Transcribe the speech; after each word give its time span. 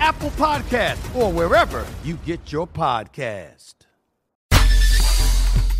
Apple 0.00 0.30
Podcast, 0.30 1.14
or 1.14 1.32
wherever 1.32 1.86
you 2.02 2.16
get 2.24 2.50
your 2.50 2.66
podcast. 2.66 3.74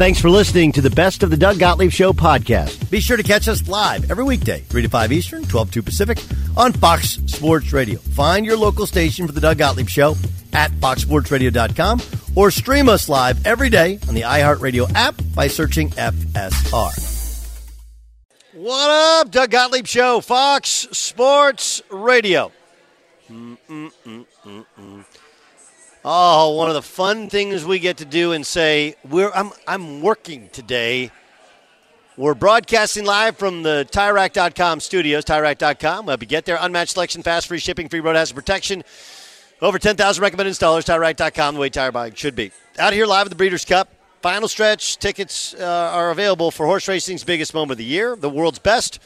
Thanks 0.00 0.18
for 0.18 0.30
listening 0.30 0.72
to 0.72 0.80
the 0.80 0.88
Best 0.88 1.22
of 1.22 1.30
the 1.30 1.36
Doug 1.36 1.58
Gottlieb 1.58 1.90
Show 1.90 2.14
podcast. 2.14 2.90
Be 2.90 3.00
sure 3.00 3.18
to 3.18 3.22
catch 3.22 3.48
us 3.48 3.68
live 3.68 4.10
every 4.10 4.24
weekday, 4.24 4.60
3 4.60 4.80
to 4.80 4.88
5 4.88 5.12
Eastern, 5.12 5.44
12 5.44 5.70
2 5.72 5.82
Pacific, 5.82 6.18
on 6.56 6.72
Fox 6.72 7.18
Sports 7.26 7.70
Radio. 7.74 7.98
Find 7.98 8.46
your 8.46 8.56
local 8.56 8.86
station 8.86 9.26
for 9.26 9.32
the 9.32 9.42
Doug 9.42 9.58
Gottlieb 9.58 9.88
Show 9.90 10.16
at 10.54 10.70
foxsportsradio.com 10.72 12.00
or 12.34 12.50
stream 12.50 12.88
us 12.88 13.10
live 13.10 13.46
every 13.46 13.68
day 13.68 13.98
on 14.08 14.14
the 14.14 14.22
iHeartRadio 14.22 14.90
app 14.94 15.16
by 15.34 15.48
searching 15.48 15.90
FSR. 15.90 17.08
What 18.54 18.90
up, 18.90 19.30
Doug 19.30 19.50
Gottlieb 19.50 19.86
Show, 19.86 20.22
Fox 20.22 20.88
Sports 20.92 21.82
Radio. 21.90 22.52
Mm-mm-mm-mm-mm. 23.30 25.04
Oh, 26.04 26.50
one 26.56 26.68
of 26.68 26.74
the 26.74 26.82
fun 26.82 27.28
things 27.28 27.64
we 27.64 27.78
get 27.78 27.98
to 27.98 28.04
do 28.04 28.32
and 28.32 28.44
say, 28.44 28.96
we're 29.08 29.30
I'm 29.30 29.50
I'm 29.68 30.00
working 30.00 30.48
today. 30.48 31.10
We're 32.16 32.34
broadcasting 32.34 33.04
live 33.04 33.36
from 33.36 33.62
the 33.62 33.86
TireRack.com 33.90 34.80
studios, 34.80 35.24
TireRack.com. 35.24 36.08
Help 36.08 36.20
you 36.20 36.26
get 36.26 36.44
there. 36.44 36.58
Unmatched 36.60 36.92
selection, 36.92 37.22
fast, 37.22 37.46
free 37.46 37.58
shipping, 37.58 37.88
free 37.88 38.00
road 38.00 38.16
hazard 38.16 38.34
protection. 38.34 38.82
Over 39.62 39.78
10,000 39.78 40.20
recommended 40.20 40.54
installers, 40.54 40.84
TireRack.com, 40.84 41.54
the 41.54 41.60
way 41.60 41.70
tire 41.70 41.92
buying 41.92 42.14
should 42.14 42.34
be. 42.34 42.50
Out 42.78 42.92
here 42.92 43.06
live 43.06 43.26
at 43.26 43.30
the 43.30 43.36
Breeders' 43.36 43.64
Cup. 43.64 43.92
Final 44.22 44.48
stretch. 44.48 44.98
Tickets 44.98 45.54
uh, 45.54 45.64
are 45.64 46.10
available 46.10 46.50
for 46.50 46.66
horse 46.66 46.88
racing's 46.88 47.24
biggest 47.24 47.54
moment 47.54 47.72
of 47.72 47.78
the 47.78 47.84
year. 47.84 48.16
The 48.16 48.28
world's 48.28 48.58
best 48.58 49.00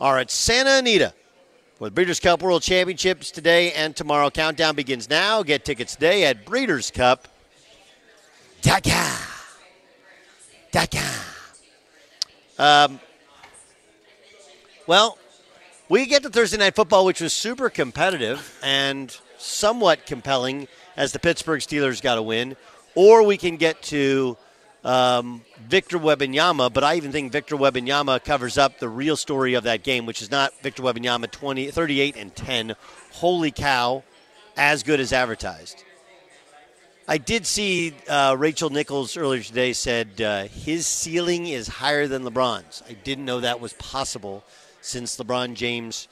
are 0.00 0.18
at 0.18 0.30
Santa 0.30 0.78
Anita 0.78 1.12
with 1.78 1.94
Breeders' 1.94 2.20
Cup 2.20 2.42
World 2.42 2.62
Championships 2.62 3.30
today 3.30 3.72
and 3.72 3.96
tomorrow. 3.96 4.30
Countdown 4.30 4.76
begins 4.76 5.10
now. 5.10 5.42
Get 5.42 5.64
tickets 5.64 5.94
today 5.94 6.24
at 6.24 6.44
Breeders' 6.44 6.90
Cup. 6.90 7.28
Daka. 8.62 9.10
Daka. 10.70 11.10
Um, 12.58 13.00
well, 14.86 15.18
we 15.88 16.06
get 16.06 16.22
to 16.22 16.30
Thursday 16.30 16.58
Night 16.58 16.76
Football, 16.76 17.04
which 17.04 17.20
was 17.20 17.32
super 17.32 17.68
competitive 17.68 18.58
and 18.62 19.16
somewhat 19.38 20.06
compelling 20.06 20.68
as 20.96 21.12
the 21.12 21.18
Pittsburgh 21.18 21.60
Steelers 21.60 22.00
got 22.00 22.18
a 22.18 22.22
win. 22.22 22.56
Or 22.94 23.24
we 23.24 23.36
can 23.36 23.56
get 23.56 23.82
to 23.84 24.36
um, 24.84 25.40
Victor 25.66 25.98
Wembanyama, 25.98 26.72
but 26.72 26.84
I 26.84 26.96
even 26.96 27.10
think 27.10 27.32
Victor 27.32 27.56
Wembanyama 27.56 28.22
covers 28.22 28.58
up 28.58 28.78
the 28.78 28.88
real 28.88 29.16
story 29.16 29.54
of 29.54 29.64
that 29.64 29.82
game, 29.82 30.04
which 30.04 30.20
is 30.20 30.30
not 30.30 30.52
Victor 30.62 30.82
Wembanyama 30.82 31.30
20, 31.30 31.70
38 31.70 32.16
and 32.16 32.34
10. 32.34 32.76
Holy 33.12 33.50
cow, 33.50 34.02
as 34.56 34.82
good 34.82 35.00
as 35.00 35.12
advertised. 35.12 35.82
I 37.06 37.18
did 37.18 37.46
see 37.46 37.94
uh, 38.08 38.34
Rachel 38.38 38.70
Nichols 38.70 39.16
earlier 39.16 39.42
today 39.42 39.74
said 39.74 40.20
uh, 40.20 40.44
his 40.44 40.86
ceiling 40.86 41.46
is 41.46 41.68
higher 41.68 42.06
than 42.06 42.22
LeBron's. 42.22 42.82
I 42.88 42.94
didn't 42.94 43.26
know 43.26 43.40
that 43.40 43.60
was 43.60 43.74
possible 43.74 44.42
since 44.80 45.16
LeBron 45.18 45.54
James 45.54 46.08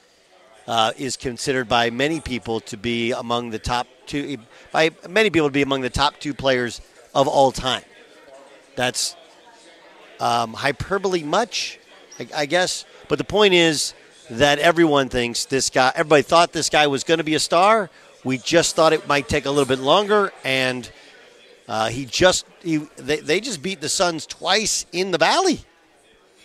uh, 0.67 0.93
is 0.97 1.17
considered 1.17 1.67
by 1.67 1.89
many 1.89 2.19
people 2.19 2.59
to 2.61 2.77
be 2.77 3.11
among 3.11 3.49
the 3.49 3.59
top 3.59 3.87
two, 4.05 4.37
by 4.71 4.91
many 5.09 5.29
people 5.29 5.49
to 5.49 5.53
be 5.53 5.63
among 5.63 5.81
the 5.81 5.89
top 5.89 6.19
two 6.19 6.33
players 6.33 6.79
of 7.13 7.27
all 7.27 7.51
time. 7.51 7.83
That's 8.75 9.15
um, 10.19 10.53
hyperbole 10.53 11.23
much, 11.23 11.79
I, 12.19 12.27
I 12.35 12.45
guess. 12.45 12.85
But 13.07 13.17
the 13.17 13.23
point 13.23 13.53
is 13.53 13.93
that 14.29 14.59
everyone 14.59 15.09
thinks 15.09 15.45
this 15.45 15.69
guy, 15.69 15.91
everybody 15.95 16.23
thought 16.23 16.53
this 16.53 16.69
guy 16.69 16.87
was 16.87 17.03
going 17.03 17.19
to 17.19 17.23
be 17.23 17.35
a 17.35 17.39
star. 17.39 17.89
We 18.23 18.37
just 18.37 18.75
thought 18.75 18.93
it 18.93 19.07
might 19.07 19.27
take 19.27 19.45
a 19.45 19.49
little 19.49 19.67
bit 19.67 19.79
longer, 19.79 20.31
and 20.45 20.89
uh, 21.67 21.89
he 21.89 22.05
just 22.05 22.45
he 22.63 22.77
they, 22.95 23.19
they 23.19 23.41
just 23.41 23.61
beat 23.61 23.81
the 23.81 23.89
Suns 23.89 24.25
twice 24.25 24.85
in 24.93 25.11
the 25.11 25.17
Valley, 25.17 25.59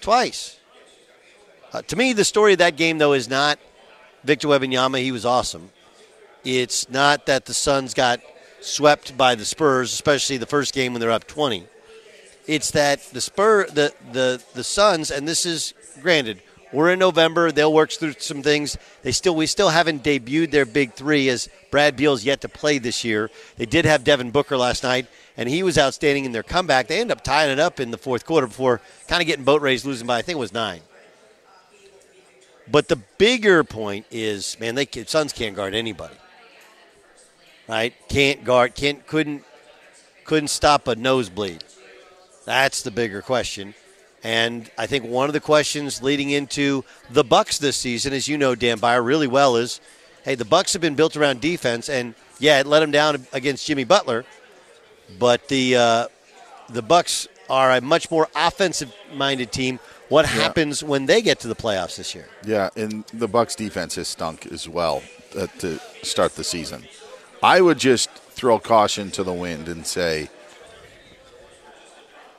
twice. 0.01 0.59
Uh, 1.73 1.83
to 1.83 1.97
me, 1.97 2.13
the 2.15 2.25
story 2.25 2.53
of 2.53 2.59
that 2.59 2.77
game 2.77 2.99
though 2.99 3.13
is 3.13 3.29
not 3.29 3.61
Victor 4.25 4.49
Wembanyama. 4.49 5.01
He 5.01 5.13
was 5.13 5.25
awesome. 5.25 5.71
It's 6.45 6.91
not 6.91 7.27
that 7.27 7.47
the 7.47 7.55
Suns 7.55 7.95
got 7.95 8.21
swept 8.61 9.17
by 9.17 9.37
the 9.37 9.45
Spurs, 9.45 9.93
especially 9.93 10.37
the 10.37 10.47
first 10.47 10.75
game 10.75 10.93
when 10.93 11.01
they're 11.01 11.13
up 11.13 11.29
twenty. 11.29 11.67
It's 12.49 12.71
that 12.71 13.03
the 13.13 13.21
Spur, 13.21 13.67
the 13.67 13.93
the 14.11 14.43
the 14.55 14.65
Suns, 14.65 15.11
and 15.11 15.29
this 15.29 15.45
is 15.45 15.75
granted. 16.01 16.43
We're 16.73 16.93
in 16.93 16.99
November. 16.99 17.53
They'll 17.53 17.73
work 17.73 17.91
through 17.91 18.15
some 18.19 18.43
things. 18.43 18.79
They 19.03 19.13
still 19.13 19.37
we 19.37 19.47
still 19.47 19.69
haven't 19.69 20.03
debuted 20.03 20.51
their 20.51 20.65
big 20.65 20.95
three 20.95 21.29
as 21.29 21.51
Brad 21.71 21.95
Beal's 21.97 22.25
yet 22.25 22.41
to 22.41 22.49
play 22.49 22.79
this 22.79 23.05
year. 23.05 23.31
They 23.57 23.67
did 23.67 23.85
have 23.85 24.03
Devin 24.03 24.31
Booker 24.31 24.57
last 24.57 24.83
night, 24.83 25.07
and 25.37 25.47
he 25.47 25.63
was 25.63 25.77
outstanding 25.77 26.25
in 26.25 26.33
their 26.33 26.43
comeback. 26.43 26.89
They 26.89 27.01
end 27.01 27.13
up 27.13 27.23
tying 27.23 27.51
it 27.51 27.61
up 27.61 27.81
in 27.81 27.91
the 27.91 27.99
fourth 27.99 28.25
quarter 28.25 28.47
before 28.47 28.81
kind 29.09 29.21
of 29.21 29.27
getting 29.27 29.45
boat 29.45 29.61
raised, 29.61 29.85
losing 29.85 30.07
by 30.07 30.17
I 30.17 30.23
think 30.23 30.37
it 30.37 30.41
was 30.41 30.53
nine. 30.53 30.81
But 32.71 32.89
the 32.89 32.97
bigger 32.97 33.63
point 33.63 34.07
is, 34.11 34.59
man, 34.59 34.75
they 34.75 34.87
can- 34.87 35.07
Suns 35.07 35.35
can't 35.35 35.55
guard 35.55 35.75
anybody. 35.75 36.17
Right? 37.67 37.95
Can't 38.09 38.45
guard. 38.45 38.75
Can't 38.75 39.07
couldn't 39.07 39.45
couldn't 40.25 40.49
stop 40.49 40.89
a 40.89 40.97
nosebleed. 40.97 41.65
That's 42.49 42.81
the 42.81 42.91
bigger 42.91 43.21
question. 43.21 43.75
And 44.25 44.71
I 44.79 44.87
think 44.87 45.05
one 45.05 45.29
of 45.29 45.35
the 45.35 45.41
questions 45.41 46.03
leading 46.03 46.31
into 46.31 46.83
the 47.11 47.23
Bucks 47.23 47.59
this 47.59 47.77
season, 47.77 48.15
as 48.15 48.27
you 48.27 48.39
know, 48.39 48.55
Dan 48.55 48.79
Beyer 48.79 49.03
really 49.03 49.27
well, 49.27 49.57
is, 49.57 49.83
hey, 50.25 50.35
the 50.35 50.47
Bucks 50.47 50.73
have 50.73 50.81
been 50.81 50.95
built 50.95 51.15
around 51.15 51.43
defense, 51.43 51.91
and 51.91 52.15
yeah, 52.39 52.59
it 52.59 52.67
let 52.67 52.81
them 52.81 52.91
down 52.91 53.27
against 53.35 53.67
Jimmy 53.67 53.85
Butler, 53.85 54.25
but 55.19 55.47
the 55.49 55.77
uh, 55.77 56.07
the 56.71 56.81
Bucks 56.81 57.29
are 57.51 57.71
a 57.73 57.83
much 57.83 58.11
more 58.11 58.29
offensive-minded 58.35 59.53
team. 59.53 59.79
What 60.09 60.25
happens 60.25 60.83
when 60.83 61.05
they 61.05 61.21
get 61.21 61.41
to 61.41 61.49
the 61.49 61.55
playoffs 61.55 61.97
this 61.97 62.15
year? 62.15 62.29
Yeah, 62.47 62.71
and 62.77 63.05
the 63.13 63.29
Bucks 63.29 63.55
defense 63.55 63.97
has 63.97 64.09
stunk 64.09 64.47
as 64.47 64.67
well 64.67 65.03
uh, 65.37 65.49
to 65.59 65.79
start 66.03 66.35
the 66.35 66.45
season. 66.45 66.85
I 67.43 67.61
would 67.61 67.79
just 67.79 68.09
throw 68.09 68.59
caution 68.59 69.11
to 69.11 69.23
the 69.23 69.35
wind 69.35 69.69
and 69.69 69.87
say, 69.87 70.31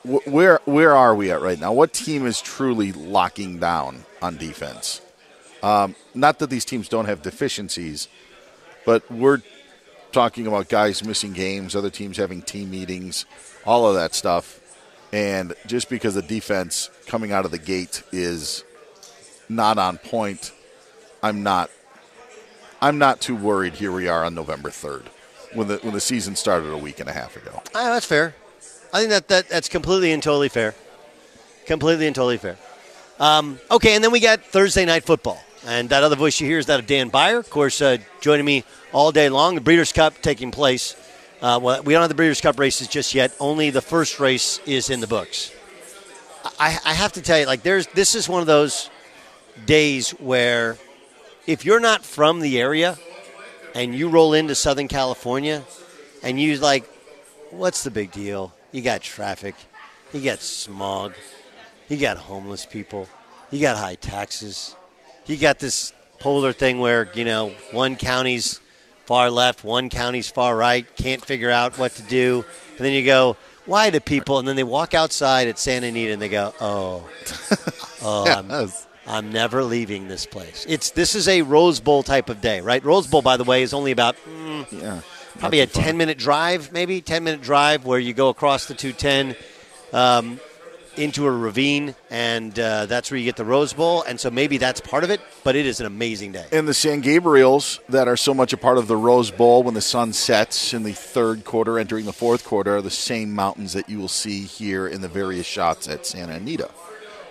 where 0.03 0.59
where 0.65 0.95
are 0.95 1.13
we 1.15 1.31
at 1.31 1.41
right 1.41 1.59
now? 1.59 1.73
What 1.73 1.93
team 1.93 2.25
is 2.25 2.41
truly 2.41 2.91
locking 2.91 3.59
down 3.59 4.05
on 4.21 4.37
defense? 4.37 5.01
Um, 5.61 5.95
not 6.13 6.39
that 6.39 6.49
these 6.49 6.65
teams 6.65 6.87
don't 6.87 7.05
have 7.05 7.21
deficiencies, 7.21 8.07
but 8.85 9.09
we're 9.11 9.41
talking 10.11 10.47
about 10.47 10.69
guys 10.69 11.03
missing 11.03 11.33
games, 11.33 11.75
other 11.75 11.89
teams 11.89 12.17
having 12.17 12.41
team 12.41 12.71
meetings, 12.71 13.25
all 13.65 13.87
of 13.87 13.95
that 13.95 14.15
stuff. 14.15 14.59
And 15.11 15.53
just 15.65 15.89
because 15.89 16.13
the 16.13 16.21
defense 16.21 16.89
coming 17.07 17.31
out 17.31 17.45
of 17.45 17.51
the 17.51 17.57
gate 17.57 18.03
is 18.11 18.63
not 19.49 19.77
on 19.77 19.97
point, 19.97 20.53
I'm 21.21 21.43
not 21.43 21.69
I'm 22.81 22.97
not 22.97 23.19
too 23.19 23.35
worried 23.35 23.73
here 23.73 23.91
we 23.91 24.07
are 24.07 24.23
on 24.23 24.33
November 24.33 24.69
3rd 24.69 25.07
when 25.53 25.67
the 25.67 25.77
when 25.77 25.93
the 25.93 25.99
season 25.99 26.35
started 26.35 26.71
a 26.71 26.77
week 26.77 26.99
and 26.99 27.09
a 27.09 27.13
half 27.13 27.35
ago. 27.35 27.61
Ah, 27.75 27.91
that's 27.91 28.05
fair. 28.05 28.35
I 28.91 28.99
think 28.99 29.11
that, 29.11 29.27
that 29.27 29.49
that's 29.49 29.69
completely 29.69 30.11
and 30.11 30.21
totally 30.21 30.49
fair. 30.49 30.73
Completely 31.65 32.07
and 32.07 32.15
totally 32.15 32.37
fair. 32.37 32.57
Um, 33.19 33.59
okay, 33.69 33.95
and 33.95 34.03
then 34.03 34.11
we 34.11 34.19
got 34.19 34.43
Thursday 34.43 34.85
night 34.85 35.03
football. 35.03 35.41
And 35.67 35.89
that 35.89 36.03
other 36.03 36.15
voice 36.15 36.39
you 36.39 36.47
hear 36.47 36.57
is 36.57 36.67
that 36.67 36.79
of 36.79 36.87
Dan 36.87 37.09
Beyer. 37.09 37.37
Of 37.37 37.49
course, 37.49 37.81
uh, 37.81 37.97
joining 38.21 38.45
me 38.45 38.63
all 38.93 39.11
day 39.11 39.29
long. 39.29 39.55
The 39.55 39.61
Breeders' 39.61 39.91
Cup 39.91 40.21
taking 40.21 40.51
place. 40.51 40.95
Uh, 41.41 41.59
well, 41.61 41.83
we 41.83 41.93
don't 41.93 42.01
have 42.01 42.09
the 42.09 42.15
Breeders' 42.15 42.41
Cup 42.41 42.57
races 42.57 42.87
just 42.87 43.13
yet. 43.13 43.35
Only 43.39 43.69
the 43.69 43.81
first 43.81 44.19
race 44.19 44.59
is 44.65 44.89
in 44.89 45.01
the 45.01 45.07
books. 45.07 45.51
I, 46.57 46.79
I 46.85 46.93
have 46.93 47.13
to 47.13 47.21
tell 47.21 47.37
you, 47.37 47.45
like, 47.45 47.61
there's 47.63 47.87
this 47.87 48.15
is 48.15 48.29
one 48.29 48.41
of 48.41 48.47
those 48.47 48.89
days 49.65 50.11
where 50.11 50.77
if 51.45 51.65
you're 51.65 51.79
not 51.81 52.05
from 52.05 52.39
the 52.39 52.59
area 52.59 52.97
and 53.75 53.93
you 53.93 54.09
roll 54.09 54.33
into 54.33 54.55
Southern 54.55 54.87
California 54.87 55.63
and 56.23 56.39
you 56.39 56.57
like, 56.57 56.85
what's 57.51 57.83
the 57.83 57.91
big 57.91 58.11
deal? 58.11 58.53
You 58.71 58.81
got 58.81 59.01
traffic, 59.01 59.55
you 60.13 60.21
got 60.21 60.39
smog, 60.39 61.13
you 61.87 61.97
got 61.97 62.17
homeless 62.17 62.65
people, 62.65 63.07
you 63.49 63.59
got 63.59 63.77
high 63.77 63.95
taxes, 63.95 64.75
you 65.25 65.37
got 65.37 65.59
this 65.59 65.91
polar 66.19 66.53
thing 66.53 66.79
where 66.79 67.09
you 67.15 67.25
know 67.25 67.49
one 67.71 67.95
county's 67.95 68.59
far 69.05 69.31
left, 69.31 69.63
one 69.63 69.89
county's 69.89 70.29
far 70.29 70.55
right, 70.55 70.85
can't 70.95 71.25
figure 71.25 71.49
out 71.49 71.79
what 71.79 71.93
to 71.93 72.03
do, 72.03 72.45
and 72.71 72.79
then 72.79 72.93
you 72.93 73.03
go. 73.05 73.37
Why 73.65 73.91
do 73.91 73.99
people? 73.99 74.39
And 74.39 74.47
then 74.47 74.55
they 74.55 74.63
walk 74.63 74.95
outside 74.95 75.47
at 75.47 75.59
Santa 75.59 75.87
Anita 75.87 76.13
and 76.13 76.19
they 76.19 76.29
go, 76.29 76.55
"Oh, 76.59 77.07
oh, 78.01 78.25
I'm, 78.27 78.71
I'm 79.05 79.31
never 79.31 79.63
leaving 79.63 80.07
this 80.07 80.25
place." 80.25 80.65
It's 80.67 80.89
this 80.89 81.13
is 81.13 81.27
a 81.27 81.43
Rose 81.43 81.79
Bowl 81.79 82.01
type 82.01 82.29
of 82.29 82.41
day, 82.41 82.61
right? 82.61 82.83
Rose 82.83 83.05
Bowl, 83.05 83.21
by 83.21 83.37
the 83.37 83.43
way, 83.43 83.61
is 83.61 83.71
only 83.71 83.91
about 83.91 84.15
mm, 84.27 84.71
Yeah. 84.71 85.01
Probably 85.39 85.61
a 85.61 85.67
10 85.67 85.97
minute 85.97 86.17
drive, 86.17 86.71
maybe 86.71 87.01
10 87.01 87.23
minute 87.23 87.41
drive 87.41 87.85
where 87.85 87.99
you 87.99 88.13
go 88.13 88.29
across 88.29 88.65
the 88.65 88.73
210 88.73 89.35
um, 89.93 90.39
into 90.97 91.25
a 91.25 91.31
ravine, 91.31 91.95
and 92.09 92.59
uh, 92.59 92.85
that's 92.85 93.09
where 93.09 93.17
you 93.17 93.23
get 93.23 93.37
the 93.37 93.45
Rose 93.45 93.71
Bowl. 93.71 94.03
And 94.03 94.19
so 94.19 94.29
maybe 94.29 94.57
that's 94.57 94.81
part 94.81 95.05
of 95.05 95.09
it, 95.09 95.21
but 95.45 95.55
it 95.55 95.65
is 95.65 95.79
an 95.79 95.85
amazing 95.85 96.33
day. 96.33 96.45
And 96.51 96.67
the 96.67 96.73
San 96.73 97.01
Gabriels 97.01 97.79
that 97.87 98.09
are 98.09 98.17
so 98.17 98.33
much 98.33 98.51
a 98.51 98.57
part 98.57 98.77
of 98.77 98.87
the 98.87 98.97
Rose 98.97 99.31
Bowl 99.31 99.63
when 99.63 99.73
the 99.73 99.81
sun 99.81 100.11
sets 100.11 100.73
in 100.73 100.83
the 100.83 100.91
third 100.91 101.45
quarter, 101.45 101.79
entering 101.79 102.05
the 102.05 102.13
fourth 102.13 102.43
quarter, 102.43 102.75
are 102.75 102.81
the 102.81 102.91
same 102.91 103.33
mountains 103.33 103.73
that 103.73 103.87
you 103.89 103.97
will 103.97 104.09
see 104.09 104.41
here 104.43 104.87
in 104.87 104.99
the 104.99 105.07
various 105.07 105.45
shots 105.45 105.87
at 105.87 106.05
Santa 106.05 106.33
Anita. 106.33 106.69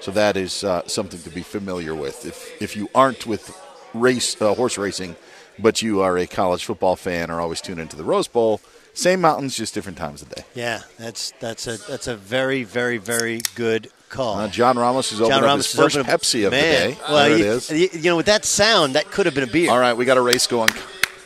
So 0.01 0.13
that 0.13 0.37
is 0.37 0.65
uh, 0.65 0.87
something 0.87 1.21
to 1.23 1.31
be 1.31 1.43
familiar 1.43 1.95
with. 1.95 2.25
If 2.25 2.63
if 2.63 2.77
you 2.77 2.89
aren't 2.95 3.27
with 3.27 3.55
race 3.93 4.41
uh, 4.41 4.55
horse 4.55 4.79
racing, 4.79 5.17
but 5.59 5.83
you 5.83 6.01
are 6.01 6.17
a 6.19 6.27
college 6.27 6.65
football 6.65 6.97
fan 6.97 7.31
or 7.31 7.41
always 7.41 7.61
tune 7.61 7.79
into 7.79 7.97
the 7.97 8.05
Rose 8.05 8.29
Bowl, 8.29 8.61
same 8.95 9.21
mountains, 9.21 9.57
just 9.57 9.75
different 9.75 9.99
times 9.99 10.23
of 10.23 10.29
day. 10.35 10.43
Yeah, 10.55 10.81
that's 10.99 11.33
that's 11.41 11.67
a 11.67 11.77
that's 11.89 12.07
a 12.07 12.17
very 12.17 12.65
very 12.65 12.99
very 12.99 13.41
good 13.55 13.91
call. 14.09 14.37
Uh, 14.39 14.49
John 14.49 14.79
Ramos 14.79 15.13
is 15.13 15.21
opening 15.21 15.39
up 15.39 15.45
Ramos 15.45 15.71
his 15.71 15.79
first 15.81 15.97
up- 15.97 16.07
Pepsi 16.07 16.47
of 16.47 16.53
Man, 16.53 16.91
the 16.91 16.95
day. 16.95 17.01
Well, 17.09 17.29
there 17.29 17.39
you, 17.39 17.45
is. 17.45 17.71
you- 17.71 17.89
you 17.93 18.03
know, 18.11 18.17
with 18.17 18.27
that 18.27 18.45
sound, 18.45 18.95
that 18.95 19.11
could 19.11 19.27
have 19.27 19.35
been 19.35 19.45
a 19.45 19.53
beer. 19.53 19.71
All 19.71 19.79
right, 19.79 19.93
we 19.95 20.05
got 20.05 20.17
a 20.17 20.23
race 20.23 20.47
going. 20.47 20.71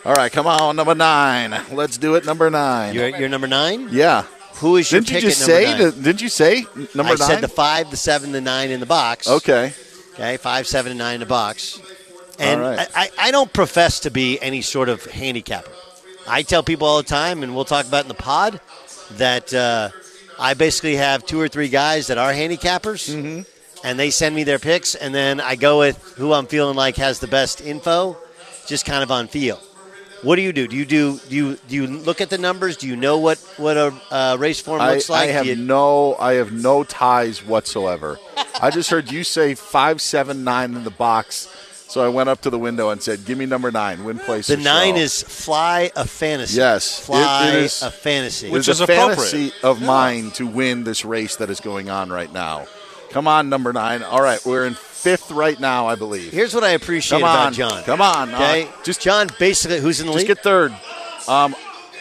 All 0.05 0.15
right, 0.15 0.33
come 0.33 0.47
on, 0.49 0.75
number 0.77 0.95
nine. 0.97 1.55
Let's 1.73 1.97
do 1.97 2.17
it, 2.17 2.25
number 2.27 2.51
9 2.51 2.93
You're, 2.93 3.09
you're 3.17 3.29
number 3.29 3.47
nine. 3.47 3.89
yeah. 3.93 4.25
Who 4.57 4.77
is 4.77 4.91
your 4.91 5.01
Didn't 5.01 5.23
you 5.23 5.29
just 5.29 5.41
say? 5.47 5.65
nine? 5.65 5.79
The, 5.81 5.93
didn't 5.93 6.23
you 6.23 6.29
say 6.29 6.67
number 6.95 7.13
I 7.13 7.17
nine? 7.17 7.19
said 7.19 7.41
the 7.41 7.49
five, 7.49 7.91
the 7.91 7.97
seven, 7.97 8.33
the 8.33 8.41
nine 8.41 8.71
in 8.71 8.81
the 8.81 8.87
box. 8.87 9.29
okay. 9.29 9.73
Okay, 10.15 10.37
five, 10.37 10.67
seven, 10.67 10.91
and 10.93 10.99
nine 10.99 11.15
in 11.15 11.21
the 11.21 11.27
box. 11.27 11.81
And 12.39 12.61
right. 12.61 12.89
I, 12.95 13.11
I 13.19 13.31
don't 13.31 13.53
profess 13.53 14.01
to 14.01 14.11
be 14.11 14.41
any 14.41 14.63
sort 14.63 14.89
of 14.89 15.05
handicapper. 15.05 15.71
I 16.27 16.43
tell 16.43 16.63
people 16.63 16.87
all 16.87 16.99
the 16.99 17.09
time, 17.09 17.43
and 17.43 17.55
we'll 17.55 17.65
talk 17.65 17.87
about 17.87 18.05
in 18.05 18.09
the 18.09 18.15
pod, 18.15 18.61
that 19.13 19.53
uh, 19.53 19.91
I 20.39 20.55
basically 20.55 20.97
have 20.97 21.27
two 21.27 21.41
or 21.41 21.49
three 21.49 21.69
guys 21.69 22.07
that 22.09 22.19
are 22.19 22.33
handicappers, 22.33 23.13
Mm-hmm. 23.15 23.43
and 23.87 23.99
they 23.99 24.11
send 24.11 24.35
me 24.35 24.45
their 24.45 24.59
picks, 24.59 24.95
and 24.95 25.15
then 25.15 25.41
I 25.41 25.57
go 25.57 25.81
with 25.81 25.99
who 26.17 26.33
I'm 26.33 26.47
feeling 26.47 26.77
like 26.77 26.97
has 26.97 27.19
the 27.21 27.27
best 27.27 27.61
info, 27.61 28.17
just 28.67 28.85
kind 28.87 29.03
of 29.03 29.11
on 29.11 29.27
feel. 29.29 29.61
What 30.23 30.37
do 30.37 30.43
you 30.43 30.53
do? 30.53 30.69
Do 30.69 30.77
you 30.77 30.85
do 30.85 31.19
do 31.29 31.35
you 31.35 31.57
do 31.67 31.75
you 31.75 31.87
look 31.89 32.21
at 32.21 32.31
the 32.31 32.39
numbers? 32.39 32.77
Do 32.77 32.87
you 32.87 32.95
know 32.95 33.19
what 33.19 33.39
what 33.57 33.77
a 33.77 33.93
uh, 34.09 34.37
race 34.39 34.61
form 34.61 34.81
I, 34.81 34.93
looks 34.95 35.11
like? 35.11 35.29
I 35.29 35.33
have 35.33 35.47
you- 35.47 35.57
no, 35.57 36.15
I 36.15 36.35
have 36.35 36.53
no 36.53 36.85
ties 36.85 37.45
whatsoever. 37.45 38.19
I 38.61 38.71
just 38.71 38.89
heard 38.91 39.11
you 39.11 39.25
say 39.25 39.57
five, 39.57 40.01
seven, 40.01 40.45
nine 40.45 40.77
in 40.77 40.85
the 40.85 40.91
box, 40.93 41.49
so 41.93 42.05
I 42.05 42.09
went 42.09 42.29
up 42.29 42.41
to 42.43 42.51
the 42.51 42.59
window 42.59 42.91
and 42.91 43.03
said, 43.03 43.25
"Give 43.25 43.37
me 43.37 43.47
number 43.47 43.71
nine. 43.71 44.05
Win 44.05 44.19
place." 44.19 44.47
the 44.47 44.57
nine 44.57 44.95
show." 44.95 45.01
is 45.03 45.23
fly 45.23 45.91
a 45.95 46.07
fantasy. 46.07 46.57
Yes, 46.57 46.99
it- 47.01 47.03
fly 47.05 47.49
it 47.49 47.55
is- 47.55 47.83
a 47.83 47.91
fantasy. 47.91 48.49
Which 48.51 48.61
is 48.69 48.77
is 48.77 48.81
a 48.81 48.85
appropriate. 48.85 49.17
fantasy 49.17 49.53
of 49.63 49.81
mine 49.83 50.31
to 50.33 50.47
win 50.47 50.85
this 50.85 51.05
race 51.05 51.37
that 51.37 51.51
is 51.51 51.61
going 51.61 51.91
on 51.91 52.11
right 52.11 52.33
now. 52.33 52.67
Come 53.11 53.29
on, 53.29 53.49
number 53.51 53.73
nine. 53.75 54.03
All 54.03 54.23
right, 54.23 54.41
we're 54.47 54.65
in 54.65 54.75
fifth 54.75 55.31
right 55.31 55.59
now, 55.61 55.87
I 55.87 55.97
believe. 55.97 56.33
Here's 56.33 56.55
what 56.55 56.65
I 56.65 56.71
appreciate 56.71 57.21
Come 57.21 57.29
about 57.29 57.47
on. 57.49 57.53
John. 57.53 57.83
Come 57.85 58.01
on. 58.01 58.35
Okay, 58.35 58.63
Uh, 58.65 58.83
just 58.85 59.01
John. 59.03 59.29
Basically, 59.39 59.81
who's 59.81 60.01
in 60.01 60.07
the 60.07 60.13
Just 60.13 60.23
lead? 60.29 60.35
get 60.37 60.43
third. 60.43 60.73
Um, 61.29 61.55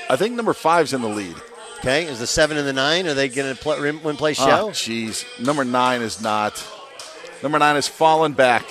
I 0.10 0.16
think 0.16 0.36
number 0.36 0.54
five's 0.54 0.94
in 0.94 1.02
the 1.02 1.10
lead. 1.10 1.36
okay, 1.80 2.06
is 2.06 2.20
the 2.20 2.28
seven 2.28 2.58
and 2.58 2.66
the 2.68 2.74
nine? 2.74 3.08
Are 3.08 3.14
they 3.16 3.28
going 3.28 3.54
to 3.54 3.60
play, 3.62 3.80
win 3.92 4.16
place 4.18 4.38
Oh, 4.40 4.48
show? 4.48 4.70
jeez. 4.70 5.26
Number 5.40 5.66
nine 5.66 6.02
is 6.02 6.22
not. 6.22 6.64
Number 7.44 7.58
nine 7.60 7.76
has 7.76 7.88
fallen 7.88 8.34
back. 8.34 8.64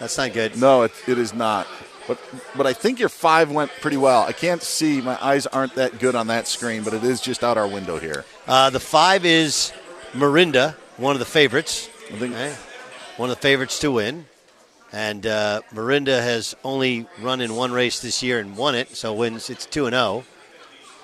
That's 0.00 0.16
not 0.16 0.32
good. 0.32 0.56
No, 0.56 0.82
it, 0.82 0.92
it 1.06 1.18
is 1.18 1.34
not. 1.34 1.66
But 2.06 2.18
but 2.56 2.66
I 2.66 2.72
think 2.72 2.98
your 2.98 3.10
five 3.10 3.50
went 3.50 3.70
pretty 3.80 3.98
well. 3.98 4.22
I 4.22 4.32
can't 4.32 4.62
see. 4.62 5.00
My 5.00 5.18
eyes 5.22 5.46
aren't 5.46 5.74
that 5.74 5.98
good 5.98 6.14
on 6.14 6.28
that 6.28 6.48
screen, 6.48 6.82
but 6.82 6.94
it 6.94 7.04
is 7.04 7.20
just 7.20 7.44
out 7.44 7.58
our 7.58 7.68
window 7.68 7.98
here. 7.98 8.24
Uh, 8.46 8.70
the 8.70 8.80
five 8.80 9.26
is 9.26 9.72
Marinda, 10.14 10.74
one 10.96 11.14
of 11.14 11.18
the 11.18 11.26
favorites. 11.26 11.90
I 12.10 12.16
think 12.16 12.34
one 13.18 13.30
of 13.30 13.36
the 13.36 13.42
favorites 13.42 13.78
to 13.80 13.92
win. 13.92 14.24
And 14.90 15.26
uh, 15.26 15.60
Marinda 15.74 16.22
has 16.22 16.56
only 16.64 17.06
run 17.20 17.42
in 17.42 17.54
one 17.54 17.72
race 17.72 18.00
this 18.00 18.22
year 18.22 18.40
and 18.40 18.56
won 18.56 18.74
it, 18.74 18.96
so 18.96 19.12
wins. 19.12 19.50
It's 19.50 19.66
two 19.66 19.84
and 19.84 19.92
zero 19.92 20.24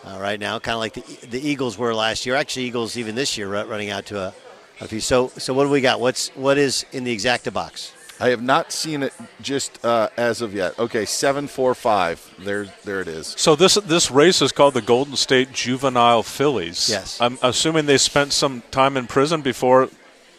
uh, 0.04 0.18
right 0.18 0.40
now, 0.40 0.58
kind 0.58 0.74
of 0.74 0.80
like 0.80 0.94
the 0.94 1.26
the 1.26 1.46
Eagles 1.46 1.76
were 1.76 1.94
last 1.94 2.24
year. 2.24 2.34
Actually, 2.34 2.64
Eagles 2.64 2.96
even 2.96 3.14
this 3.14 3.36
year 3.36 3.48
running 3.64 3.90
out 3.90 4.06
to 4.06 4.18
a, 4.18 4.34
a 4.80 4.88
few. 4.88 5.00
So 5.00 5.28
so 5.36 5.52
what 5.52 5.64
do 5.64 5.70
we 5.70 5.82
got? 5.82 6.00
What's 6.00 6.28
what 6.30 6.56
is 6.56 6.86
in 6.92 7.04
the 7.04 7.14
exacta 7.14 7.52
box? 7.52 7.92
I 8.20 8.28
have 8.28 8.42
not 8.42 8.72
seen 8.72 9.02
it 9.02 9.12
just 9.42 9.84
uh, 9.84 10.08
as 10.16 10.40
of 10.40 10.54
yet. 10.54 10.78
Okay, 10.78 11.04
seven 11.04 11.48
four 11.48 11.74
five. 11.74 12.34
There 12.38 12.66
there 12.84 13.00
it 13.00 13.08
is. 13.08 13.34
So 13.36 13.56
this 13.56 13.74
this 13.74 14.10
race 14.10 14.40
is 14.40 14.52
called 14.52 14.74
the 14.74 14.82
Golden 14.82 15.16
State 15.16 15.52
Juvenile 15.52 16.22
Fillies. 16.22 16.88
Yes. 16.88 17.20
I'm 17.20 17.38
assuming 17.42 17.86
they 17.86 17.98
spent 17.98 18.32
some 18.32 18.62
time 18.70 18.96
in 18.96 19.06
prison 19.06 19.42
before 19.42 19.88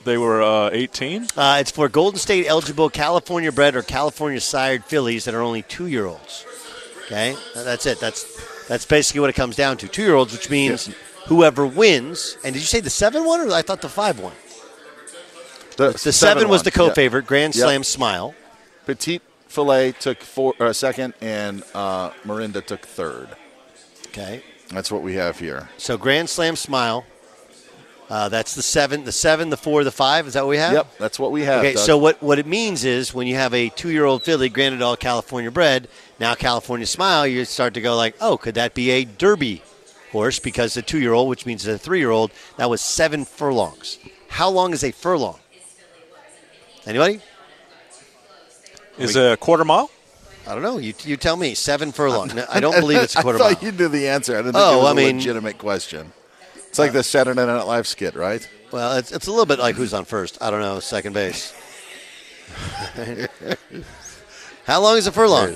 they 0.06 0.18
were 0.18 0.42
uh, 0.42 0.70
18. 0.72 1.28
Uh, 1.36 1.58
it's 1.60 1.72
for 1.72 1.90
Golden 1.90 2.20
State 2.20 2.46
eligible 2.48 2.90
California 2.90 3.52
bred 3.52 3.76
or 3.76 3.82
California 3.82 4.40
sired 4.40 4.86
fillies 4.86 5.26
that 5.26 5.34
are 5.34 5.42
only 5.42 5.64
two 5.64 5.88
year 5.88 6.06
olds. 6.06 6.46
Okay, 7.06 7.36
that's 7.54 7.86
it. 7.86 8.00
That's 8.00 8.68
that's 8.68 8.86
basically 8.86 9.22
what 9.22 9.30
it 9.30 9.36
comes 9.36 9.56
down 9.56 9.78
to. 9.78 9.88
Two 9.88 10.04
year 10.04 10.16
olds, 10.16 10.32
which 10.32 10.50
means 10.50 10.94
whoever 11.26 11.68
wins. 11.68 12.38
And 12.44 12.54
did 12.54 12.60
you 12.62 12.66
say 12.66 12.80
the 12.80 12.90
seven 12.90 13.26
one 13.26 13.42
or 13.42 13.52
I 13.52 13.62
thought 13.62 13.82
the 13.82 13.90
five 13.90 14.20
one? 14.20 14.34
The 15.78 15.98
seven, 15.98 16.50
was 16.50 16.64
the 16.64 16.72
co-favorite, 16.72 17.26
Grand 17.26 17.56
Yep. 17.56 17.64
Slam 17.64 17.84
Smile. 17.84 18.36
Petit 18.86 19.22
Filet 19.48 19.94
took 19.94 20.22
four, 20.22 20.54
uh, 20.60 20.74
second, 20.74 21.14
and 21.22 21.64
uh, 21.74 22.12
Mirinda 22.24 22.66
took 22.66 22.86
third. 22.86 23.30
Okay. 24.08 24.44
That's 24.70 24.92
what 24.92 25.02
we 25.02 25.16
have 25.16 25.40
here. 25.40 25.70
So 25.78 25.98
Grand 25.98 26.30
Slam 26.30 26.56
Smile. 26.56 27.06
Uh, 28.08 28.30
that's 28.30 28.54
the 28.54 28.62
seven, 28.62 29.04
the 29.04 29.12
seven, 29.12 29.50
the 29.50 29.58
four, 29.58 29.84
the 29.84 29.92
five. 29.92 30.28
Is 30.28 30.34
that 30.34 30.44
what 30.44 30.50
we 30.50 30.58
have? 30.58 30.74
Yep, 30.74 30.98
that's 31.00 31.18
what 31.18 31.32
we 31.32 31.42
have. 31.42 31.60
Okay, 31.60 31.74
Doug. 31.74 31.84
so 31.84 31.98
what, 31.98 32.22
what 32.22 32.38
it 32.38 32.46
means 32.46 32.86
is 32.86 33.16
when 33.16 33.26
you 33.26 33.36
have 33.36 33.52
a 33.54 33.70
two 33.70 33.90
year 33.90 34.06
old 34.06 34.22
filly, 34.22 34.48
granted 34.48 34.84
all 34.84 34.96
California 34.96 35.50
bred, 35.50 35.88
now 36.20 36.36
California 36.36 36.86
Smile, 36.86 37.26
you 37.26 37.46
start 37.46 37.74
to 37.74 37.82
go 37.82 37.96
like, 37.96 38.16
oh, 38.22 38.38
could 38.38 38.56
that 38.56 38.76
be 38.76 38.92
a 38.92 39.06
Derby 39.06 39.64
horse? 40.12 40.38
Because 40.38 40.76
the 40.76 40.84
two 40.84 41.00
year 41.00 41.14
old, 41.14 41.30
which 41.30 41.48
means 41.48 41.64
the 41.64 41.80
three 41.80 41.98
year 42.00 42.12
old, 42.12 42.32
that 42.58 42.70
was 42.70 42.80
seven 42.80 43.26
furlongs. 43.26 43.98
How 44.30 44.50
long 44.50 44.72
is 44.74 44.84
a 44.84 44.92
furlong? 44.92 45.40
Anybody? 46.86 47.20
Is 48.98 49.16
it 49.16 49.32
a 49.34 49.38
quarter 49.38 49.66
mile? 49.66 49.90
I 50.48 50.54
don't 50.54 50.62
know. 50.62 50.78
You, 50.78 50.94
you 51.04 51.18
tell 51.18 51.36
me. 51.38 51.56
Seven 51.56 51.92
furlong. 51.92 52.28
No, 52.36 52.46
I 52.50 52.60
don't 52.60 52.80
believe 52.80 53.00
it's 53.02 53.16
a 53.16 53.22
quarter 53.22 53.40
I 53.42 53.54
thought 53.54 53.62
mile. 53.64 53.72
you 53.72 53.78
knew 53.78 53.88
the 53.88 54.08
answer. 54.08 54.34
I 54.34 54.38
didn't 54.40 54.54
think 54.54 54.64
Oh, 54.66 54.74
it 54.76 54.78
was 54.78 54.88
I 54.88 54.92
a 54.92 54.96
mean- 54.96 55.18
legitimate 55.18 55.58
question. 55.58 56.12
It's 56.68 56.78
like 56.80 56.92
the 56.94 57.04
Saturday 57.04 57.46
Night 57.46 57.62
Live 57.64 57.88
skit, 57.88 58.16
right? 58.16 58.48
Well, 58.72 58.98
it's, 58.98 59.12
it's 59.12 59.28
a 59.28 59.30
little 59.32 59.46
bit 59.46 59.60
like 59.60 59.76
who's 59.76 59.94
on 59.94 60.04
first. 60.06 60.38
I 60.42 60.52
don't 60.52 60.60
know. 60.62 60.80
Second 60.82 61.14
base. 61.14 61.54
How 64.66 64.82
long 64.82 64.98
is 64.98 65.08
a 65.08 65.12
furlong? 65.12 65.56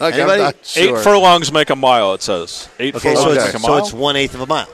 Doug, 0.00 0.12
Anybody? 0.14 0.32
I'm 0.42 0.46
not 0.46 0.74
Eight 0.76 0.98
furlongs 0.98 1.52
make 1.52 1.70
a 1.70 1.76
mile. 1.76 2.14
It 2.14 2.22
says 2.22 2.68
eight 2.80 2.96
Okay, 2.96 3.14
furlongs 3.14 3.22
so 3.22 3.28
make 3.34 3.38
it's, 3.46 3.54
a 3.54 3.58
so 3.60 3.68
mile. 3.68 3.78
it's 3.78 3.92
one 3.92 4.16
eighth 4.16 4.34
of 4.34 4.40
a 4.40 4.46
mile. 4.46 4.68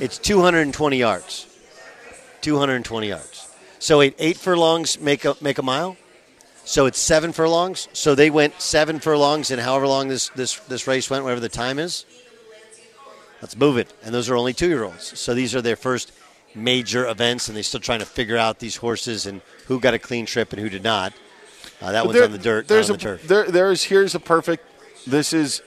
It's 0.00 0.16
220 0.18 0.96
yards. 0.96 1.46
220 2.40 3.08
yards. 3.08 3.48
So 3.82 4.00
eight, 4.00 4.14
eight 4.20 4.36
furlongs 4.36 5.00
make 5.00 5.24
a 5.24 5.36
make 5.40 5.58
a 5.58 5.62
mile. 5.62 5.96
So 6.64 6.86
it's 6.86 7.00
seven 7.00 7.32
furlongs. 7.32 7.88
So 7.92 8.14
they 8.14 8.30
went 8.30 8.60
seven 8.62 9.00
furlongs 9.00 9.50
in 9.50 9.58
however 9.58 9.88
long 9.88 10.06
this 10.06 10.28
this 10.36 10.54
this 10.68 10.86
race 10.86 11.10
went, 11.10 11.24
whatever 11.24 11.40
the 11.40 11.48
time 11.48 11.80
is. 11.80 12.04
Let's 13.40 13.56
move 13.56 13.76
it. 13.78 13.92
And 14.04 14.14
those 14.14 14.30
are 14.30 14.36
only 14.36 14.52
two 14.52 14.68
year 14.68 14.84
olds. 14.84 15.18
So 15.18 15.34
these 15.34 15.52
are 15.56 15.60
their 15.60 15.74
first 15.74 16.12
major 16.54 17.08
events, 17.08 17.48
and 17.48 17.56
they're 17.56 17.64
still 17.64 17.80
trying 17.80 17.98
to 17.98 18.06
figure 18.06 18.36
out 18.36 18.60
these 18.60 18.76
horses 18.76 19.26
and 19.26 19.40
who 19.66 19.80
got 19.80 19.94
a 19.94 19.98
clean 19.98 20.26
trip 20.26 20.52
and 20.52 20.62
who 20.62 20.68
did 20.68 20.84
not. 20.84 21.12
Uh, 21.80 21.90
that 21.90 22.02
But 22.02 22.06
one's 22.06 22.14
there- 22.18 22.24
on 22.26 22.30
the 22.32 22.38
dirt, 22.38 22.68
There's 22.68 22.88
on 22.88 22.94
a 22.94 22.98
the 22.98 23.02
turf. 23.02 23.26
there. 23.26 23.50
There's 23.50 23.82
here's 23.82 24.14
a 24.14 24.20
perfect. 24.20 24.64
This 25.08 25.32
is 25.32 25.60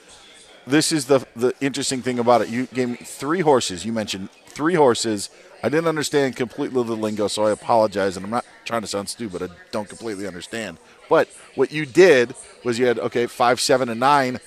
this 0.65 0.93
is 0.93 1.07
the 1.07 1.19
the 1.35 1.53
interesting 1.59 2.01
thing 2.01 2.17
about 2.19 2.41
it. 2.43 2.47
You 2.47 2.67
gave 2.67 2.87
me 2.87 2.95
three 2.95 3.41
horses. 3.41 3.83
You 3.83 3.91
mentioned 3.91 4.29
three 4.47 4.75
horses. 4.75 5.29
I 5.65 5.69
didn't 5.69 5.87
understand 5.87 6.35
completely 6.35 6.83
the 6.83 6.95
lingo, 6.95 7.27
so 7.27 7.45
I 7.47 7.51
apologize. 7.51 8.17
And 8.17 8.23
I'm 8.23 8.29
not 8.29 8.45
trying 8.65 8.81
to 8.81 8.87
sound 8.87 9.09
stupid. 9.09 9.41
I 9.41 9.47
don't 9.71 9.89
completely 9.89 10.27
understand. 10.27 10.77
But 11.09 11.27
what 11.55 11.71
you 11.71 11.87
did 11.87 12.35
was 12.63 12.77
you 12.77 12.85
had 12.85 12.99
okay 12.99 13.25
five, 13.25 13.59
seven, 13.59 13.89
and 13.89 13.99
nine. 13.99 14.39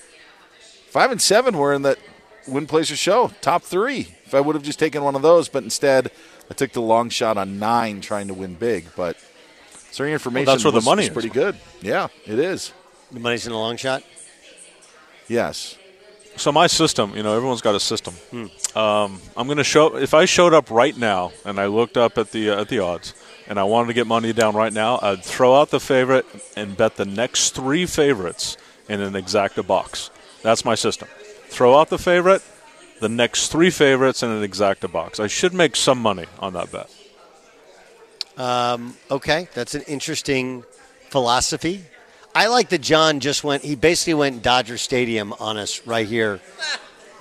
Five 0.87 1.11
and 1.11 1.21
seven 1.21 1.57
were 1.57 1.73
in 1.73 1.81
that 1.81 1.99
win 2.47 2.67
place 2.67 2.89
or 2.89 2.95
show 2.95 3.31
top 3.41 3.63
three. 3.63 4.15
If 4.25 4.33
I 4.33 4.39
would 4.39 4.55
have 4.55 4.63
just 4.63 4.79
taken 4.79 5.03
one 5.03 5.15
of 5.15 5.21
those, 5.21 5.49
but 5.49 5.61
instead 5.63 6.09
I 6.49 6.53
took 6.53 6.71
the 6.71 6.81
long 6.81 7.09
shot 7.09 7.37
on 7.37 7.59
nine, 7.59 7.99
trying 7.99 8.29
to 8.29 8.33
win 8.33 8.53
big. 8.55 8.87
But 8.95 9.17
certain 9.91 10.13
information 10.13 10.45
that's 10.45 10.63
where 10.63 10.71
the 10.71 10.77
was- 10.77 10.85
money 10.85 11.01
was 11.01 11.07
is. 11.09 11.13
pretty 11.13 11.29
good. 11.29 11.57
Yeah, 11.81 12.07
it 12.25 12.39
is. 12.39 12.71
The 13.11 13.19
money's 13.19 13.45
in 13.45 13.51
the 13.51 13.57
long 13.59 13.75
shot. 13.75 14.03
Yes. 15.27 15.75
So 16.39 16.53
my 16.53 16.67
system, 16.67 17.17
you 17.17 17.21
know, 17.21 17.35
everyone's 17.35 17.61
got 17.61 17.75
a 17.75 17.81
system. 17.81 18.13
Um, 18.73 19.19
I'm 19.35 19.45
going 19.47 19.57
to 19.57 19.63
show. 19.65 19.97
If 19.97 20.13
I 20.13 20.23
showed 20.23 20.53
up 20.53 20.71
right 20.71 20.95
now 20.95 21.33
and 21.43 21.59
I 21.59 21.65
looked 21.65 21.97
up 21.97 22.17
at 22.17 22.31
the 22.31 22.49
uh, 22.51 22.61
at 22.61 22.69
the 22.69 22.79
odds 22.79 23.13
and 23.47 23.59
I 23.59 23.65
wanted 23.65 23.87
to 23.87 23.93
get 23.93 24.07
money 24.07 24.31
down 24.31 24.55
right 24.55 24.71
now, 24.71 24.99
I'd 25.01 25.21
throw 25.21 25.59
out 25.59 25.69
the 25.69 25.81
favorite 25.81 26.25
and 26.55 26.77
bet 26.77 26.95
the 26.95 27.03
next 27.03 27.55
three 27.55 27.85
favorites 27.85 28.55
in 28.87 29.01
an 29.01 29.13
exacta 29.13 29.67
box. 29.67 30.11
That's 30.41 30.63
my 30.63 30.75
system. 30.75 31.09
Throw 31.49 31.77
out 31.77 31.89
the 31.89 31.97
favorite, 31.97 32.41
the 33.01 33.09
next 33.09 33.51
three 33.51 33.69
favorites 33.69 34.23
in 34.23 34.29
an 34.29 34.41
exacta 34.41 34.89
box. 34.89 35.19
I 35.19 35.27
should 35.27 35.53
make 35.53 35.75
some 35.75 35.99
money 35.99 36.27
on 36.39 36.53
that 36.53 36.71
bet. 36.71 36.89
Um, 38.37 38.95
okay, 39.11 39.49
that's 39.53 39.75
an 39.75 39.81
interesting 39.81 40.63
philosophy. 41.09 41.83
I 42.35 42.47
like 42.47 42.69
that 42.69 42.81
John 42.81 43.19
just 43.19 43.43
went. 43.43 43.63
He 43.63 43.75
basically 43.75 44.13
went 44.13 44.43
Dodger 44.43 44.77
Stadium 44.77 45.33
on 45.39 45.57
us 45.57 45.85
right 45.87 46.07
here 46.07 46.39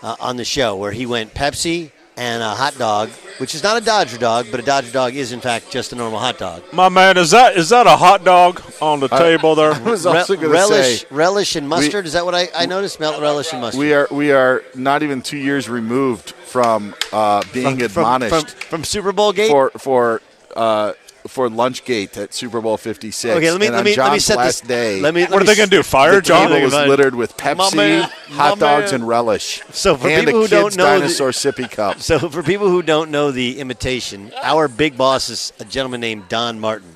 uh, 0.02 0.16
on 0.20 0.36
the 0.36 0.44
show, 0.44 0.76
where 0.76 0.92
he 0.92 1.06
went 1.06 1.34
Pepsi 1.34 1.90
and 2.16 2.42
a 2.42 2.50
hot 2.50 2.76
dog, 2.76 3.10
which 3.38 3.54
is 3.54 3.62
not 3.62 3.80
a 3.80 3.84
Dodger 3.84 4.18
dog, 4.18 4.48
but 4.50 4.60
a 4.60 4.62
Dodger 4.62 4.90
dog 4.90 5.14
is 5.14 5.32
in 5.32 5.40
fact 5.40 5.70
just 5.70 5.92
a 5.92 5.96
normal 5.96 6.18
hot 6.18 6.36
dog. 6.36 6.62
My 6.72 6.88
man, 6.88 7.16
is 7.16 7.30
that 7.30 7.56
is 7.56 7.68
that 7.70 7.86
a 7.86 7.96
hot 7.96 8.24
dog 8.24 8.60
on 8.82 9.00
the 9.00 9.08
table 9.08 9.54
there? 9.54 9.72
I 9.74 9.78
was 9.78 10.04
also 10.04 10.34
going 10.34 10.48
to 10.48 10.52
relish, 10.52 11.00
say 11.00 11.06
relish 11.10 11.56
and 11.56 11.68
mustard. 11.68 12.06
is 12.06 12.12
that 12.12 12.24
what 12.24 12.34
I, 12.34 12.48
I 12.54 12.66
noticed? 12.66 13.00
Melt 13.00 13.20
relish 13.20 13.52
and 13.52 13.62
mustard. 13.62 13.78
we 13.78 13.92
are 13.94 14.08
we 14.10 14.32
are 14.32 14.64
not 14.74 15.02
even 15.02 15.22
two 15.22 15.38
years 15.38 15.68
removed 15.68 16.32
from 16.32 16.94
uh, 17.12 17.42
being 17.52 17.78
from, 17.78 17.88
from, 17.88 18.22
admonished 18.22 18.50
from 18.64 18.84
Super 18.84 19.12
Bowl 19.12 19.32
gate. 19.32 19.50
for 19.50 19.70
for 19.70 20.20
uh, 20.56 20.92
for 21.26 21.48
Lunchgate 21.48 22.16
at 22.16 22.32
Super 22.32 22.60
Bowl 22.60 22.76
Fifty 22.76 23.10
Six. 23.10 23.34
okay, 23.37 23.50
let 23.50 23.60
me 23.60 23.66
and 23.66 23.75
let 23.75 23.80
on 23.80 23.84
me 23.84 23.96
let 23.96 24.12
me 24.12 24.18
set 24.18 24.37
last 24.37 24.60
this. 24.60 24.68
day. 24.68 25.00
Let 25.00 25.14
me. 25.14 25.25
What 25.25 25.42
are 25.42 25.44
they 25.44 25.56
going 25.56 25.68
to 25.68 25.76
do? 25.76 25.82
Fire 25.82 26.16
the 26.16 26.22
John? 26.22 26.48
table 26.48 26.62
was 26.64 26.72
littered 26.75 27.14
with 27.14 27.37
Pepsi, 27.37 27.75
man, 27.76 28.02
hot 28.28 28.58
dogs, 28.58 28.92
man. 28.92 29.00
and 29.00 29.08
relish. 29.08 29.62
So 29.70 29.96
for 29.96 30.08
and 30.08 30.26
people 30.26 30.40
a 30.40 30.42
who 30.42 30.48
don't 30.48 30.64
kid's 30.64 30.76
know 30.76 31.00
the- 31.00 31.06
sippy 31.06 31.70
cup. 31.70 31.98
So, 32.08 32.30
for 32.30 32.42
people 32.42 32.68
who 32.68 32.82
don't 32.82 33.10
know 33.10 33.30
the 33.30 33.60
imitation, 33.60 34.32
our 34.42 34.68
big 34.68 34.96
boss 34.96 35.28
is 35.28 35.52
a 35.58 35.64
gentleman 35.64 36.00
named 36.00 36.28
Don 36.28 36.58
Martin. 36.60 36.94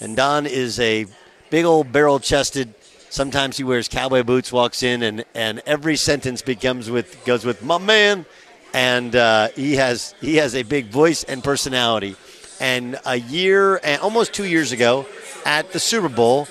And 0.00 0.16
Don 0.16 0.46
is 0.46 0.78
a 0.80 1.06
big 1.50 1.64
old 1.64 1.92
barrel 1.92 2.20
chested, 2.20 2.74
sometimes 3.10 3.56
he 3.56 3.64
wears 3.64 3.88
cowboy 3.88 4.22
boots, 4.22 4.52
walks 4.52 4.82
in, 4.82 5.02
and, 5.02 5.24
and 5.34 5.62
every 5.66 5.96
sentence 5.96 6.42
becomes 6.42 6.90
with 6.90 7.24
goes 7.24 7.44
with 7.44 7.62
my 7.62 7.78
man. 7.78 8.24
And 8.72 9.16
uh, 9.16 9.48
he 9.56 9.76
has 9.76 10.14
he 10.20 10.36
has 10.36 10.54
a 10.54 10.62
big 10.62 10.86
voice 10.86 11.24
and 11.24 11.42
personality. 11.42 12.16
And 12.60 12.98
a 13.06 13.16
year 13.16 13.80
and 13.82 14.00
almost 14.02 14.34
two 14.34 14.44
years 14.44 14.72
ago 14.72 15.06
at 15.44 15.72
the 15.72 15.80
Super 15.80 16.08
Bowl 16.08 16.46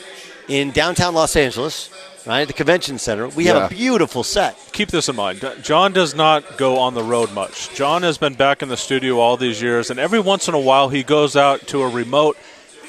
in 0.48 0.72
downtown 0.72 1.14
Los 1.14 1.36
Angeles, 1.36 1.92
right, 2.26 2.42
at 2.42 2.48
the 2.48 2.54
convention 2.54 2.98
center, 2.98 3.28
we 3.30 3.46
have 3.46 3.72
a 3.72 3.74
beautiful 3.74 4.24
set. 4.24 4.58
keep 4.74 4.90
this 4.90 5.08
in 5.08 5.16
mind. 5.16 5.48
John 5.62 5.94
does 5.94 6.16
not 6.16 6.58
go 6.58 6.80
on 6.80 6.96
the 6.96 7.04
road 7.04 7.32
much. 7.34 7.74
John 7.76 8.02
has 8.02 8.18
been 8.18 8.34
back 8.34 8.64
in 8.64 8.70
the 8.70 8.78
studio 8.78 9.20
all 9.20 9.38
these 9.38 9.62
years, 9.62 9.92
and 9.92 10.00
every 10.00 10.20
once 10.20 10.48
in 10.48 10.56
a 10.56 10.60
while 10.60 10.90
he 10.90 11.04
goes 11.04 11.36
out 11.36 11.68
to 11.68 11.84
a 11.84 11.88
remote 11.88 12.36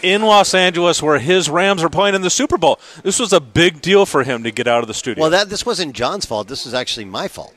in 0.02 0.22
Los 0.22 0.54
Angeles 0.54 1.02
where 1.02 1.18
his 1.18 1.50
Rams 1.50 1.82
are 1.82 1.90
playing 1.90 2.14
in 2.14 2.22
the 2.22 2.30
Super 2.30 2.56
Bowl. 2.56 2.80
This 3.02 3.18
was 3.18 3.34
a 3.34 3.40
big 3.40 3.82
deal 3.82 4.06
for 4.06 4.24
him 4.24 4.42
to 4.44 4.50
get 4.50 4.66
out 4.66 4.82
of 4.82 4.88
the 4.88 4.94
studio. 4.94 5.20
Well, 5.20 5.30
that 5.30 5.50
this 5.50 5.66
wasn't 5.66 5.94
John's 5.94 6.24
fault. 6.24 6.48
This 6.48 6.64
was 6.64 6.72
actually 6.72 7.04
my 7.04 7.28
fault. 7.28 7.54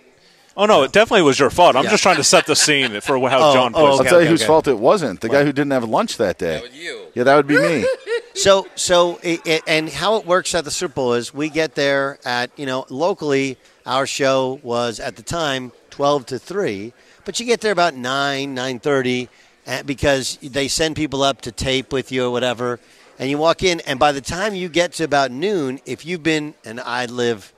Oh 0.57 0.65
no, 0.65 0.83
it 0.83 0.91
definitely 0.91 1.23
was 1.23 1.39
your 1.39 1.49
fault. 1.49 1.75
I'm 1.75 1.83
Yeah. 1.85 1.91
just 1.91 2.03
trying 2.03 2.17
to 2.17 2.23
set 2.23 2.45
the 2.45 2.55
scene 2.55 2.99
for 3.01 3.17
how 3.29 3.49
Oh, 3.49 3.53
John 3.53 3.73
oh, 3.75 3.79
plays. 3.87 3.99
I'll 3.99 4.05
tell 4.05 4.13
you 4.13 4.17
okay, 4.25 4.27
whose 4.29 4.41
okay. 4.41 4.47
fault 4.47 4.67
it 4.67 4.79
wasn't. 4.79 5.21
The 5.21 5.29
guy 5.29 5.43
who 5.43 5.51
didn't 5.51 5.71
have 5.71 5.83
lunch 5.83 6.17
that 6.17 6.37
day. 6.37 6.61
That 6.61 6.73
you. 6.73 7.05
Yeah, 7.13 7.23
that 7.23 7.35
would 7.35 7.47
be 7.47 7.57
me. 7.59 7.85
So, 8.35 8.65
so, 8.73 9.19
it, 9.21 9.45
it- 9.45 9.61
and 9.67 9.87
how 9.89 10.15
it 10.15 10.25
works 10.25 10.55
at 10.55 10.65
the 10.65 10.71
Super 10.71 10.95
Bowl 10.95 11.13
is 11.13 11.35
we 11.35 11.49
get 11.49 11.75
there 11.75 12.17
at 12.25 12.49
you 12.57 12.65
know 12.65 12.85
locally. 12.89 13.57
Our 13.85 14.07
show 14.07 14.59
was 14.63 14.99
at 14.99 15.17
the 15.17 15.21
time 15.21 15.71
twelve 15.91 16.25
to 16.27 16.39
three, 16.39 16.93
but 17.25 17.39
you 17.39 17.45
get 17.45 17.61
there 17.61 17.71
about 17.71 17.93
nine 17.93 18.55
nine 18.55 18.79
thirty, 18.79 19.29
eh, 19.67 19.83
because 19.83 20.39
they 20.41 20.67
send 20.67 20.95
people 20.95 21.21
up 21.21 21.41
to 21.41 21.51
tape 21.51 21.93
with 21.93 22.11
you 22.11 22.25
or 22.25 22.31
whatever, 22.31 22.79
and 23.19 23.29
you 23.29 23.37
walk 23.37 23.61
in, 23.61 23.81
and 23.81 23.99
by 23.99 24.11
the 24.11 24.21
time 24.21 24.55
you 24.55 24.67
get 24.67 24.93
to 24.93 25.03
about 25.03 25.29
noon, 25.29 25.79
if 25.85 26.03
you've 26.03 26.23
been, 26.23 26.55
and 26.65 26.79
I 26.79 27.05
live 27.05 27.52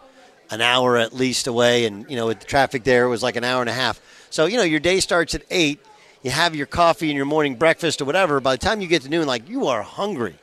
an 0.55 0.61
hour 0.61 0.97
at 0.97 1.13
least 1.13 1.47
away, 1.47 1.85
and 1.85 2.09
you 2.09 2.15
know 2.15 2.27
with 2.27 2.39
the 2.39 2.45
traffic 2.45 2.83
there 2.83 3.05
it 3.05 3.09
was 3.09 3.21
like 3.21 3.35
an 3.35 3.43
hour 3.43 3.61
and 3.61 3.69
a 3.69 3.73
half. 3.73 4.01
So 4.29 4.45
you 4.45 4.57
know 4.57 4.63
your 4.63 4.79
day 4.79 4.99
starts 4.99 5.35
at 5.35 5.43
eight. 5.51 5.79
You 6.23 6.31
have 6.31 6.55
your 6.55 6.65
coffee 6.65 7.09
and 7.09 7.15
your 7.15 7.25
morning 7.25 7.55
breakfast 7.55 8.01
or 8.01 8.05
whatever. 8.05 8.39
By 8.39 8.55
the 8.55 8.65
time 8.65 8.81
you 8.81 8.87
get 8.87 9.03
to 9.03 9.09
noon, 9.09 9.27
like 9.27 9.47
you 9.47 9.67
are 9.67 9.83
hungry. 9.83 10.35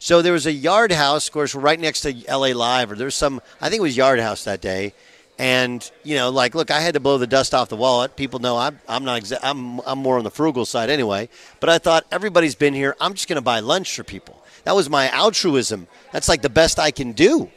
So 0.00 0.22
there 0.22 0.32
was 0.32 0.46
a 0.46 0.52
Yard 0.52 0.92
House, 0.92 1.28
of 1.28 1.32
course, 1.32 1.54
right 1.54 1.78
next 1.78 2.00
to 2.02 2.14
LA 2.28 2.48
Live, 2.48 2.90
or 2.90 2.96
there's 2.96 3.14
some. 3.14 3.40
I 3.60 3.68
think 3.68 3.80
it 3.80 3.82
was 3.82 3.96
Yard 3.96 4.20
House 4.20 4.44
that 4.44 4.60
day, 4.60 4.94
and 5.38 5.88
you 6.02 6.16
know, 6.16 6.30
like, 6.30 6.54
look, 6.54 6.70
I 6.70 6.80
had 6.80 6.94
to 6.94 7.00
blow 7.00 7.18
the 7.18 7.26
dust 7.26 7.54
off 7.54 7.68
the 7.68 7.76
wallet. 7.76 8.16
People 8.16 8.40
know 8.40 8.56
I'm 8.56 8.80
I'm 8.88 9.04
not 9.04 9.20
exa- 9.22 9.40
I'm 9.42 9.80
I'm 9.80 9.98
more 9.98 10.18
on 10.18 10.24
the 10.24 10.30
frugal 10.30 10.64
side 10.64 10.90
anyway. 10.90 11.28
But 11.60 11.68
I 11.68 11.78
thought 11.78 12.06
everybody's 12.10 12.54
been 12.54 12.74
here. 12.74 12.96
I'm 13.00 13.14
just 13.14 13.28
going 13.28 13.36
to 13.36 13.42
buy 13.42 13.60
lunch 13.60 13.94
for 13.94 14.04
people. 14.04 14.42
That 14.64 14.74
was 14.74 14.90
my 14.90 15.08
altruism. 15.10 15.86
That's 16.12 16.28
like 16.28 16.42
the 16.42 16.50
best 16.50 16.78
I 16.78 16.90
can 16.90 17.12
do. 17.12 17.50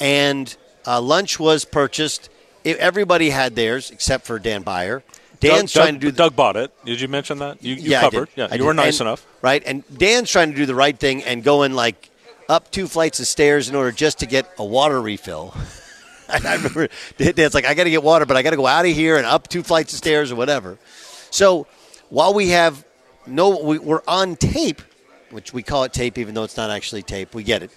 And 0.00 0.54
uh, 0.86 1.00
lunch 1.00 1.38
was 1.38 1.64
purchased. 1.64 2.28
It, 2.64 2.78
everybody 2.78 3.30
had 3.30 3.54
theirs 3.54 3.90
except 3.90 4.24
for 4.26 4.38
Dan 4.38 4.62
Beyer. 4.62 5.02
Dan's 5.40 5.72
Doug, 5.72 5.82
trying 5.82 5.94
to 5.94 6.00
do 6.00 6.06
Doug, 6.08 6.16
Doug 6.16 6.36
bought 6.36 6.56
it. 6.56 6.72
Did 6.84 7.00
you 7.00 7.08
mention 7.08 7.38
that? 7.38 7.62
You, 7.62 7.74
you 7.74 7.90
yeah, 7.90 8.00
covered. 8.00 8.28
Yeah, 8.36 8.44
I 8.44 8.54
you 8.54 8.58
did. 8.58 8.66
were 8.66 8.74
nice 8.74 9.00
And- 9.00 9.08
enough. 9.08 9.26
right? 9.42 9.62
And 9.66 9.82
Dan's 9.96 10.30
trying 10.30 10.50
to 10.52 10.56
do 10.56 10.66
the 10.66 10.74
right 10.74 10.96
thing 10.96 11.24
and 11.24 11.42
going 11.42 11.72
like 11.72 12.10
up 12.48 12.70
two 12.70 12.86
flights 12.86 13.18
of 13.18 13.26
stairs 13.26 13.68
in 13.68 13.74
order 13.74 13.90
just 13.90 14.20
to 14.20 14.26
get 14.26 14.48
a 14.58 14.64
water 14.64 15.00
refill. 15.00 15.54
and 16.28 16.46
I 16.46 16.54
remember 16.54 16.88
Dan's 17.18 17.54
like, 17.54 17.64
I 17.64 17.74
got 17.74 17.84
to 17.84 17.90
get 17.90 18.02
water, 18.02 18.24
but 18.26 18.36
I 18.36 18.42
got 18.42 18.50
to 18.50 18.56
go 18.56 18.66
out 18.66 18.86
of 18.86 18.92
here 18.92 19.16
and 19.16 19.26
up 19.26 19.48
two 19.48 19.62
flights 19.64 19.92
of 19.92 19.98
stairs 19.98 20.30
or 20.30 20.36
whatever. 20.36 20.78
So 21.30 21.66
while 22.08 22.34
we 22.34 22.50
have 22.50 22.84
no, 23.26 23.58
we, 23.62 23.78
we're 23.78 24.02
on 24.06 24.36
tape 24.36 24.82
which 25.32 25.52
we 25.52 25.62
call 25.62 25.84
it 25.84 25.92
tape, 25.92 26.18
even 26.18 26.34
though 26.34 26.44
it's 26.44 26.56
not 26.56 26.70
actually 26.70 27.02
tape. 27.02 27.34
We 27.34 27.42
get 27.42 27.62
it. 27.62 27.70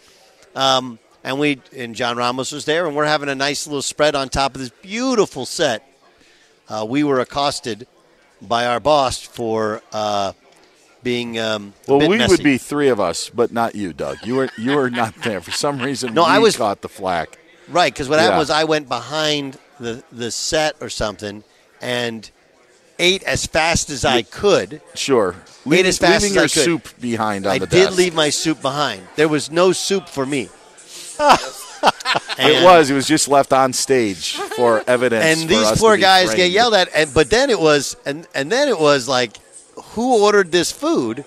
Um, 0.55 0.99
and 1.25 1.39
we 1.39 1.59
and 1.75 1.93
John 1.95 2.15
Ramos 2.15 2.51
was 2.53 2.63
there, 2.63 2.85
and 2.87 2.95
we're 2.95 3.05
having 3.05 3.27
a 3.27 3.35
nice 3.35 3.67
little 3.67 3.81
spread 3.81 4.15
on 4.15 4.29
top 4.29 4.55
of 4.55 4.61
this 4.61 4.69
beautiful 4.81 5.45
set. 5.45 5.85
Uh, 6.69 6.85
we 6.87 7.03
were 7.03 7.19
accosted 7.19 7.87
by 8.41 8.65
our 8.65 8.79
boss 8.79 9.21
for 9.21 9.81
uh, 9.91 10.31
being 11.03 11.37
um, 11.39 11.73
a 11.87 11.91
Well, 11.97 12.07
we 12.07 12.17
messy. 12.17 12.31
would 12.33 12.43
be 12.43 12.57
three 12.57 12.89
of 12.89 12.99
us, 12.99 13.29
but 13.29 13.51
not 13.51 13.75
you, 13.75 13.91
Doug. 13.91 14.17
You 14.23 14.35
were 14.35 14.49
you 14.57 14.75
were 14.75 14.89
not 14.89 15.15
there 15.23 15.41
for 15.41 15.51
some 15.51 15.79
reason. 15.79 16.13
No, 16.13 16.23
we 16.23 16.29
I 16.29 16.39
was- 16.39 16.55
caught 16.57 16.81
the 16.81 16.89
flack. 16.89 17.39
Right, 17.67 17.91
because 17.91 18.07
what 18.07 18.19
happened 18.19 18.37
was 18.37 18.51
I 18.51 18.63
went 18.63 18.87
behind 18.87 19.57
the 19.79 20.03
the 20.11 20.29
set 20.29 20.75
or 20.81 20.89
something 20.89 21.43
and 21.81 22.29
ate 22.99 23.23
as 23.23 23.47
fast 23.47 23.89
as 23.89 24.05
I 24.05 24.21
could. 24.21 24.81
Sure, 24.93 25.35
Ate 25.71 25.87
as 25.87 25.97
fast 25.97 26.21
leaving 26.23 26.37
as 26.37 26.37
I 26.37 26.41
your 26.41 26.49
could. 26.49 26.63
soup 26.85 27.01
behind 27.01 27.47
on 27.47 27.53
I 27.53 27.57
the 27.59 27.65
did 27.65 27.93
leave 27.93 28.13
my 28.13 28.29
soup 28.29 28.61
behind. 28.61 29.01
There 29.15 29.27
was 29.27 29.49
no 29.49 29.71
soup 29.71 30.07
for 30.07 30.27
me. 30.27 30.49
It 32.37 32.63
was. 32.63 32.89
It 32.89 32.95
was 32.95 33.07
just 33.07 33.27
left 33.27 33.53
on 33.53 33.71
stage 33.71 34.35
for 34.37 34.83
evidence. 34.87 35.23
and 35.23 35.41
for 35.41 35.47
these 35.47 35.67
us 35.67 35.79
poor 35.79 35.91
to 35.91 35.97
be 35.97 36.01
guys 36.01 36.33
get 36.33 36.49
yelled 36.51 36.73
at. 36.73 36.89
And 36.95 37.13
but 37.13 37.29
then 37.29 37.49
it 37.49 37.59
was 37.59 37.95
and 38.05 38.27
and 38.33 38.51
then 38.51 38.67
it 38.69 38.79
was 38.79 39.07
like, 39.07 39.37
who 39.93 40.23
ordered 40.23 40.51
this 40.51 40.71
food? 40.71 41.23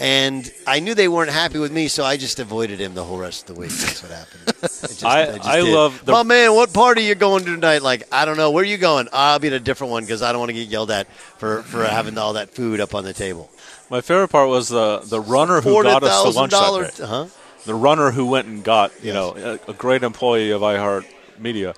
And 0.00 0.50
I 0.66 0.78
knew 0.80 0.94
they 0.94 1.08
weren't 1.08 1.30
happy 1.30 1.58
with 1.58 1.72
me, 1.72 1.88
so 1.88 2.04
I 2.04 2.16
just 2.16 2.38
avoided 2.38 2.78
him 2.80 2.94
the 2.94 3.02
whole 3.02 3.18
rest 3.18 3.48
of 3.48 3.54
the 3.54 3.60
week. 3.60 3.70
That's 3.70 4.00
what 4.02 4.12
happened. 4.12 4.42
I, 4.48 4.52
just, 4.62 5.04
I- 5.04 5.26
just 5.36 5.44
I 5.48 5.60
love 5.62 6.04
the- 6.04 6.12
My 6.12 6.22
man, 6.22 6.54
what 6.54 6.72
party 6.72 7.02
you 7.04 7.14
going 7.16 7.44
to 7.44 7.50
tonight? 7.52 7.82
Like, 7.82 8.04
I 8.12 8.24
don't 8.24 8.36
know. 8.36 8.50
Where 8.52 8.62
you 8.64 8.76
going? 8.76 9.08
I'll 9.12 9.38
be 9.40 9.48
at 9.48 9.54
a 9.54 9.60
different 9.60 9.90
one 9.90 10.04
because 10.04 10.22
I 10.22 10.30
don't 10.30 10.38
want 10.40 10.50
to 10.50 10.54
get 10.54 10.68
yelled 10.68 10.90
at 10.92 11.10
for 11.38 11.62
for 11.62 11.84
having 11.84 12.16
all 12.18 12.34
that 12.34 12.50
food 12.50 12.80
up 12.80 12.94
on 12.94 13.04
the 13.04 13.12
table. 13.12 13.50
My 13.90 14.00
favorite 14.00 14.28
part 14.28 14.48
was 14.48 14.68
the 14.68 14.98
the 15.04 15.20
runner 15.20 15.60
who 15.60 15.82
got 15.82 16.02
us 16.02 16.08
the 16.08 16.08
thousand 16.08 16.34
lunch 16.40 16.50
that 16.52 16.60
dollars. 16.60 16.94
day. 16.96 17.06
Huh? 17.06 17.26
The 17.66 17.74
runner 17.74 18.10
who 18.10 18.26
went 18.26 18.46
and 18.46 18.62
got 18.64 18.92
you 19.04 19.12
know 19.12 19.34
a, 19.66 19.70
a 19.70 19.74
great 19.74 20.02
employee 20.02 20.50
of 20.52 20.62
iHeart 20.62 21.04
Media. 21.38 21.74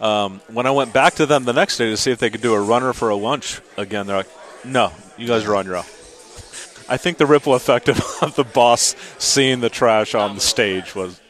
Um, 0.00 0.40
when 0.48 0.66
I 0.66 0.70
went 0.72 0.92
back 0.92 1.14
to 1.14 1.26
them 1.26 1.44
the 1.44 1.52
next 1.52 1.76
day 1.78 1.90
to 1.90 1.96
see 1.96 2.10
if 2.10 2.18
they 2.18 2.30
could 2.30 2.40
do 2.42 2.54
a 2.54 2.60
runner 2.60 2.92
for 2.92 3.08
a 3.10 3.14
lunch 3.16 3.60
again, 3.76 4.06
they're 4.06 4.16
like, 4.16 4.30
"No, 4.64 4.92
you 5.16 5.26
guys 5.26 5.44
are 5.44 5.54
on 5.56 5.64
your 5.66 5.76
own." 5.76 5.84
I 6.88 6.96
think 6.96 7.16
the 7.18 7.26
ripple 7.26 7.54
effect 7.54 7.88
of, 7.88 7.98
of 8.22 8.34
the 8.34 8.44
boss 8.44 8.94
seeing 9.18 9.60
the 9.60 9.70
trash 9.70 10.14
on 10.14 10.34
the 10.34 10.40
stage 10.40 10.94
was 10.94 11.20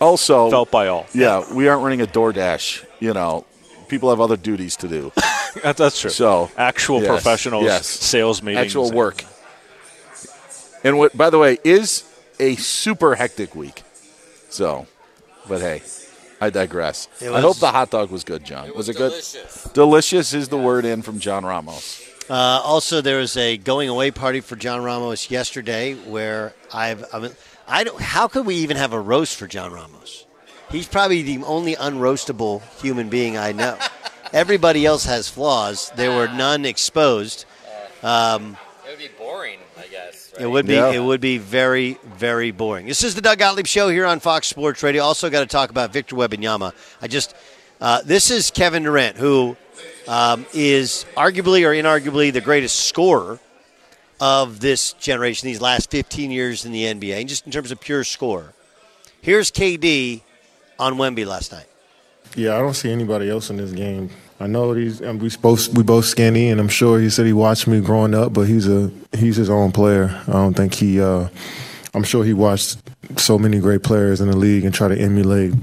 Also, 0.00 0.50
felt 0.50 0.70
by 0.70 0.88
all. 0.88 1.06
yeah, 1.14 1.44
we 1.52 1.68
aren't 1.68 1.82
running 1.84 2.00
a 2.00 2.06
DoorDash. 2.06 2.84
You 3.00 3.12
know, 3.12 3.44
people 3.88 4.10
have 4.10 4.20
other 4.20 4.36
duties 4.36 4.76
to 4.78 4.88
do. 4.88 5.12
That, 5.62 5.76
that's 5.76 6.00
true. 6.00 6.10
So, 6.10 6.50
actual 6.56 7.00
yes, 7.00 7.08
professionals, 7.08 7.62
yes. 7.64 7.86
sales 7.86 8.42
meetings, 8.42 8.66
Actual 8.74 8.90
work. 8.90 9.24
And 10.82 10.98
what, 10.98 11.16
by 11.16 11.30
the 11.30 11.38
way, 11.38 11.58
is 11.62 12.02
a 12.38 12.56
super 12.56 13.14
hectic 13.14 13.54
week. 13.54 13.82
So, 14.48 14.86
but 15.48 15.60
hey, 15.60 15.82
I 16.40 16.50
digress. 16.50 17.08
It 17.20 17.30
I 17.30 17.40
hope 17.40 17.58
the 17.58 17.70
hot 17.70 17.90
dog 17.90 18.10
was 18.10 18.24
good, 18.24 18.44
John. 18.44 18.72
was, 18.74 18.88
it 18.88 18.96
good? 18.96 19.12
Delicious 19.72 20.32
is 20.34 20.48
the 20.48 20.58
word 20.58 20.84
in 20.84 21.02
from 21.02 21.18
John 21.18 21.44
Ramos. 21.44 22.02
Uh, 22.28 22.60
also, 22.64 23.00
there 23.00 23.18
was 23.18 23.36
a 23.36 23.56
going 23.56 23.88
away 23.88 24.10
party 24.10 24.40
for 24.40 24.56
John 24.56 24.82
Ramos 24.82 25.30
yesterday 25.30 25.94
where 25.94 26.54
I've. 26.72 27.04
I, 27.12 27.18
mean, 27.18 27.32
I 27.68 27.84
don't. 27.84 28.00
How 28.00 28.28
could 28.28 28.46
we 28.46 28.56
even 28.56 28.76
have 28.76 28.92
a 28.92 29.00
roast 29.00 29.36
for 29.36 29.46
John 29.46 29.72
Ramos? 29.72 30.24
He's 30.70 30.88
probably 30.88 31.22
the 31.22 31.44
only 31.44 31.76
unroastable 31.76 32.62
human 32.80 33.08
being 33.08 33.36
I 33.36 33.52
know. 33.52 33.78
Everybody 34.32 34.84
else 34.86 35.04
has 35.04 35.28
flaws. 35.28 35.92
There 35.96 36.10
were 36.16 36.26
none 36.26 36.64
exposed. 36.64 37.44
Um, 38.02 38.56
It 38.86 38.90
would 38.90 38.98
be 38.98 39.08
boring, 39.16 39.58
I 40.34 40.38
guess. 40.38 40.44
it 40.44 40.50
would 40.50 40.66
be. 40.66 40.74
Yeah. 40.74 40.90
It 40.92 41.02
would 41.02 41.20
be 41.20 41.38
very, 41.38 41.98
very 42.04 42.50
boring. 42.50 42.86
This 42.86 43.02
is 43.04 43.14
the 43.14 43.20
Doug 43.20 43.38
Gottlieb 43.38 43.66
Show 43.66 43.88
here 43.88 44.06
on 44.06 44.20
Fox 44.20 44.46
Sports 44.46 44.82
Radio. 44.82 45.02
Also, 45.02 45.30
got 45.30 45.40
to 45.40 45.46
talk 45.46 45.70
about 45.70 45.92
Victor 45.92 46.16
Wembanyama. 46.16 46.72
I 47.00 47.08
just. 47.08 47.34
Uh, 47.80 48.00
this 48.02 48.30
is 48.30 48.50
Kevin 48.50 48.84
Durant, 48.84 49.16
who 49.16 49.56
um, 50.08 50.46
is 50.54 51.04
arguably 51.16 51.66
or 51.66 51.72
inarguably 51.72 52.32
the 52.32 52.40
greatest 52.40 52.86
scorer 52.86 53.40
of 54.20 54.60
this 54.60 54.92
generation, 54.94 55.46
these 55.46 55.60
last 55.60 55.90
15 55.90 56.30
years 56.30 56.64
in 56.64 56.72
the 56.72 56.84
NBA, 56.84 57.20
and 57.20 57.28
just 57.28 57.46
in 57.46 57.52
terms 57.52 57.70
of 57.70 57.80
pure 57.80 58.04
score. 58.04 58.54
Here's 59.20 59.50
KD 59.50 60.22
on 60.78 60.94
Wemby 60.94 61.26
last 61.26 61.52
night. 61.52 61.66
Yeah, 62.36 62.56
I 62.56 62.60
don't 62.60 62.74
see 62.74 62.90
anybody 62.90 63.28
else 63.28 63.50
in 63.50 63.56
this 63.56 63.72
game. 63.72 64.10
I 64.40 64.46
know 64.46 64.72
he's 64.72 65.00
and 65.00 65.22
we 65.22 65.30
both 65.40 65.68
we 65.68 65.82
both 65.82 66.04
skinny, 66.04 66.50
and 66.50 66.60
I'm 66.60 66.68
sure 66.68 66.98
he 66.98 67.08
said 67.10 67.26
he 67.26 67.32
watched 67.32 67.66
me 67.66 67.80
growing 67.80 68.14
up, 68.14 68.32
but 68.32 68.42
he's 68.42 68.68
a 68.68 68.90
he's 69.12 69.36
his 69.36 69.50
own 69.50 69.72
player. 69.72 70.20
I 70.28 70.32
don't 70.32 70.54
think 70.54 70.74
he. 70.74 71.00
Uh, 71.00 71.28
I'm 71.94 72.02
sure 72.02 72.24
he 72.24 72.34
watched 72.34 72.78
so 73.16 73.38
many 73.38 73.60
great 73.60 73.84
players 73.84 74.20
in 74.20 74.28
the 74.28 74.36
league 74.36 74.64
and 74.64 74.74
try 74.74 74.88
to 74.88 74.98
emulate 74.98 75.54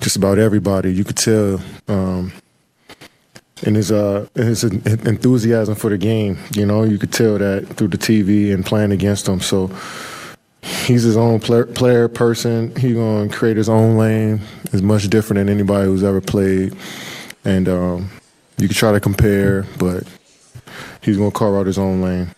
just 0.00 0.16
about 0.16 0.38
everybody. 0.38 0.92
You 0.92 1.04
could 1.04 1.18
tell 1.18 1.60
um, 1.88 2.32
in 3.62 3.74
his 3.74 3.92
uh, 3.92 4.26
in 4.34 4.46
his 4.46 4.64
enthusiasm 4.64 5.74
for 5.74 5.90
the 5.90 5.98
game. 5.98 6.38
You 6.54 6.66
know, 6.66 6.84
you 6.84 6.98
could 6.98 7.12
tell 7.12 7.38
that 7.38 7.66
through 7.76 7.88
the 7.88 7.98
TV 7.98 8.52
and 8.52 8.64
playing 8.64 8.92
against 8.92 9.28
him. 9.28 9.40
So 9.40 9.70
he's 10.62 11.02
his 11.02 11.16
own 11.16 11.40
player, 11.40 11.66
player 11.66 12.08
person. 12.08 12.74
He's 12.76 12.94
gonna 12.94 13.28
create 13.28 13.56
his 13.56 13.68
own 13.68 13.96
lane. 13.96 14.40
Is 14.72 14.82
much 14.82 15.08
different 15.08 15.38
than 15.38 15.48
anybody 15.48 15.86
who's 15.86 16.04
ever 16.04 16.20
played, 16.20 16.74
and 17.46 17.68
um, 17.68 18.10
you 18.58 18.68
can 18.68 18.74
try 18.74 18.92
to 18.92 19.00
compare, 19.00 19.64
but 19.78 20.04
he's 21.00 21.16
gonna 21.16 21.30
carve 21.30 21.54
out 21.54 21.66
his 21.66 21.78
own 21.78 22.02
lane. 22.02 22.28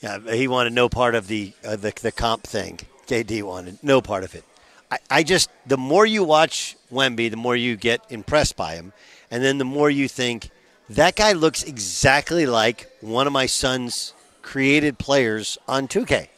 Yeah, 0.00 0.18
he 0.32 0.48
wanted 0.48 0.72
no 0.72 0.88
part 0.88 1.14
of 1.14 1.26
the 1.26 1.52
uh, 1.66 1.76
the, 1.76 1.92
the 2.00 2.12
comp 2.12 2.44
thing. 2.44 2.78
KD 3.06 3.42
wanted 3.42 3.78
no 3.82 4.00
part 4.00 4.24
of 4.24 4.34
it. 4.34 4.44
I, 4.90 4.98
I 5.10 5.22
just 5.24 5.50
the 5.66 5.76
more 5.76 6.06
you 6.06 6.22
watch 6.22 6.76
Wemby, 6.92 7.30
the 7.30 7.36
more 7.36 7.56
you 7.56 7.76
get 7.76 8.00
impressed 8.08 8.56
by 8.56 8.76
him, 8.76 8.92
and 9.30 9.42
then 9.42 9.58
the 9.58 9.64
more 9.64 9.90
you 9.90 10.08
think 10.08 10.50
that 10.88 11.16
guy 11.16 11.32
looks 11.32 11.64
exactly 11.64 12.46
like 12.46 12.88
one 13.00 13.26
of 13.26 13.32
my 13.32 13.46
son's 13.46 14.14
created 14.42 14.98
players 14.98 15.58
on 15.66 15.88
2K. 15.88 16.28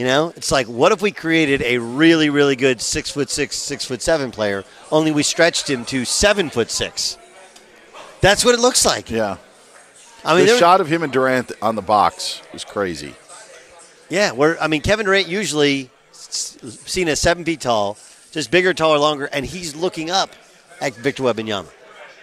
You 0.00 0.06
know, 0.06 0.32
it's 0.34 0.50
like 0.50 0.66
what 0.66 0.92
if 0.92 1.02
we 1.02 1.12
created 1.12 1.60
a 1.60 1.76
really, 1.76 2.30
really 2.30 2.56
good 2.56 2.80
six 2.80 3.10
foot 3.10 3.28
six, 3.28 3.54
six 3.54 3.84
foot 3.84 4.00
seven 4.00 4.30
player, 4.30 4.64
only 4.90 5.12
we 5.12 5.22
stretched 5.22 5.68
him 5.68 5.84
to 5.84 6.06
seven 6.06 6.48
foot 6.48 6.70
six. 6.70 7.18
That's 8.22 8.42
what 8.42 8.54
it 8.54 8.62
looks 8.62 8.86
like. 8.86 9.10
Yeah. 9.10 9.36
I 10.24 10.38
mean, 10.38 10.46
the 10.46 10.56
shot 10.56 10.80
of 10.80 10.88
him 10.88 11.02
and 11.02 11.12
Durant 11.12 11.52
on 11.60 11.74
the 11.74 11.82
box 11.82 12.40
was 12.50 12.64
crazy. 12.64 13.14
Yeah, 14.08 14.32
where 14.32 14.58
I 14.58 14.68
mean, 14.68 14.80
Kevin 14.80 15.04
Durant 15.04 15.28
usually 15.28 15.90
seen 16.12 17.06
as 17.08 17.20
seven 17.20 17.44
feet 17.44 17.60
tall, 17.60 17.98
just 18.32 18.50
bigger, 18.50 18.72
taller, 18.72 18.96
longer, 18.96 19.26
and 19.26 19.44
he's 19.44 19.76
looking 19.76 20.08
up 20.08 20.30
at 20.80 20.94
Victor 20.94 21.24
Wembanyama. 21.24 21.68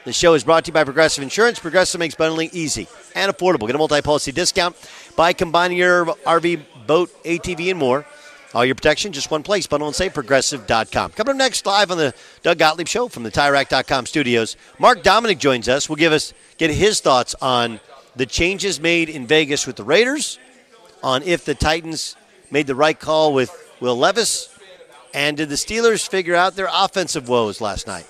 The 0.08 0.14
show 0.14 0.36
is 0.36 0.46
brought 0.46 0.64
to 0.64 0.70
you 0.70 0.74
by 0.74 0.86
Progressive 0.86 1.22
Insurance. 1.22 1.60
Progressive 1.60 2.00
makes 2.00 2.16
bundling 2.16 2.50
easy 2.54 2.88
and 3.14 3.30
affordable. 3.30 3.68
Get 3.68 3.76
a 3.76 3.78
multi-policy 3.78 4.32
discount 4.32 4.78
by 5.18 5.34
combining 5.34 5.78
your 5.78 6.06
RV, 6.06 6.62
boat, 6.88 7.12
ATV, 7.26 7.72
and 7.72 7.78
more. 7.78 8.06
All 8.54 8.64
your 8.64 8.76
protection, 8.76 9.12
just 9.12 9.30
one 9.30 9.44
place. 9.44 9.68
Bundle 9.68 9.90
and 9.90 9.94
save, 9.94 10.14
progressive.com. 10.14 11.12
Coming 11.12 11.32
up 11.32 11.36
next, 11.36 11.66
live 11.66 11.92
on 11.92 11.98
the 11.98 12.14
Doug 12.42 12.58
Gottlieb 12.58 12.88
Show 12.88 13.10
from 13.10 13.24
the 13.24 13.32
TireRack.com 13.32 14.06
studios, 14.06 14.56
Mark 14.80 15.04
Dominik 15.04 15.40
joins 15.40 15.68
us. 15.68 15.90
We'll 15.90 15.98
give 15.98 16.14
us 16.14 16.34
get 16.58 16.70
his 16.70 17.02
thoughts 17.02 17.36
on 17.42 17.82
the 18.16 18.26
changes 18.26 18.80
made 18.80 19.10
in 19.10 19.28
Vegas 19.28 19.68
with 19.68 19.76
the 19.76 19.84
Raiders, 19.84 20.40
on 21.04 21.22
if 21.24 21.44
the 21.44 21.54
Titans 21.54 22.16
made 22.50 22.66
the 22.68 22.76
right 22.76 22.98
call 22.98 23.34
with 23.34 23.52
Will 23.82 23.98
Levis, 23.98 24.58
and 25.14 25.36
did 25.36 25.50
the 25.50 25.56
Steelers 25.56 26.08
figure 26.08 26.34
out 26.34 26.56
their 26.56 26.70
offensive 26.72 27.28
woes 27.28 27.60
last 27.60 27.88
night? 27.88 28.08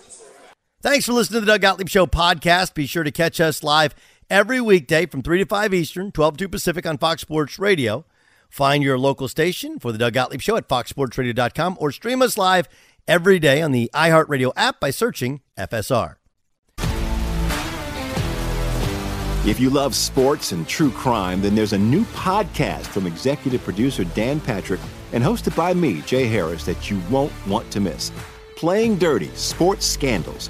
Thanks 0.88 1.06
for 1.06 1.12
listening 1.12 1.42
to 1.42 1.46
the 1.46 1.52
Doug 1.52 1.60
Gottlieb 1.60 1.90
Show 1.90 2.06
podcast. 2.06 2.74
Be 2.74 2.86
sure 2.86 3.04
to 3.04 3.12
catch 3.12 3.42
us 3.42 3.62
live 3.62 3.94
every 4.30 4.62
weekday 4.62 5.06
from 5.06 5.22
3 5.22 5.40
to 5.40 5.46
5 5.46 5.74
Eastern, 5.74 6.14
12 6.14 6.38
to 6.38 6.46
2 6.46 6.48
Pacific 6.50 6.86
on 6.86 6.98
Fox 6.98 7.24
Sports 7.24 7.60
Radio. 7.60 8.06
Find 8.50 8.82
your 8.82 8.98
local 8.98 9.28
station 9.28 9.80
for 9.80 9.92
the 9.92 9.98
Doug 9.98 10.14
Gottlieb 10.14 10.40
Show 10.40 10.56
at 10.56 10.70
foxsportsradio.com 10.70 11.76
or 11.82 11.92
stream 11.92 12.22
us 12.22 12.38
live 12.38 12.70
every 13.06 13.38
day 13.38 13.62
on 13.62 13.74
the 13.74 13.92
iHeartRadio 13.94 14.54
app 14.56 14.80
by 14.80 14.90
searching 14.90 15.42
FSR. 15.58 16.16
If 19.46 19.60
you 19.60 19.70
love 19.70 19.94
sports 19.94 20.54
and 20.54 20.66
true 20.66 20.92
crime, 20.92 21.42
then 21.42 21.54
there's 21.54 21.74
a 21.74 21.78
new 21.78 22.06
podcast 22.06 22.86
from 22.86 23.08
executive 23.08 23.62
producer 23.66 24.06
Dan 24.06 24.40
Patrick 24.40 24.80
and 25.12 25.22
hosted 25.22 25.54
by 25.54 25.74
me, 25.74 26.00
Jay 26.04 26.28
Harris, 26.28 26.64
that 26.64 26.90
you 26.90 27.02
won't 27.10 27.34
want 27.46 27.70
to 27.72 27.82
miss. 27.82 28.10
Playing 28.56 28.98
Dirty 28.98 29.28
Sports 29.36 29.86
Scandals. 29.86 30.50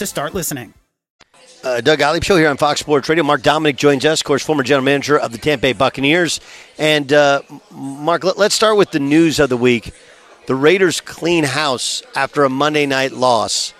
to 0.00 0.06
start 0.06 0.34
listening. 0.34 0.72
Uh, 1.62 1.82
Doug 1.82 1.98
Gottlieb 1.98 2.24
Show 2.24 2.36
here 2.36 2.48
on 2.48 2.56
Fox 2.56 2.80
Sports 2.80 3.06
Radio. 3.10 3.22
Mark 3.22 3.42
Dominik 3.42 3.76
joins 3.76 4.02
us, 4.06 4.22
of 4.22 4.24
course, 4.24 4.42
former 4.42 4.62
general 4.62 4.84
manager 4.84 5.18
of 5.18 5.30
the 5.30 5.36
Tampa 5.36 5.60
Bay 5.60 5.72
Buccaneers. 5.74 6.40
And 6.78 7.12
uh, 7.12 7.42
Mark, 7.70 8.24
let, 8.24 8.38
us 8.38 8.54
start 8.54 8.78
with 8.78 8.92
the 8.92 8.98
news 8.98 9.38
of 9.38 9.50
the 9.50 9.58
week. 9.58 9.92
The 10.46 10.54
Raiders 10.54 11.02
clean 11.02 11.44
house 11.44 12.02
after 12.16 12.44
a 12.44 12.48
Monday 12.48 12.86
night 12.86 13.12
loss. 13.12 13.74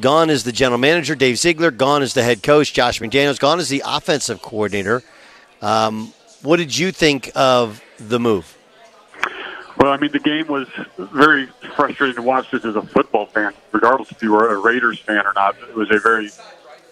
Gone 0.00 0.30
is 0.30 0.44
the 0.44 0.52
general 0.52 0.78
manager, 0.78 1.14
Dave 1.14 1.36
Ziegler. 1.36 1.70
Gone 1.70 2.02
is 2.02 2.14
the 2.14 2.22
head 2.22 2.42
coach, 2.42 2.72
Josh 2.72 3.00
McDaniels. 3.00 3.38
Gone 3.38 3.60
is 3.60 3.68
the 3.68 3.82
offensive 3.84 4.40
coordinator. 4.40 5.02
Um, 5.60 6.14
what 6.42 6.56
did 6.56 6.76
you 6.76 6.90
think 6.90 7.30
of 7.34 7.82
the 7.98 8.18
move? 8.18 8.55
Well, 9.78 9.92
I 9.92 9.98
mean, 9.98 10.10
the 10.10 10.18
game 10.18 10.46
was 10.46 10.68
very 10.96 11.46
frustrating 11.76 12.16
to 12.16 12.22
watch 12.22 12.50
just 12.50 12.64
as 12.64 12.76
a 12.76 12.82
football 12.82 13.26
fan, 13.26 13.52
regardless 13.72 14.10
if 14.10 14.22
you 14.22 14.32
were 14.32 14.54
a 14.54 14.58
Raiders 14.58 14.98
fan 15.00 15.26
or 15.26 15.32
not. 15.34 15.56
It 15.68 15.74
was 15.74 15.90
a 15.90 15.98
very, 15.98 16.30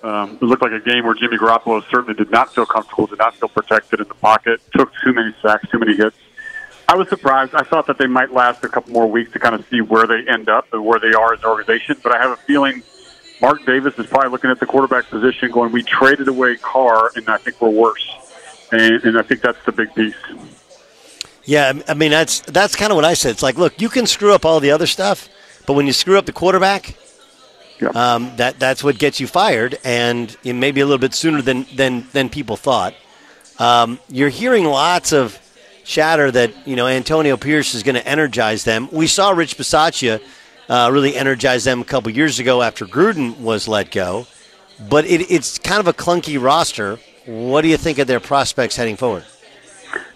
um, 0.03 0.39
it 0.41 0.43
looked 0.43 0.63
like 0.63 0.73
a 0.73 0.81
game 0.81 1.05
where 1.05 1.15
Jimmy 1.15 1.39
Garoppolo 1.39 1.83
certainly 1.91 2.15
did 2.15 2.31
not 2.31 2.55
feel 2.55 2.67
comfortable, 2.67 3.07
did 3.07 3.19
not 3.19 3.37
feel 3.37 3.49
protected 3.49 4.01
in 4.01 4.09
the 4.09 4.15
pocket, 4.15 4.61
took 4.77 4.93
too 5.03 5.15
many 5.15 5.35
sacks, 5.41 5.69
too 5.71 5.79
many 5.79 5.97
hits. 5.97 6.17
I 6.87 6.97
was 6.97 7.09
surprised. 7.09 7.55
I 7.55 7.63
thought 7.63 7.87
that 7.87 7.97
they 7.97 8.07
might 8.07 8.33
last 8.33 8.63
a 8.65 8.69
couple 8.69 8.93
more 8.93 9.11
weeks 9.11 9.33
to 9.33 9.39
kind 9.39 9.55
of 9.55 9.67
see 9.69 9.81
where 9.81 10.07
they 10.07 10.27
end 10.29 10.51
up 10.51 10.67
and 10.75 10.85
where 10.85 11.01
they 11.01 11.15
are 11.15 11.33
as 11.33 11.41
an 11.41 11.47
organization, 11.47 11.97
but 12.03 12.15
I 12.15 12.21
have 12.21 12.33
a 12.33 12.37
feeling 12.37 12.83
Mark 13.41 13.65
Davis 13.65 13.99
is 13.99 14.07
probably 14.07 14.31
looking 14.31 14.51
at 14.51 14.61
the 14.61 14.67
quarterback 14.67 15.09
position 15.09 15.51
going, 15.51 15.73
we 15.73 15.83
traded 15.83 16.29
away 16.29 16.57
Carr, 16.57 17.11
and 17.17 17.29
I 17.29 17.39
think 17.39 17.61
we're 17.61 17.71
worse. 17.71 18.07
And, 18.73 19.03
and 19.05 19.19
I 19.19 19.23
think 19.23 19.41
that's 19.41 19.63
the 19.65 19.73
big 19.73 19.95
piece. 19.95 20.15
Yeah, 21.45 21.73
I 21.87 21.95
mean 21.95 22.11
that's 22.11 22.41
that's 22.41 22.75
kind 22.75 22.91
of 22.91 22.97
what 22.97 23.05
I 23.05 23.15
said. 23.15 23.33
It's 23.33 23.43
like, 23.43 23.59
look, 23.59 23.81
you 23.81 23.89
can 23.89 24.07
screw 24.07 24.33
up 24.35 24.45
all 24.45 24.61
the 24.61 24.71
other 24.71 24.87
stuff, 24.87 25.29
but 25.67 25.75
when 25.75 25.87
you 25.87 25.93
screw 25.93 26.19
up 26.19 26.27
the 26.27 26.33
quarterback, 26.33 26.97
um, 27.95 28.35
that 28.37 28.59
that's 28.59 28.83
what 28.83 28.99
gets 28.99 29.21
you 29.21 29.27
fired, 29.27 29.79
and 29.85 30.37
maybe 30.45 30.81
a 30.81 30.87
little 30.87 30.99
bit 30.99 31.15
sooner 31.15 31.43
than 31.43 31.67
than 31.75 32.07
than 32.13 32.29
people 32.29 32.57
thought. 32.57 32.95
Um, 33.59 34.01
you're 34.09 34.31
hearing 34.31 34.65
lots 34.65 35.13
of 35.13 35.39
chatter 35.85 36.31
that 36.31 36.67
you 36.67 36.77
know 36.77 36.87
Antonio 36.87 37.37
Pierce 37.37 37.75
is 37.75 37.83
going 37.83 37.97
to 37.97 38.07
energize 38.07 38.65
them. 38.65 38.89
We 38.91 39.07
saw 39.07 39.31
Rich 39.31 39.59
Bisaccia 39.59 40.21
uh, 40.69 40.91
really 40.93 41.15
energize 41.15 41.65
them 41.65 41.83
a 41.83 41.85
couple 41.85 42.11
years 42.11 42.39
ago 42.39 42.63
after 42.63 42.87
Gruden 42.87 43.39
was 43.39 43.69
let 43.69 43.91
go, 43.91 44.27
but 44.89 45.05
it, 45.05 45.31
it's 45.31 45.59
kind 45.59 45.81
of 45.81 45.89
a 45.89 45.93
clunky 45.93 46.43
roster. 46.43 46.99
What 47.27 47.63
do 47.63 47.69
you 47.69 47.77
think 47.77 47.99
of 47.99 48.07
their 48.07 48.21
prospects 48.21 48.77
heading 48.77 48.97
forward? 48.97 49.25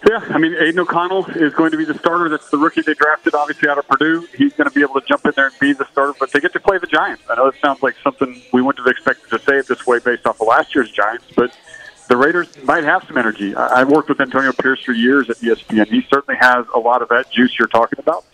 Yeah, 0.07 0.25
I 0.29 0.37
mean, 0.37 0.53
Aidan 0.55 0.79
O'Connell 0.79 1.25
is 1.27 1.53
going 1.53 1.71
to 1.71 1.77
be 1.77 1.85
the 1.85 1.93
starter. 1.93 2.29
That's 2.29 2.49
the 2.49 2.57
rookie 2.57 2.81
they 2.81 2.93
drafted, 2.93 3.35
obviously, 3.35 3.69
out 3.69 3.77
of 3.77 3.87
Purdue. 3.87 4.27
He's 4.35 4.53
going 4.53 4.67
to 4.67 4.73
be 4.73 4.81
able 4.81 4.99
to 4.99 5.07
jump 5.07 5.25
in 5.25 5.33
there 5.35 5.47
and 5.47 5.59
be 5.59 5.73
the 5.73 5.85
starter, 5.91 6.13
but 6.19 6.31
they 6.31 6.39
get 6.39 6.53
to 6.53 6.59
play 6.59 6.77
the 6.77 6.87
Giants. 6.87 7.23
I 7.29 7.35
know 7.35 7.47
it 7.47 7.55
sounds 7.61 7.83
like 7.83 7.95
something 8.03 8.41
we 8.51 8.61
wouldn't 8.61 8.85
have 8.85 8.91
expected 8.91 9.29
to 9.29 9.39
say 9.39 9.57
it 9.57 9.67
this 9.67 9.85
way 9.85 9.99
based 9.99 10.25
off 10.25 10.41
of 10.41 10.47
last 10.47 10.73
year's 10.73 10.91
Giants, 10.91 11.25
but 11.35 11.55
the 12.07 12.17
Raiders 12.17 12.49
might 12.63 12.83
have 12.83 13.03
some 13.03 13.17
energy. 13.17 13.55
I've 13.55 13.89
worked 13.89 14.09
with 14.09 14.19
Antonio 14.19 14.51
Pierce 14.51 14.83
for 14.83 14.93
years 14.93 15.29
at 15.29 15.37
ESPN. 15.37 15.87
He 15.87 16.01
certainly 16.11 16.39
has 16.39 16.65
a 16.73 16.79
lot 16.79 17.01
of 17.01 17.09
that 17.09 17.31
juice 17.31 17.57
you're 17.59 17.67
talking 17.67 17.99
about. 17.99 18.25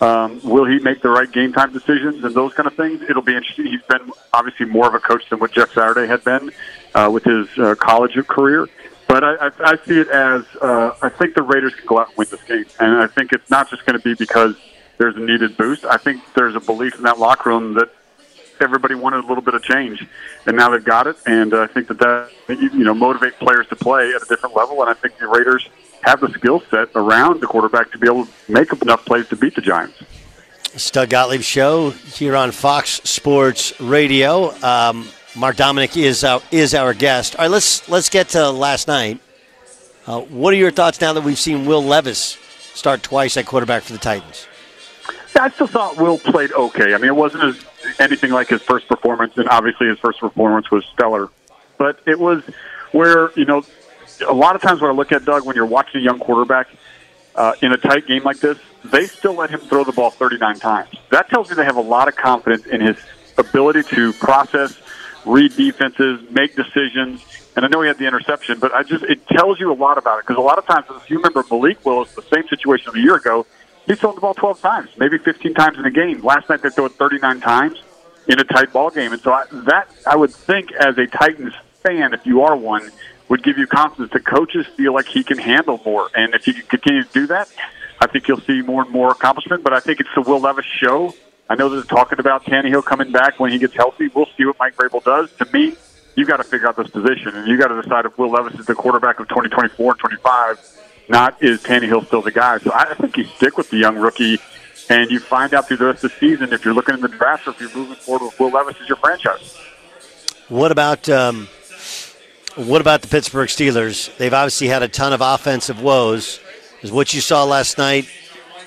Um, 0.00 0.40
will 0.44 0.64
he 0.64 0.78
make 0.78 1.02
the 1.02 1.08
right 1.08 1.30
game 1.30 1.52
time 1.52 1.72
decisions 1.72 2.24
and 2.24 2.34
those 2.34 2.54
kind 2.54 2.66
of 2.66 2.74
things? 2.74 3.02
It'll 3.02 3.22
be 3.22 3.34
interesting. 3.34 3.66
He's 3.66 3.82
been 3.82 4.12
obviously 4.32 4.66
more 4.66 4.86
of 4.86 4.94
a 4.94 5.00
coach 5.00 5.28
than 5.28 5.40
what 5.40 5.52
Jeff 5.52 5.72
Saturday 5.72 6.06
had 6.06 6.22
been 6.24 6.52
uh, 6.94 7.10
with 7.12 7.24
his 7.24 7.48
uh, 7.58 7.74
college 7.74 8.14
career. 8.28 8.68
But 9.08 9.24
I, 9.24 9.46
I, 9.46 9.50
I 9.60 9.76
see 9.86 9.98
it 9.98 10.08
as 10.08 10.44
uh, 10.60 10.94
I 11.00 11.08
think 11.08 11.34
the 11.34 11.42
Raiders 11.42 11.74
can 11.74 11.86
go 11.86 11.98
out 11.98 12.08
and 12.08 12.18
win 12.18 12.28
this 12.30 12.42
game, 12.42 12.66
and 12.78 12.98
I 12.98 13.06
think 13.06 13.32
it's 13.32 13.50
not 13.50 13.70
just 13.70 13.84
going 13.86 13.98
to 13.98 14.04
be 14.04 14.14
because 14.14 14.54
there's 14.98 15.16
a 15.16 15.20
needed 15.20 15.56
boost. 15.56 15.84
I 15.84 15.96
think 15.96 16.22
there's 16.34 16.54
a 16.54 16.60
belief 16.60 16.94
in 16.96 17.02
that 17.02 17.18
locker 17.18 17.48
room 17.48 17.74
that 17.74 17.90
everybody 18.60 18.94
wanted 18.94 19.24
a 19.24 19.26
little 19.26 19.42
bit 19.42 19.54
of 19.54 19.62
change, 19.62 20.06
and 20.46 20.56
now 20.56 20.68
they've 20.70 20.84
got 20.84 21.06
it. 21.06 21.16
And 21.26 21.54
uh, 21.54 21.62
I 21.62 21.66
think 21.68 21.88
that 21.88 21.98
that 21.98 22.30
you 22.48 22.84
know 22.84 22.94
motivate 22.94 23.38
players 23.38 23.66
to 23.68 23.76
play 23.76 24.12
at 24.14 24.22
a 24.22 24.26
different 24.28 24.54
level. 24.54 24.80
And 24.82 24.90
I 24.90 24.94
think 24.94 25.18
the 25.18 25.28
Raiders 25.28 25.68
have 26.02 26.20
the 26.20 26.28
skill 26.30 26.62
set 26.70 26.90
around 26.94 27.40
the 27.40 27.46
quarterback 27.46 27.90
to 27.92 27.98
be 27.98 28.06
able 28.06 28.26
to 28.26 28.32
make 28.52 28.70
enough 28.82 29.04
plays 29.04 29.26
to 29.28 29.36
beat 29.36 29.54
the 29.54 29.62
Giants. 29.62 30.00
It's 30.74 30.90
Gottlieb 30.90 31.40
Show 31.40 31.90
here 31.90 32.36
on 32.36 32.52
Fox 32.52 33.00
Sports 33.04 33.80
Radio. 33.80 34.52
Um, 34.62 35.08
Mark 35.38 35.54
Dominik 35.54 35.96
is 35.96 36.24
our, 36.24 36.42
is 36.50 36.74
our 36.74 36.92
guest. 36.92 37.36
All 37.36 37.44
right, 37.44 37.50
let's 37.50 37.88
let's 37.88 38.08
get 38.08 38.30
to 38.30 38.50
last 38.50 38.88
night. 38.88 39.20
Uh, 40.04 40.20
what 40.22 40.52
are 40.52 40.56
your 40.56 40.72
thoughts 40.72 41.00
now 41.00 41.12
that 41.12 41.22
we've 41.22 41.38
seen 41.38 41.64
Will 41.64 41.82
Levis 41.82 42.38
start 42.74 43.04
twice 43.04 43.36
at 43.36 43.46
quarterback 43.46 43.84
for 43.84 43.92
the 43.92 43.98
Titans? 43.98 44.48
I 45.38 45.50
still 45.50 45.68
thought 45.68 45.96
Will 45.96 46.18
played 46.18 46.50
okay. 46.52 46.92
I 46.92 46.98
mean, 46.98 47.06
it 47.06 47.14
wasn't 47.14 47.44
as 47.44 47.64
anything 48.00 48.32
like 48.32 48.48
his 48.48 48.62
first 48.62 48.88
performance, 48.88 49.36
and 49.36 49.48
obviously 49.48 49.86
his 49.86 49.98
first 50.00 50.18
performance 50.18 50.72
was 50.72 50.84
stellar. 50.86 51.28
But 51.76 52.00
it 52.06 52.18
was 52.18 52.42
where 52.90 53.30
you 53.36 53.44
know 53.44 53.62
a 54.26 54.34
lot 54.34 54.56
of 54.56 54.62
times 54.62 54.80
when 54.80 54.90
I 54.90 54.94
look 54.94 55.12
at 55.12 55.24
Doug, 55.24 55.46
when 55.46 55.54
you're 55.54 55.66
watching 55.66 56.00
a 56.00 56.04
young 56.04 56.18
quarterback 56.18 56.66
uh, 57.36 57.52
in 57.62 57.72
a 57.72 57.76
tight 57.76 58.08
game 58.08 58.24
like 58.24 58.40
this, 58.40 58.58
they 58.84 59.06
still 59.06 59.34
let 59.34 59.50
him 59.50 59.60
throw 59.60 59.84
the 59.84 59.92
ball 59.92 60.10
39 60.10 60.58
times. 60.58 60.90
That 61.10 61.28
tells 61.28 61.48
me 61.48 61.54
they 61.54 61.64
have 61.64 61.76
a 61.76 61.80
lot 61.80 62.08
of 62.08 62.16
confidence 62.16 62.66
in 62.66 62.80
his 62.80 62.96
ability 63.36 63.84
to 63.94 64.12
process, 64.14 64.76
read 65.28 65.54
defenses, 65.56 66.20
make 66.30 66.56
decisions, 66.56 67.24
And 67.54 67.64
I 67.64 67.68
know 67.68 67.82
he 67.82 67.88
had 67.88 67.98
the 67.98 68.06
interception, 68.06 68.58
but 68.58 68.72
I 68.72 68.82
just 68.82 69.04
it 69.04 69.26
tells 69.28 69.60
you 69.60 69.72
a 69.72 69.74
lot 69.74 69.98
about 69.98 70.20
it 70.20 70.26
because 70.26 70.38
a 70.38 70.46
lot 70.46 70.58
of 70.58 70.66
times, 70.66 70.86
if 70.90 71.10
you 71.10 71.16
remember 71.16 71.44
Malik 71.50 71.84
Willis, 71.84 72.14
the 72.14 72.22
same 72.22 72.46
situation 72.48 72.92
a 72.94 73.00
year 73.00 73.16
ago, 73.16 73.46
he 73.86 73.94
thrown 73.94 74.14
the 74.14 74.20
ball 74.20 74.34
12 74.34 74.60
times, 74.60 74.90
maybe 74.96 75.18
15 75.18 75.54
times 75.54 75.78
in 75.78 75.84
a 75.84 75.90
game. 75.90 76.22
Last 76.22 76.48
night 76.48 76.62
they 76.62 76.70
threw 76.70 76.86
it 76.86 76.92
39 76.92 77.40
times 77.40 77.82
in 78.28 78.38
a 78.38 78.44
tight 78.44 78.72
ball 78.72 78.90
game, 78.90 79.12
and 79.12 79.20
so 79.20 79.32
I, 79.32 79.44
that 79.52 79.88
I 80.06 80.16
would 80.16 80.32
think 80.32 80.72
as 80.72 80.98
a 80.98 81.06
Titans 81.06 81.54
fan, 81.82 82.12
if 82.12 82.26
you 82.26 82.42
are 82.42 82.56
one, 82.56 82.90
would 83.28 83.42
give 83.42 83.58
you 83.58 83.66
confidence 83.66 84.12
that 84.12 84.24
coaches 84.24 84.66
feel 84.76 84.94
like 84.94 85.06
he 85.06 85.24
can 85.24 85.38
handle 85.38 85.80
more, 85.84 86.10
and 86.14 86.34
if 86.34 86.46
you 86.46 86.54
can 86.54 86.66
continue 86.66 87.02
to 87.02 87.12
do 87.12 87.26
that, 87.28 87.48
I 88.00 88.06
think 88.06 88.28
you'll 88.28 88.40
see 88.40 88.62
more 88.62 88.82
and 88.82 88.90
more 88.90 89.10
accomplishment. 89.10 89.64
But 89.64 89.72
I 89.72 89.80
think 89.80 90.00
it's 90.00 90.10
the 90.14 90.22
Will 90.22 90.40
Levis 90.40 90.64
show. 90.64 91.14
I 91.48 91.54
know 91.54 91.68
they're 91.68 91.82
talking 91.82 92.20
about 92.20 92.44
Tannehill 92.44 92.84
coming 92.84 93.10
back 93.10 93.40
when 93.40 93.50
he 93.50 93.58
gets 93.58 93.74
healthy. 93.74 94.08
We'll 94.08 94.28
see 94.36 94.44
what 94.44 94.56
Mike 94.58 94.76
Vrabel 94.76 95.02
does. 95.02 95.32
To 95.38 95.46
me, 95.52 95.76
you 96.14 96.26
got 96.26 96.38
to 96.38 96.44
figure 96.44 96.68
out 96.68 96.76
this 96.76 96.90
position, 96.90 97.34
and 97.34 97.48
you 97.48 97.56
got 97.56 97.68
to 97.68 97.80
decide 97.80 98.04
if 98.04 98.18
Will 98.18 98.30
Levis 98.30 98.58
is 98.60 98.66
the 98.66 98.74
quarterback 98.74 99.18
of 99.20 99.28
2024 99.28 99.92
and 99.92 99.98
25, 99.98 100.58
not 101.08 101.42
is 101.42 101.62
Tannehill 101.62 102.06
still 102.06 102.20
the 102.20 102.32
guy. 102.32 102.58
So 102.58 102.72
I 102.74 102.92
think 102.94 103.16
you 103.16 103.24
stick 103.24 103.56
with 103.56 103.70
the 103.70 103.78
young 103.78 103.96
rookie, 103.96 104.38
and 104.90 105.10
you 105.10 105.20
find 105.20 105.54
out 105.54 105.68
through 105.68 105.78
the 105.78 105.86
rest 105.86 106.04
of 106.04 106.10
the 106.10 106.16
season 106.18 106.52
if 106.52 106.64
you're 106.64 106.74
looking 106.74 106.94
in 106.96 107.00
the 107.00 107.08
draft 107.08 107.46
or 107.46 107.50
if 107.50 107.60
you're 107.60 107.74
moving 107.74 107.96
forward 107.96 108.26
with 108.26 108.38
Will 108.38 108.50
Levis 108.50 108.76
as 108.82 108.88
your 108.88 108.96
franchise. 108.96 109.56
What 110.48 110.70
about 110.70 111.08
um, 111.08 111.48
what 112.56 112.80
about 112.80 113.02
the 113.02 113.08
Pittsburgh 113.08 113.48
Steelers? 113.48 114.14
They've 114.18 114.34
obviously 114.34 114.68
had 114.68 114.82
a 114.82 114.88
ton 114.88 115.12
of 115.12 115.20
offensive 115.22 115.80
woes. 115.80 116.40
Is 116.82 116.92
what 116.92 117.14
you 117.14 117.20
saw 117.20 117.44
last 117.44 117.78
night? 117.78 118.08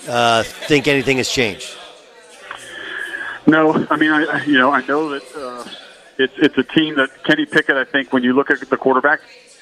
Uh, 0.08 0.44
think 0.44 0.88
anything 0.88 1.18
has 1.18 1.30
changed? 1.30 1.78
No, 3.48 3.86
I 3.90 3.96
mean, 3.98 4.12
I 4.12 4.44
you 4.46 4.58
know 4.58 4.72
I 4.72 4.86
know 4.86 5.10
that 5.10 5.24
uh, 5.36 5.70
it's 6.18 6.34
it's 6.38 6.58
a 6.58 6.64
team 6.64 6.96
that 6.96 7.24
Kenny 7.24 7.46
Pickett. 7.46 7.76
I 7.76 7.86
think 7.86 8.14
when 8.14 8.24
you 8.24 8.34
look 8.34 8.52
at 8.52 8.60
the 8.70 8.78
quarterback, 8.78 9.22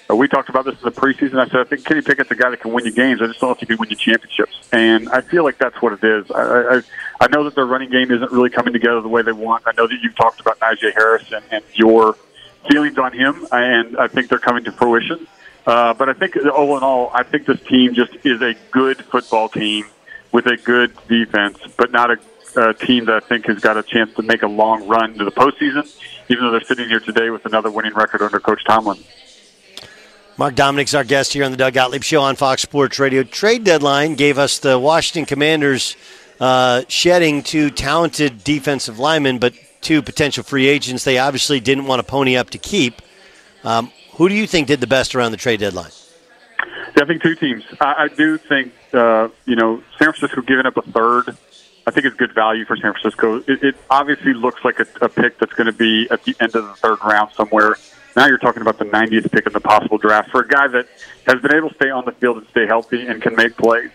uh, 0.10 0.16
we 0.16 0.28
talked 0.28 0.50
about 0.50 0.66
this 0.66 0.76
in 0.76 0.84
the 0.84 0.92
preseason. 0.92 1.40
I 1.40 1.48
said 1.48 1.62
I 1.62 1.64
think 1.64 1.86
Kenny 1.86 2.02
Pickett's 2.02 2.32
a 2.32 2.36
guy 2.36 2.50
that 2.50 2.60
can 2.60 2.74
win 2.74 2.86
you 2.86 2.92
games. 2.92 3.22
I 3.22 3.28
just 3.28 3.40
don't 3.40 3.50
know 3.50 3.54
if 3.54 3.60
he 3.60 3.66
can 3.66 3.78
win 3.78 3.90
you 3.90 3.96
championships, 3.96 4.68
and 4.72 5.10
I 5.10 5.22
feel 5.22 5.44
like 5.44 5.58
that's 5.58 5.82
what 5.82 5.94
it 5.94 6.04
is. 6.04 6.30
I 6.32 6.42
I, 6.42 6.82
I 7.22 7.28
know 7.28 7.44
that 7.46 7.56
their 7.56 7.66
running 7.66 7.90
game 7.90 8.12
isn't 8.12 8.32
really 8.32 8.50
coming 8.50 8.74
together 8.74 9.02
the 9.02 9.08
way 9.08 9.22
they 9.22 9.32
want. 9.32 9.64
I 9.66 9.72
know 9.78 9.88
that 9.88 9.98
you've 10.02 10.16
talked 10.16 10.42
about 10.42 10.60
Najee 10.60 10.94
Harris 10.94 11.32
and, 11.32 11.44
and 11.52 11.64
your 11.74 12.16
feelings 12.70 12.98
on 12.98 13.14
him, 13.14 13.48
and 13.52 13.98
I 13.98 14.08
think 14.08 14.30
they're 14.30 14.40
coming 14.40 14.64
to 14.66 14.72
fruition. 14.72 15.28
Uh, 15.66 15.94
but 15.94 16.10
I 16.10 16.14
think, 16.14 16.36
all 16.48 16.76
in 16.78 16.84
all, 16.84 17.12
I 17.14 17.24
think 17.24 17.46
this 17.46 17.62
team 17.62 17.94
just 17.94 18.14
is 18.24 18.42
a 18.42 18.56
good 18.72 19.04
football 19.06 19.50
team 19.50 19.86
with 20.32 20.46
a 20.48 20.58
good 20.58 20.94
defense, 21.08 21.58
but 21.78 21.92
not 21.92 22.12
a, 22.12 22.20
a 22.56 22.74
team 22.74 23.06
that 23.06 23.16
I 23.16 23.20
think 23.20 23.46
has 23.46 23.60
got 23.60 23.78
a 23.78 23.84
chance 23.84 24.14
to 24.16 24.22
make 24.22 24.44
a 24.44 24.48
long 24.48 24.88
run 24.88 25.14
to 25.16 25.26
the 25.26 25.32
postseason, 25.32 25.88
even 26.30 26.44
though 26.44 26.52
they're 26.52 26.62
sitting 26.62 26.88
here 26.88 27.00
today 27.00 27.30
with 27.30 27.46
another 27.46 27.72
winning 27.72 27.94
record 27.94 28.22
under 28.22 28.40
Coach 28.40 28.64
Tomlin. 28.66 28.98
Mark 30.38 30.56
Dominik's 30.56 30.96
our 30.96 31.04
guest 31.04 31.34
here 31.34 31.44
on 31.44 31.52
the 31.52 31.58
Doug 31.58 31.74
Gottlieb 31.74 32.02
Show 32.02 32.22
on 32.22 32.38
Fox 32.38 32.62
Sports 32.62 32.98
Radio. 32.98 33.24
Trade 33.24 33.66
deadline 33.66 34.16
gave 34.16 34.38
us 34.38 34.60
the 34.60 34.80
Washington 34.80 35.26
Commanders 35.26 35.98
uh, 36.40 36.84
shedding 36.88 37.44
two 37.44 37.70
talented 37.70 38.44
defensive 38.44 39.00
linemen, 39.00 39.40
but 39.40 39.54
two 39.82 40.02
potential 40.02 40.44
free 40.44 40.68
agents 40.68 41.04
they 41.04 41.18
obviously 41.18 41.60
didn't 41.60 41.86
want 41.86 42.00
to 42.00 42.10
pony 42.10 42.38
up 42.38 42.50
to 42.52 42.58
keep. 42.58 43.02
Um, 43.66 43.92
who 44.14 44.30
do 44.30 44.36
you 44.36 44.48
think 44.48 44.68
did 44.68 44.80
the 44.80 44.88
best 44.88 45.14
around 45.14 45.32
the 45.32 45.38
trade 45.38 45.60
deadline? 45.60 45.92
Yeah, 46.96 47.04
I 47.04 47.06
think 47.06 47.22
two 47.22 47.36
teams. 47.36 47.64
I, 47.80 48.04
I 48.04 48.08
do 48.08 48.38
think, 48.38 48.74
uh, 48.94 49.30
you 49.46 49.56
know, 49.56 49.84
San 49.98 50.14
Francisco 50.14 50.42
giving 50.42 50.66
up 50.66 50.78
a 50.78 50.82
third, 50.82 51.38
I 51.88 51.92
think 51.92 52.06
it's 52.06 52.16
good 52.16 52.34
value 52.34 52.66
for 52.66 52.76
San 52.76 52.94
Francisco. 52.94 53.38
It, 53.48 53.64
it 53.64 53.76
obviously 53.90 54.34
looks 54.34 54.64
like 54.64 54.80
a, 54.80 54.88
a 55.02 55.10
pick 55.10 55.40
that's 55.40 55.54
going 55.54 55.68
to 55.68 55.74
be 55.74 56.08
at 56.12 56.24
the 56.24 56.36
end 56.40 56.56
of 56.56 56.66
the 56.66 56.74
third 56.76 57.00
round 57.04 57.32
somewhere. 57.34 57.78
Now 58.16 58.28
you're 58.28 58.38
talking 58.38 58.62
about 58.62 58.78
the 58.78 58.86
90th 58.86 59.32
pick 59.32 59.48
in 59.48 59.54
the 59.54 59.60
possible 59.60 59.98
draft 59.98 60.32
for 60.32 60.42
a 60.42 60.48
guy 60.48 60.68
that 60.68 60.88
has 61.26 61.42
been 61.42 61.56
able 61.56 61.70
to 61.70 61.76
stay 61.76 61.90
on 61.90 62.06
the 62.06 62.12
field 62.12 62.38
and 62.38 62.48
stay 62.48 62.68
healthy 62.68 63.08
and 63.08 63.22
can 63.22 63.36
make 63.36 63.56
plays. 63.56 63.92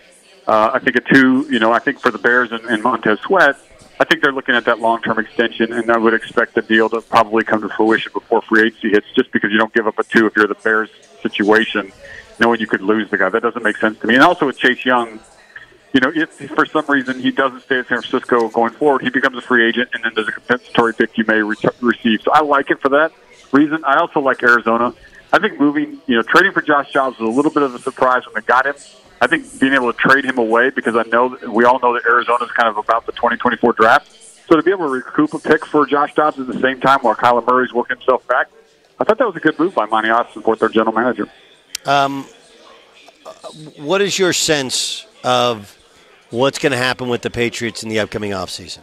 Uh, 0.47 0.71
I 0.73 0.79
think 0.79 0.95
a 0.95 1.01
two, 1.01 1.47
you 1.49 1.59
know, 1.59 1.71
I 1.71 1.79
think 1.79 1.99
for 1.99 2.11
the 2.11 2.17
Bears 2.17 2.51
and, 2.51 2.63
and 2.65 2.83
Montez 2.83 3.19
Sweat, 3.21 3.57
I 3.99 4.03
think 4.03 4.21
they're 4.21 4.33
looking 4.33 4.55
at 4.55 4.65
that 4.65 4.79
long-term 4.79 5.19
extension, 5.19 5.71
and 5.71 5.89
I 5.89 5.97
would 5.97 6.13
expect 6.13 6.53
the 6.53 6.61
deal 6.61 6.89
to 6.89 7.01
probably 7.01 7.43
come 7.43 7.61
to 7.61 7.69
fruition 7.69 8.11
before 8.13 8.41
free 8.41 8.67
agency 8.67 8.89
hits, 8.89 9.07
just 9.15 9.31
because 9.31 9.51
you 9.51 9.57
don't 9.57 9.73
give 9.73 9.87
up 9.87 9.97
a 9.97 10.03
two 10.03 10.25
if 10.27 10.35
you're 10.35 10.47
the 10.47 10.55
Bears 10.55 10.89
situation, 11.21 11.91
knowing 12.39 12.59
you 12.59 12.67
could 12.67 12.81
lose 12.81 13.09
the 13.09 13.17
guy. 13.17 13.29
That 13.29 13.41
doesn't 13.41 13.63
make 13.63 13.77
sense 13.77 13.97
to 13.99 14.07
me. 14.07 14.15
And 14.15 14.23
also 14.23 14.45
with 14.45 14.57
Chase 14.57 14.83
Young, 14.85 15.19
you 15.93 16.01
know, 16.01 16.11
if 16.13 16.29
for 16.49 16.65
some 16.65 16.85
reason 16.87 17.19
he 17.19 17.31
doesn't 17.31 17.61
stay 17.61 17.79
at 17.79 17.87
San 17.87 18.01
Francisco 18.01 18.49
going 18.49 18.73
forward, 18.73 19.01
he 19.01 19.09
becomes 19.09 19.37
a 19.37 19.41
free 19.41 19.67
agent, 19.67 19.89
and 19.93 20.03
then 20.03 20.11
there's 20.15 20.27
a 20.27 20.31
compensatory 20.31 20.93
pick 20.93 21.17
you 21.17 21.25
may 21.25 21.41
re- 21.41 21.55
receive. 21.81 22.21
So 22.21 22.31
I 22.31 22.41
like 22.41 22.69
it 22.69 22.81
for 22.81 22.89
that 22.89 23.11
reason. 23.51 23.83
I 23.85 23.97
also 23.97 24.19
like 24.19 24.43
Arizona. 24.43 24.93
I 25.31 25.39
think 25.39 25.59
moving, 25.59 26.01
you 26.07 26.15
know, 26.15 26.21
trading 26.21 26.51
for 26.51 26.61
Josh 26.61 26.91
Dobbs 26.91 27.19
was 27.19 27.27
a 27.27 27.31
little 27.31 27.51
bit 27.51 27.63
of 27.63 27.73
a 27.73 27.79
surprise 27.79 28.25
when 28.25 28.35
they 28.35 28.45
got 28.45 28.65
him. 28.65 28.75
I 29.21 29.27
think 29.27 29.59
being 29.59 29.73
able 29.73 29.91
to 29.91 29.97
trade 29.97 30.25
him 30.25 30.37
away 30.37 30.69
because 30.69 30.95
I 30.95 31.03
know 31.03 31.37
we 31.49 31.63
all 31.65 31.79
know 31.79 31.93
that 31.93 32.05
Arizona's 32.05 32.51
kind 32.51 32.69
of 32.69 32.77
about 32.77 33.05
the 33.05 33.11
2024 33.13 33.73
draft. 33.73 34.11
So 34.47 34.55
to 34.55 34.63
be 34.63 34.71
able 34.71 34.85
to 34.85 34.91
recoup 34.91 35.33
a 35.33 35.39
pick 35.39 35.65
for 35.65 35.85
Josh 35.85 36.13
Dobbs 36.13 36.39
at 36.39 36.47
the 36.47 36.59
same 36.59 36.79
time 36.79 36.99
while 36.99 37.15
Kyler 37.15 37.45
Murray's 37.47 37.73
working 37.73 37.97
himself 37.97 38.27
back, 38.27 38.49
I 38.99 39.03
thought 39.03 39.17
that 39.17 39.25
was 39.25 39.35
a 39.35 39.39
good 39.39 39.57
move 39.57 39.73
by 39.73 39.85
Monti 39.85 40.09
Ossenfort, 40.09 40.59
their 40.59 40.69
general 40.69 40.95
manager. 40.95 41.27
Um, 41.85 42.25
what 43.77 44.01
is 44.01 44.19
your 44.19 44.33
sense 44.33 45.07
of 45.25 45.77
what's 46.29 46.59
going 46.59 46.71
to 46.71 46.77
happen 46.77 47.09
with 47.09 47.23
the 47.23 47.31
Patriots 47.31 47.83
in 47.83 47.89
the 47.89 47.99
upcoming 47.99 48.31
offseason? 48.31 48.79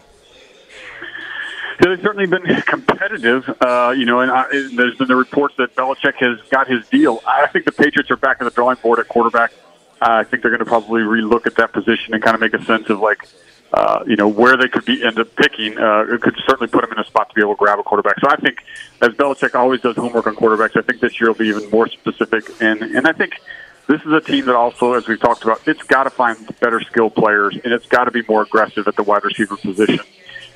Yeah, 1.80 1.88
they've 1.88 2.02
certainly 2.02 2.26
been 2.26 2.44
competitive, 2.66 3.48
uh, 3.60 3.94
you 3.96 4.04
know, 4.04 4.20
and 4.20 4.30
I, 4.30 4.46
there's 4.50 4.96
been 4.96 5.08
the 5.08 5.16
reports 5.16 5.54
that 5.56 5.74
Belichick 5.74 6.16
has 6.16 6.40
got 6.50 6.68
his 6.68 6.86
deal. 6.88 7.22
I 7.26 7.46
think 7.46 7.64
the 7.64 7.72
Patriots 7.72 8.10
are 8.10 8.16
back 8.16 8.40
on 8.40 8.44
the 8.44 8.50
drawing 8.50 8.76
board 8.82 8.98
at 8.98 9.08
quarterback. 9.08 9.52
Uh, 10.00 10.06
I 10.10 10.24
think 10.24 10.42
they're 10.42 10.50
going 10.50 10.58
to 10.58 10.66
probably 10.66 11.02
relook 11.02 11.46
at 11.46 11.54
that 11.56 11.72
position 11.72 12.12
and 12.12 12.22
kind 12.22 12.34
of 12.34 12.40
make 12.40 12.54
a 12.54 12.64
sense 12.64 12.90
of 12.90 12.98
like, 12.98 13.26
uh, 13.72 14.02
you 14.06 14.16
know, 14.16 14.28
where 14.28 14.56
they 14.56 14.68
could 14.68 14.84
be 14.84 15.02
end 15.02 15.18
up 15.18 15.34
picking. 15.36 15.78
Uh, 15.78 16.04
it 16.08 16.20
could 16.20 16.36
certainly 16.44 16.66
put 16.66 16.82
them 16.82 16.92
in 16.92 16.98
a 16.98 17.04
spot 17.04 17.28
to 17.28 17.34
be 17.34 17.40
able 17.40 17.54
to 17.54 17.58
grab 17.58 17.78
a 17.78 17.82
quarterback. 17.84 18.18
So 18.20 18.28
I 18.28 18.36
think, 18.36 18.58
as 19.00 19.10
Belichick 19.10 19.54
always 19.54 19.80
does 19.80 19.96
homework 19.96 20.26
on 20.26 20.34
quarterbacks, 20.34 20.76
I 20.76 20.82
think 20.82 21.00
this 21.00 21.20
year 21.20 21.30
will 21.30 21.38
be 21.38 21.48
even 21.48 21.70
more 21.70 21.88
specific. 21.88 22.50
And 22.60 22.82
and 22.82 23.06
I 23.06 23.12
think 23.12 23.40
this 23.88 24.00
is 24.02 24.12
a 24.12 24.20
team 24.20 24.46
that 24.46 24.54
also, 24.54 24.94
as 24.94 25.08
we've 25.08 25.20
talked 25.20 25.42
about, 25.42 25.66
it's 25.66 25.82
got 25.82 26.04
to 26.04 26.10
find 26.10 26.36
better 26.60 26.80
skilled 26.80 27.14
players 27.14 27.54
and 27.62 27.72
it's 27.72 27.86
got 27.86 28.04
to 28.04 28.10
be 28.10 28.22
more 28.28 28.42
aggressive 28.42 28.86
at 28.86 28.96
the 28.96 29.02
wide 29.02 29.24
receiver 29.24 29.56
position. 29.56 30.04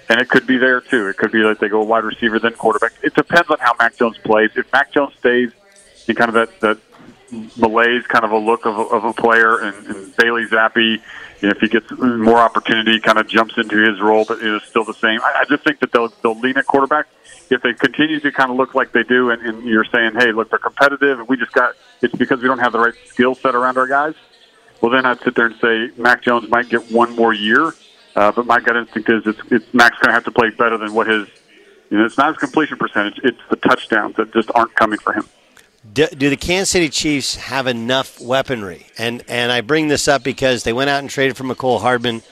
And 0.08 0.20
it 0.20 0.28
could 0.28 0.46
be 0.46 0.56
there 0.56 0.80
too. 0.80 1.08
It 1.08 1.16
could 1.16 1.32
be 1.32 1.42
that 1.42 1.58
they 1.58 1.68
go 1.68 1.82
wide 1.82 2.04
receiver 2.04 2.38
then 2.38 2.52
quarterback. 2.52 2.92
It 3.02 3.14
depends 3.14 3.50
on 3.50 3.58
how 3.58 3.74
Mac 3.78 3.96
Jones 3.96 4.16
plays. 4.18 4.50
If 4.54 4.72
Mac 4.72 4.92
Jones 4.92 5.14
stays 5.18 5.50
in 6.06 6.14
kind 6.14 6.28
of 6.28 6.34
that 6.34 6.60
that 6.60 6.78
malaise 7.56 8.06
kind 8.06 8.24
of 8.24 8.30
a 8.30 8.38
look 8.38 8.66
of 8.66 8.92
of 8.92 9.04
a 9.04 9.12
player, 9.12 9.58
and, 9.58 9.86
and 9.86 10.16
Bailey 10.16 10.46
Zappe, 10.46 10.76
you 10.76 11.00
know, 11.42 11.50
if 11.50 11.58
he 11.58 11.68
gets 11.68 11.90
more 11.90 12.38
opportunity, 12.38 13.00
kind 13.00 13.18
of 13.18 13.26
jumps 13.28 13.54
into 13.56 13.76
his 13.76 14.00
role, 14.00 14.24
but 14.24 14.38
it 14.38 14.54
is 14.54 14.62
still 14.62 14.84
the 14.84 14.94
same. 14.94 15.20
I, 15.22 15.40
I 15.40 15.44
just 15.48 15.64
think 15.64 15.80
that 15.80 15.90
they'll 15.90 16.12
they'll 16.22 16.38
lean 16.38 16.56
at 16.56 16.66
quarterback. 16.66 17.06
If 17.50 17.62
they 17.62 17.74
continue 17.74 18.20
to 18.20 18.32
kind 18.32 18.50
of 18.50 18.56
look 18.56 18.74
like 18.74 18.92
they 18.92 19.02
do, 19.02 19.30
and, 19.30 19.42
and 19.42 19.64
you're 19.64 19.84
saying, 19.84 20.12
hey, 20.14 20.32
look, 20.32 20.50
they're 20.50 20.58
competitive, 20.58 21.20
and 21.20 21.28
we 21.28 21.36
just 21.36 21.52
got 21.52 21.74
it's 22.02 22.14
because 22.14 22.40
we 22.40 22.48
don't 22.48 22.58
have 22.58 22.72
the 22.72 22.78
right 22.78 22.94
skill 23.06 23.34
set 23.34 23.54
around 23.54 23.78
our 23.78 23.86
guys. 23.86 24.14
Well, 24.80 24.90
then 24.90 25.06
I'd 25.06 25.20
sit 25.20 25.34
there 25.34 25.46
and 25.46 25.56
say 25.56 25.90
Mac 25.96 26.22
Jones 26.22 26.48
might 26.50 26.68
get 26.68 26.90
one 26.90 27.14
more 27.14 27.32
year, 27.32 27.72
uh, 28.14 28.32
but 28.32 28.46
my 28.46 28.60
gut 28.60 28.76
instinct 28.76 29.08
is 29.08 29.26
it's, 29.26 29.40
it's 29.50 29.74
Mac's 29.74 29.96
going 29.98 30.08
to 30.08 30.12
have 30.12 30.24
to 30.24 30.32
play 30.32 30.50
better 30.50 30.76
than 30.76 30.92
what 30.92 31.06
his. 31.06 31.28
You 31.88 31.98
know, 31.98 32.04
it's 32.04 32.18
not 32.18 32.28
his 32.28 32.36
completion 32.36 32.78
percentage; 32.78 33.20
it's 33.22 33.40
the 33.48 33.56
touchdowns 33.56 34.16
that 34.16 34.32
just 34.32 34.50
aren't 34.54 34.74
coming 34.74 34.98
for 34.98 35.12
him 35.12 35.28
do, 35.92 36.06
do, 36.08 36.30
the 36.30 36.36
Kansas 36.36 36.70
City 36.70 36.88
Chiefs 36.88 37.36
have 37.36 37.66
enough 37.66 38.20
weaponry? 38.20 38.86
And 38.98 39.22
and 39.28 39.52
I 39.52 39.60
bring 39.60 39.88
this 39.88 40.08
up 40.08 40.22
because 40.22 40.64
they 40.64 40.72
went 40.72 40.90
out 40.90 41.00
and 41.00 41.10
traded 41.10 41.36
for 41.36 41.44
Mecole 41.44 41.80
Hardman, 41.80 42.22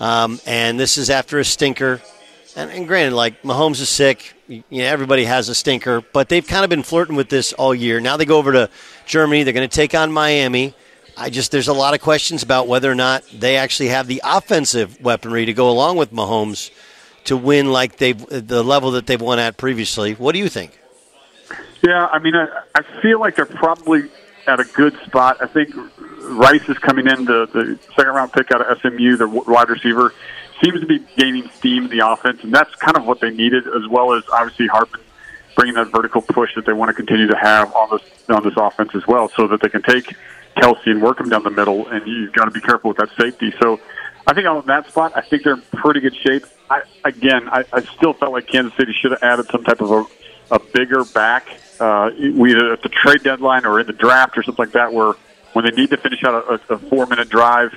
um, 0.00 0.40
and 0.46 0.78
this 0.78 0.98
is 0.98 1.10
after 1.10 1.38
a 1.38 1.44
stinker. 1.44 2.00
And, 2.56 2.70
and, 2.70 2.86
granted, 2.86 3.14
like 3.14 3.42
Mahomes 3.42 3.80
is 3.80 3.88
sick, 3.88 4.34
you 4.46 4.62
know, 4.70 4.84
everybody 4.84 5.24
has 5.24 5.48
a 5.48 5.54
stinker, 5.54 6.02
but 6.12 6.28
they've 6.28 6.46
kind 6.46 6.62
of 6.62 6.70
been 6.70 6.84
flirting 6.84 7.16
with 7.16 7.28
this 7.28 7.52
all 7.52 7.74
year. 7.74 7.98
Now 7.98 8.16
they 8.16 8.24
go 8.24 8.38
over 8.38 8.52
to 8.52 8.70
Germany. 9.06 9.42
They're 9.42 9.52
going 9.52 9.68
to 9.68 9.74
take 9.74 9.94
on 9.94 10.12
Miami. 10.12 10.74
I 11.16 11.30
just 11.30 11.50
there's 11.50 11.68
a 11.68 11.72
lot 11.72 11.94
of 11.94 12.00
questions 12.00 12.42
about 12.42 12.68
whether 12.68 12.90
or 12.90 12.94
not 12.94 13.24
they 13.32 13.56
actually 13.56 13.88
have 13.88 14.06
the 14.06 14.20
offensive 14.24 15.00
weaponry 15.00 15.46
to 15.46 15.52
go 15.52 15.70
along 15.70 15.96
with 15.96 16.12
Mahomes 16.12 16.70
to 17.24 17.36
win 17.36 17.72
like 17.72 17.96
they've 17.96 18.18
the 18.26 18.62
level 18.62 18.92
that 18.92 19.06
they've 19.06 19.20
won 19.20 19.38
at 19.38 19.56
previously. 19.56 20.14
What 20.14 20.32
do 20.32 20.38
you 20.38 20.48
think? 20.48 20.78
Yeah, 21.82 22.06
I 22.06 22.18
mean, 22.18 22.34
I, 22.34 22.62
I 22.74 22.82
feel 23.02 23.20
like 23.20 23.36
they're 23.36 23.46
probably 23.46 24.10
at 24.46 24.60
a 24.60 24.64
good 24.64 24.98
spot. 25.04 25.38
I 25.40 25.46
think 25.46 25.70
Rice 26.22 26.68
is 26.68 26.78
coming 26.78 27.06
in, 27.06 27.24
the, 27.24 27.46
the 27.52 27.78
second 27.94 28.14
round 28.14 28.32
pick 28.32 28.50
out 28.50 28.60
of 28.60 28.78
SMU, 28.80 29.16
the 29.16 29.28
wide 29.28 29.68
receiver, 29.68 30.14
seems 30.62 30.80
to 30.80 30.86
be 30.86 31.00
gaining 31.16 31.48
steam 31.50 31.84
in 31.84 31.90
the 31.90 32.06
offense, 32.06 32.42
and 32.42 32.52
that's 32.52 32.74
kind 32.76 32.96
of 32.96 33.06
what 33.06 33.20
they 33.20 33.30
needed, 33.30 33.66
as 33.66 33.88
well 33.88 34.12
as 34.12 34.22
obviously 34.32 34.66
Hardman 34.66 35.00
bringing 35.56 35.74
that 35.74 35.92
vertical 35.92 36.20
push 36.20 36.54
that 36.56 36.66
they 36.66 36.72
want 36.72 36.88
to 36.88 36.94
continue 36.94 37.28
to 37.28 37.36
have 37.36 37.72
on 37.74 37.88
this 37.90 38.28
on 38.28 38.42
this 38.42 38.54
offense 38.56 38.90
as 38.94 39.06
well, 39.06 39.28
so 39.36 39.46
that 39.48 39.60
they 39.62 39.68
can 39.68 39.82
take 39.82 40.14
Kelce 40.56 40.86
and 40.86 41.02
work 41.02 41.20
him 41.20 41.28
down 41.28 41.42
the 41.42 41.50
middle, 41.50 41.88
and 41.88 42.06
you've 42.06 42.32
got 42.32 42.44
to 42.46 42.50
be 42.50 42.60
careful 42.60 42.88
with 42.88 42.98
that 42.98 43.10
safety. 43.20 43.52
So 43.60 43.80
I 44.26 44.34
think 44.34 44.46
on 44.46 44.66
that 44.66 44.88
spot, 44.88 45.12
I 45.14 45.20
think 45.20 45.44
they're 45.44 45.54
in 45.54 45.62
pretty 45.72 46.00
good 46.00 46.16
shape. 46.16 46.44
I, 46.70 46.82
again, 47.04 47.48
I, 47.48 47.64
I 47.72 47.82
still 47.82 48.14
felt 48.14 48.32
like 48.32 48.46
Kansas 48.46 48.76
City 48.76 48.92
should 49.00 49.12
have 49.12 49.22
added 49.22 49.46
some 49.50 49.64
type 49.64 49.80
of 49.80 49.90
a 49.90 50.04
a 50.50 50.58
bigger 50.58 51.04
back, 51.04 51.48
uh, 51.80 52.10
either 52.16 52.72
at 52.72 52.82
the 52.82 52.90
trade 52.90 53.22
deadline 53.22 53.64
or 53.64 53.80
in 53.80 53.86
the 53.86 53.94
draft 53.94 54.36
or 54.36 54.42
something 54.42 54.66
like 54.66 54.74
that, 54.74 54.92
where 54.92 55.14
when 55.54 55.64
they 55.64 55.70
need 55.70 55.90
to 55.90 55.96
finish 55.96 56.22
out 56.24 56.34
a, 56.34 56.74
a 56.74 56.78
four 56.78 57.06
minute 57.06 57.28
drive 57.28 57.72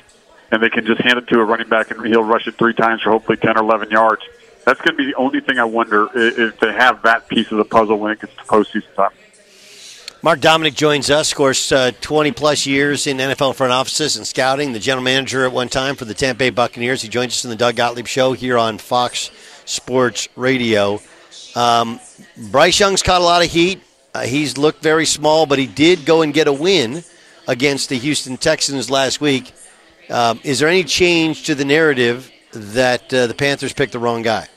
and 0.51 0.61
they 0.61 0.69
can 0.69 0.85
just 0.85 1.01
hand 1.01 1.17
it 1.17 1.27
to 1.27 1.39
a 1.39 1.43
running 1.43 1.67
back 1.67 1.91
and 1.91 2.05
he'll 2.05 2.23
rush 2.23 2.47
it 2.47 2.55
three 2.55 2.73
times 2.73 3.01
for 3.01 3.11
hopefully 3.11 3.37
10 3.37 3.57
or 3.57 3.61
11 3.61 3.91
yards. 3.91 4.23
That's 4.65 4.81
going 4.81 4.97
to 4.97 4.97
be 4.97 5.05
the 5.05 5.15
only 5.15 5.39
thing 5.39 5.59
I 5.59 5.65
wonder 5.65 6.09
if 6.13 6.59
they 6.59 6.73
have 6.73 7.01
that 7.03 7.27
piece 7.29 7.51
of 7.51 7.57
the 7.57 7.65
puzzle 7.65 7.99
when 7.99 8.11
it 8.11 8.21
gets 8.21 8.33
to 8.35 8.43
postseason 8.43 8.93
time. 8.95 9.11
Mark 10.23 10.39
Dominik 10.39 10.75
joins 10.75 11.09
us, 11.09 11.31
of 11.31 11.37
course, 11.37 11.71
uh, 11.71 11.91
20 12.01 12.31
plus 12.31 12.65
years 12.65 13.07
in 13.07 13.17
NFL 13.17 13.55
front 13.55 13.71
offices 13.71 14.17
and 14.17 14.25
scouting, 14.25 14.73
the 14.73 14.79
general 14.79 15.03
manager 15.03 15.45
at 15.45 15.51
one 15.51 15.69
time 15.69 15.95
for 15.95 16.05
the 16.05 16.13
Tampa 16.13 16.39
Bay 16.39 16.49
Buccaneers. 16.49 17.01
He 17.01 17.07
joins 17.07 17.33
us 17.33 17.45
in 17.45 17.49
the 17.49 17.55
Doug 17.55 17.75
Gottlieb 17.75 18.07
Show 18.07 18.33
here 18.33 18.57
on 18.57 18.77
Fox 18.77 19.29
Sports 19.65 20.27
Radio. 20.35 20.99
Um, 21.55 21.99
Bryce 22.51 22.79
Young's 22.79 23.03
caught 23.03 23.21
a 23.21 23.23
lot 23.23 23.45
of 23.45 23.51
heat. 23.51 23.81
Uh, 24.13 24.21
he's 24.21 24.57
looked 24.57 24.81
very 24.81 25.05
small, 25.05 25.45
but 25.45 25.59
he 25.59 25.67
did 25.67 26.03
go 26.03 26.23
and 26.23 26.33
get 26.33 26.47
a 26.47 26.53
win 26.53 27.03
against 27.47 27.89
the 27.89 27.97
Houston 27.97 28.37
Texans 28.37 28.89
last 28.89 29.21
week. 29.21 29.53
Um, 30.09 30.39
is 30.43 30.59
there 30.59 30.69
any 30.69 30.83
change 30.83 31.43
to 31.43 31.55
the 31.55 31.65
narrative 31.65 32.31
that 32.51 33.13
uh, 33.13 33.27
the 33.27 33.33
Panthers 33.33 33.73
picked 33.73 33.93
the 33.93 33.99
wrong 33.99 34.21
guy? 34.21 34.47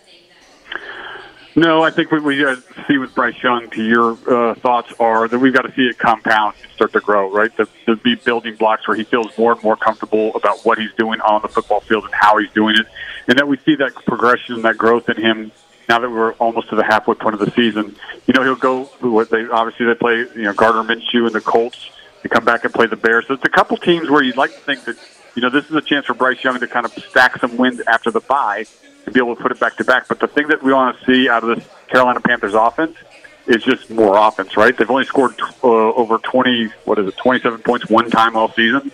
No, 1.57 1.83
I 1.83 1.91
think 1.91 2.13
what 2.13 2.23
we 2.23 2.37
to 2.37 2.63
see 2.87 2.97
with 2.97 3.13
Bryce 3.15 3.43
Young, 3.43 3.69
to 3.71 3.85
your 3.85 4.13
uh, 4.29 4.55
thoughts, 4.55 4.93
are 5.01 5.27
that 5.27 5.39
we've 5.39 5.53
got 5.53 5.63
to 5.63 5.75
see 5.75 5.83
it 5.83 5.99
compound 5.99 6.55
and 6.63 6.73
start 6.73 6.93
to 6.93 7.01
grow, 7.01 7.31
right? 7.31 7.51
To 7.57 7.97
be 7.97 8.15
building 8.15 8.55
blocks 8.55 8.87
where 8.87 8.97
he 8.97 9.03
feels 9.03 9.37
more 9.37 9.53
and 9.53 9.63
more 9.63 9.77
comfortable 9.77 10.33
about 10.37 10.65
what 10.65 10.79
he's 10.79 10.93
doing 10.95 11.21
on 11.21 11.43
the 11.43 11.49
football 11.49 11.81
field 11.81 12.05
and 12.05 12.15
how 12.15 12.39
he's 12.39 12.51
doing 12.53 12.77
it. 12.77 12.87
And 13.27 13.37
that 13.37 13.49
we 13.49 13.59
see 13.59 13.75
that 13.77 13.95
progression 14.07 14.55
and 14.57 14.65
that 14.65 14.79
growth 14.79 15.09
in 15.09 15.17
him 15.17 15.51
now 15.89 15.99
that 15.99 16.09
we're 16.09 16.33
almost 16.35 16.71
to 16.71 16.77
the 16.77 16.85
halfway 16.85 17.17
point 17.17 17.35
of 17.35 17.41
the 17.41 17.51
season. 17.51 17.97
You 18.27 18.35
know, 18.35 18.45
he'll 18.45 18.55
go, 18.55 18.85
they 19.25 19.49
obviously 19.49 19.87
they 19.87 19.95
play, 19.95 20.19
you 20.19 20.43
know, 20.43 20.53
Gardner 20.53 20.85
Minshew 20.85 21.27
and 21.27 21.35
the 21.35 21.41
Colts. 21.41 21.91
They 22.23 22.29
come 22.29 22.45
back 22.45 22.65
and 22.65 22.73
play 22.73 22.87
the 22.87 22.97
Bears. 22.97 23.27
So 23.27 23.35
it's 23.35 23.45
a 23.45 23.49
couple 23.49 23.77
teams 23.77 24.09
where 24.09 24.23
you'd 24.23 24.37
like 24.37 24.53
to 24.53 24.61
think 24.61 24.85
that, 24.85 24.97
you 25.35 25.43
know, 25.43 25.51
this 25.51 25.65
is 25.67 25.75
a 25.75 25.81
chance 25.81 26.07
for 26.07 26.15
Bryce 26.15 26.43
Young 26.43 26.59
to 26.59 26.67
kind 26.67 26.87
of 26.87 26.93
stack 26.93 27.39
some 27.39 27.57
wins 27.57 27.81
after 27.87 28.11
the 28.11 28.21
bye 28.21 28.67
to 29.05 29.11
be 29.11 29.21
able 29.21 29.37
to 29.37 29.43
put 29.43 29.53
it 29.53 29.61
back 29.61 29.77
to 29.77 29.85
back. 29.85 30.09
But 30.09 30.21
the 30.21 30.29
thing 30.29 30.49
that 30.49 30.63
we 30.63 30.73
want 30.73 30.99
to 30.99 31.05
see 31.05 31.29
out 31.29 31.45
of 31.45 31.57
this 31.57 31.67
Carolina 31.89 32.21
Panthers 32.21 32.55
offense 32.55 32.97
is 33.47 33.63
just 33.63 33.91
more 33.91 34.17
offense, 34.17 34.57
right? 34.57 34.77
They've 34.77 34.91
only 34.91 35.05
scored 35.05 35.41
uh, 35.63 35.67
over 35.67 36.19
20, 36.19 36.69
what 36.85 36.99
is 36.99 37.09
it, 37.09 37.17
27 37.17 37.63
points 37.63 37.89
one 37.89 38.11
time 38.11 38.37
all 38.37 38.53
season. 38.53 38.93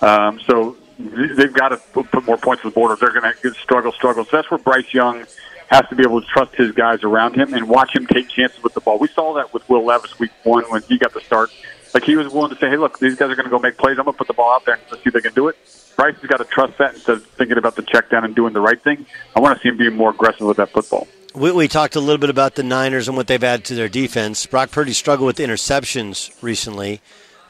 Um, 0.00 0.40
so 0.40 0.76
th- 0.98 1.36
they've 1.36 1.52
got 1.52 1.70
to 1.70 1.78
put, 1.92 2.10
put 2.10 2.24
more 2.26 2.36
points 2.36 2.64
on 2.64 2.70
the 2.70 2.74
board 2.74 2.92
or 2.92 2.96
they're 2.96 3.18
going 3.18 3.32
to 3.34 3.54
struggle, 3.54 3.92
struggle. 3.92 4.24
So 4.24 4.36
that's 4.36 4.50
where 4.50 4.58
Bryce 4.58 4.92
Young 4.92 5.24
has 5.68 5.88
to 5.88 5.96
be 5.96 6.02
able 6.02 6.20
to 6.20 6.26
trust 6.28 6.54
his 6.54 6.72
guys 6.72 7.02
around 7.02 7.34
him 7.34 7.54
and 7.54 7.68
watch 7.68 7.94
him 7.94 8.06
take 8.06 8.28
chances 8.28 8.62
with 8.62 8.74
the 8.74 8.80
ball. 8.80 8.98
We 8.98 9.08
saw 9.08 9.34
that 9.34 9.52
with 9.52 9.68
Will 9.68 9.84
Levis 9.84 10.18
week 10.18 10.30
one 10.44 10.64
when 10.64 10.82
he 10.82 10.98
got 10.98 11.12
the 11.12 11.20
start. 11.20 11.50
Like 11.96 12.04
he 12.04 12.14
was 12.14 12.30
willing 12.30 12.50
to 12.50 12.60
say, 12.60 12.68
hey, 12.68 12.76
look, 12.76 12.98
these 12.98 13.16
guys 13.16 13.30
are 13.30 13.36
going 13.36 13.46
to 13.46 13.50
go 13.50 13.58
make 13.58 13.78
plays. 13.78 13.98
I'm 13.98 14.04
going 14.04 14.12
to 14.12 14.18
put 14.18 14.26
the 14.26 14.34
ball 14.34 14.52
out 14.52 14.66
there 14.66 14.74
and 14.74 14.84
let's 14.90 15.02
see 15.02 15.08
if 15.08 15.14
they 15.14 15.22
can 15.22 15.32
do 15.32 15.48
it. 15.48 15.56
Bryce 15.96 16.14
has 16.16 16.26
got 16.28 16.36
to 16.36 16.44
trust 16.44 16.76
that 16.76 16.92
instead 16.92 17.16
of 17.16 17.24
thinking 17.24 17.56
about 17.56 17.74
the 17.74 17.80
check 17.80 18.10
down 18.10 18.22
and 18.22 18.34
doing 18.34 18.52
the 18.52 18.60
right 18.60 18.78
thing. 18.78 19.06
I 19.34 19.40
want 19.40 19.56
to 19.56 19.62
see 19.62 19.70
him 19.70 19.78
being 19.78 19.96
more 19.96 20.10
aggressive 20.10 20.46
with 20.46 20.58
that 20.58 20.68
football. 20.68 21.08
We, 21.34 21.52
we 21.52 21.68
talked 21.68 21.96
a 21.96 22.00
little 22.00 22.18
bit 22.18 22.28
about 22.28 22.54
the 22.54 22.62
Niners 22.62 23.08
and 23.08 23.16
what 23.16 23.28
they've 23.28 23.42
added 23.42 23.64
to 23.68 23.74
their 23.74 23.88
defense. 23.88 24.44
Brock 24.44 24.72
Purdy 24.72 24.92
struggled 24.92 25.26
with 25.26 25.38
interceptions 25.38 26.30
recently. 26.42 27.00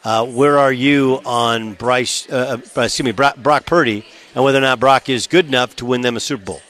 Uh, 0.04 0.24
where 0.24 0.60
are 0.60 0.72
you 0.72 1.20
on 1.24 1.74
Bryce? 1.74 2.30
Uh, 2.30 2.60
uh, 2.76 2.82
excuse 2.82 3.04
me, 3.04 3.10
Brock, 3.10 3.38
Brock 3.38 3.66
Purdy, 3.66 4.06
and 4.36 4.44
whether 4.44 4.58
or 4.58 4.60
not 4.60 4.78
Brock 4.78 5.08
is 5.08 5.26
good 5.26 5.46
enough 5.46 5.74
to 5.74 5.84
win 5.84 6.02
them 6.02 6.14
a 6.14 6.20
Super 6.20 6.44
Bowl? 6.44 6.60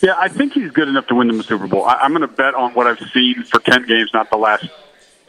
Yeah, 0.00 0.14
I 0.16 0.28
think 0.28 0.52
he's 0.52 0.70
good 0.70 0.86
enough 0.86 1.08
to 1.08 1.16
win 1.16 1.26
them 1.26 1.40
a 1.40 1.42
Super 1.42 1.66
Bowl. 1.66 1.84
I, 1.84 1.94
I'm 1.94 2.12
going 2.12 2.20
to 2.20 2.28
bet 2.28 2.54
on 2.54 2.72
what 2.74 2.86
I've 2.86 3.00
seen 3.12 3.42
for 3.42 3.58
ten 3.58 3.84
games, 3.84 4.10
not 4.14 4.30
the 4.30 4.36
last 4.36 4.68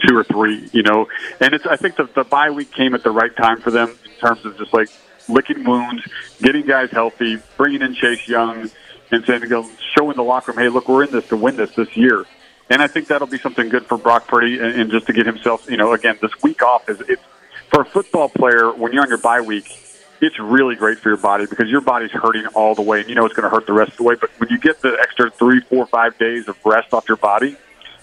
two 0.07 0.17
or 0.17 0.23
three. 0.23 0.69
You 0.73 0.83
know, 0.83 1.07
and 1.39 1.53
it's 1.53 1.65
I 1.65 1.77
think 1.77 1.95
the, 1.95 2.09
the 2.13 2.23
bye 2.23 2.49
week 2.49 2.71
came 2.71 2.95
at 2.95 3.03
the 3.03 3.11
right 3.11 3.35
time 3.35 3.61
for 3.61 3.71
them 3.71 3.97
in 4.05 4.11
terms 4.19 4.45
of 4.45 4.57
just 4.57 4.73
like 4.73 4.89
licking 5.27 5.63
wounds, 5.63 6.03
getting 6.41 6.65
guys 6.65 6.91
healthy, 6.91 7.37
bringing 7.57 7.81
in 7.81 7.95
Chase 7.95 8.27
Young, 8.27 8.69
and 9.11 9.25
saying, 9.25 9.47
go 9.47 9.67
showing 9.97 10.15
the 10.15 10.23
locker 10.23 10.51
room, 10.51 10.61
hey, 10.61 10.69
look, 10.69 10.87
we're 10.87 11.03
in 11.03 11.11
this 11.11 11.27
to 11.29 11.37
win 11.37 11.55
this 11.55 11.73
this 11.75 11.95
year. 11.95 12.25
And 12.69 12.81
I 12.81 12.87
think 12.87 13.07
that'll 13.07 13.27
be 13.27 13.37
something 13.37 13.69
good 13.69 13.85
for 13.85 13.97
Brock 13.97 14.27
Purdy, 14.27 14.59
and, 14.59 14.81
and 14.81 14.91
just 14.91 15.05
to 15.07 15.13
get 15.13 15.25
himself, 15.25 15.69
you 15.69 15.77
know, 15.77 15.93
again, 15.93 16.17
this 16.21 16.31
week 16.41 16.63
off 16.63 16.89
is 16.89 16.99
it's 17.01 17.21
for 17.69 17.81
a 17.81 17.85
football 17.85 18.29
player 18.29 18.71
when 18.71 18.91
you're 18.91 19.03
on 19.03 19.09
your 19.09 19.19
bye 19.19 19.41
week. 19.41 19.81
It's 20.21 20.39
really 20.39 20.75
great 20.75 20.97
for 20.99 21.09
your 21.09 21.17
body 21.17 21.45
because 21.45 21.69
your 21.69 21.81
body's 21.81 22.09
hurting 22.09 22.47
all 22.47 22.73
the 22.73 22.81
way, 22.81 23.01
and 23.01 23.09
you 23.09 23.15
know 23.15 23.25
it's 23.25 23.35
going 23.35 23.43
to 23.43 23.53
hurt 23.53 23.67
the 23.67 23.73
rest 23.73 23.91
of 23.91 23.97
the 23.97 24.03
way. 24.03 24.15
But 24.15 24.31
when 24.37 24.49
you 24.49 24.57
get 24.57 24.81
the 24.81 24.97
extra 24.99 25.29
three, 25.29 25.59
four, 25.59 25.85
five 25.85 26.17
days 26.17 26.47
of 26.47 26.57
rest 26.65 26.93
off 26.93 27.07
your 27.07 27.17
body, 27.17 27.57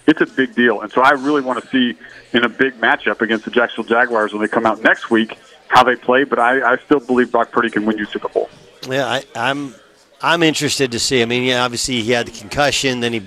it's 0.06 0.20
a 0.20 0.26
big 0.26 0.54
deal. 0.54 0.80
And 0.80 0.90
so 0.90 1.02
I 1.02 1.10
really 1.10 1.42
want 1.42 1.62
to 1.62 1.68
see 1.70 1.98
in 2.32 2.44
a 2.44 2.48
big 2.48 2.74
matchup 2.74 3.20
against 3.20 3.44
the 3.44 3.50
Jacksonville 3.50 3.88
Jaguars 3.88 4.32
when 4.32 4.42
they 4.42 4.48
come 4.48 4.66
out 4.66 4.82
next 4.82 5.10
week 5.10 5.38
how 5.68 5.84
they 5.84 5.96
play. 5.96 6.24
But 6.24 6.38
I, 6.38 6.72
I 6.72 6.76
still 6.78 7.00
believe 7.00 7.32
Brock 7.32 7.50
Purdy 7.50 7.70
can 7.70 7.86
win 7.86 7.98
you 7.98 8.06
Super 8.06 8.28
Bowl. 8.28 8.48
Yeah, 8.88 9.06
I, 9.06 9.24
I'm 9.34 9.74
I'm 10.20 10.42
interested 10.42 10.92
to 10.92 10.98
see. 10.98 11.22
I 11.22 11.24
mean, 11.24 11.44
yeah, 11.44 11.64
obviously 11.64 12.02
he 12.02 12.12
had 12.12 12.26
the 12.26 12.32
concussion, 12.32 13.00
then 13.00 13.12
he 13.12 13.22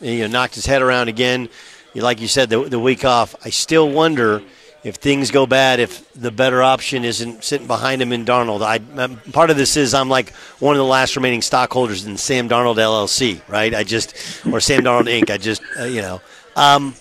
you 0.00 0.20
know 0.22 0.26
knocked 0.26 0.54
his 0.54 0.66
head 0.66 0.82
around 0.82 1.08
again. 1.08 1.48
Like 1.94 2.22
you 2.22 2.28
said, 2.28 2.48
the, 2.48 2.64
the 2.64 2.80
week 2.80 3.04
off. 3.04 3.34
I 3.44 3.50
still 3.50 3.90
wonder 3.90 4.42
if 4.84 4.96
things 4.96 5.30
go 5.30 5.46
bad, 5.46 5.78
if 5.78 6.12
the 6.14 6.30
better 6.30 6.62
option 6.62 7.04
isn't 7.04 7.44
sitting 7.44 7.66
behind 7.66 8.02
him 8.02 8.12
in 8.12 8.24
Darnold. 8.24 8.62
I 8.62 8.78
part 9.30 9.50
of 9.50 9.56
this 9.56 9.76
is 9.76 9.94
I'm 9.94 10.08
like 10.08 10.34
one 10.58 10.74
of 10.74 10.78
the 10.78 10.84
last 10.84 11.14
remaining 11.14 11.42
stockholders 11.42 12.04
in 12.04 12.16
Sam 12.16 12.48
Darnold 12.48 12.76
LLC, 12.76 13.40
right? 13.48 13.72
I 13.74 13.84
just 13.84 14.14
or 14.46 14.60
Sam 14.60 14.82
Darnold 14.82 15.08
Inc. 15.08 15.30
I 15.30 15.38
just 15.38 15.62
uh, 15.78 15.84
you 15.84 16.02
know, 16.02 16.20
um, 16.56 16.94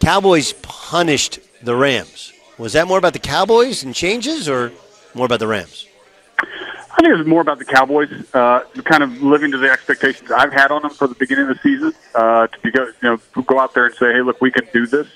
Cowboys 0.00 0.52
punished 0.62 1.38
the 1.62 1.74
Rams. 1.74 2.32
Was 2.58 2.74
that 2.74 2.86
more 2.86 2.98
about 2.98 3.14
the 3.14 3.18
Cowboys 3.18 3.82
and 3.82 3.94
changes, 3.94 4.48
or 4.48 4.72
more 5.14 5.26
about 5.26 5.40
the 5.40 5.46
Rams? 5.46 5.86
I 6.38 6.98
think 6.98 7.14
it 7.14 7.18
was 7.18 7.26
more 7.26 7.40
about 7.40 7.58
the 7.58 7.64
Cowboys, 7.64 8.08
uh, 8.34 8.60
kind 8.84 9.02
of 9.02 9.20
living 9.20 9.50
to 9.50 9.58
the 9.58 9.68
expectations 9.68 10.30
I've 10.30 10.52
had 10.52 10.70
on 10.70 10.82
them 10.82 10.92
for 10.92 11.08
the 11.08 11.16
beginning 11.16 11.48
of 11.48 11.56
the 11.56 11.62
season. 11.62 11.92
Uh, 12.14 12.46
to 12.46 12.58
be 12.60 12.70
go, 12.70 12.84
you 12.84 12.92
know, 13.02 13.42
go 13.42 13.58
out 13.58 13.74
there 13.74 13.86
and 13.86 13.94
say, 13.94 14.12
"Hey, 14.12 14.20
look, 14.20 14.40
we 14.40 14.50
can 14.50 14.68
do 14.72 14.86
this." 14.86 15.08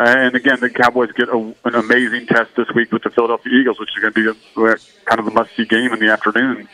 And 0.00 0.34
again, 0.34 0.58
the 0.60 0.70
Cowboys 0.70 1.12
get 1.12 1.28
a, 1.28 1.36
an 1.36 1.74
amazing 1.74 2.24
test 2.26 2.56
this 2.56 2.66
week 2.74 2.90
with 2.90 3.02
the 3.02 3.10
Philadelphia 3.10 3.52
Eagles, 3.52 3.78
which 3.78 3.90
is 3.94 4.00
going 4.00 4.14
to 4.14 4.34
be 4.34 4.62
a, 4.62 4.76
kind 5.04 5.18
of 5.18 5.26
the 5.26 5.30
must-see 5.30 5.66
game 5.66 5.92
in 5.92 6.00
the 6.00 6.10
afternoon 6.10 6.66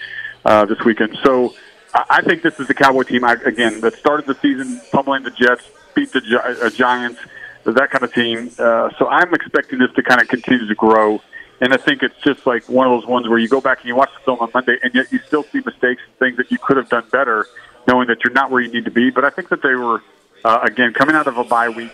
uh, 0.45 0.65
this 0.65 0.79
weekend. 0.85 1.19
So 1.25 1.53
I 1.93 2.23
think 2.23 2.43
this 2.43 2.61
is 2.61 2.69
the 2.69 2.75
Cowboy 2.75 3.03
team 3.03 3.25
I, 3.25 3.33
again 3.45 3.81
that 3.81 3.95
started 3.95 4.27
the 4.27 4.37
season 4.37 4.81
pummeling 4.93 5.25
the 5.25 5.33
Jets, 5.33 5.69
beat 5.97 6.13
the 6.13 6.21
uh, 6.63 6.71
Giants, 6.71 7.19
that 7.65 7.91
kind 7.91 8.05
of 8.05 8.15
team. 8.15 8.53
Uh, 8.61 8.91
so 8.97 9.09
I'm 9.09 9.35
expecting 9.35 9.81
this 9.81 9.91
to 9.95 10.05
kind 10.05 10.21
of 10.23 10.29
continue 10.29 10.69
to 10.69 10.75
grow. 10.77 11.21
And 11.61 11.75
I 11.75 11.79
think 11.79 12.05
it's 12.05 12.21
just 12.23 12.47
like 12.47 12.69
one 12.69 12.87
of 12.87 12.93
those 13.01 13.09
ones 13.09 13.29
where 13.29 13.39
you 13.39 13.49
go 13.49 13.61
back 13.61 13.81
and 13.81 13.89
you 13.89 13.97
watch 13.97 14.11
the 14.15 14.21
film 14.21 14.39
on 14.39 14.53
Monday, 14.55 14.77
and 14.85 14.95
yet 14.95 15.11
you 15.11 15.19
still 15.27 15.43
see 15.43 15.63
mistakes 15.67 16.03
and 16.07 16.17
things 16.21 16.37
that 16.37 16.53
you 16.53 16.59
could 16.59 16.77
have 16.77 16.89
done 16.89 17.09
better, 17.11 17.45
knowing 17.89 18.07
that 18.07 18.23
you're 18.23 18.35
not 18.35 18.53
where 18.53 18.61
you 18.61 18.71
need 18.71 18.85
to 18.85 18.93
be. 18.93 19.11
But 19.11 19.25
I 19.25 19.31
think 19.31 19.49
that 19.49 19.63
they 19.63 19.75
were, 19.75 20.01
uh, 20.45 20.61
again, 20.63 20.93
coming 20.93 21.17
out 21.17 21.27
of 21.27 21.39
a 21.39 21.45
bye 21.45 21.71
week 21.71 21.91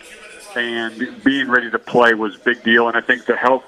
and 0.57 1.23
being 1.25 1.49
ready 1.49 1.71
to 1.71 1.79
play 1.79 2.15
was 2.15 2.37
a 2.37 2.39
big 2.41 2.63
deal. 2.63 2.89
And 2.89 2.97
I 2.97 3.01
think 3.01 3.27
the 3.27 3.37
health 3.37 3.65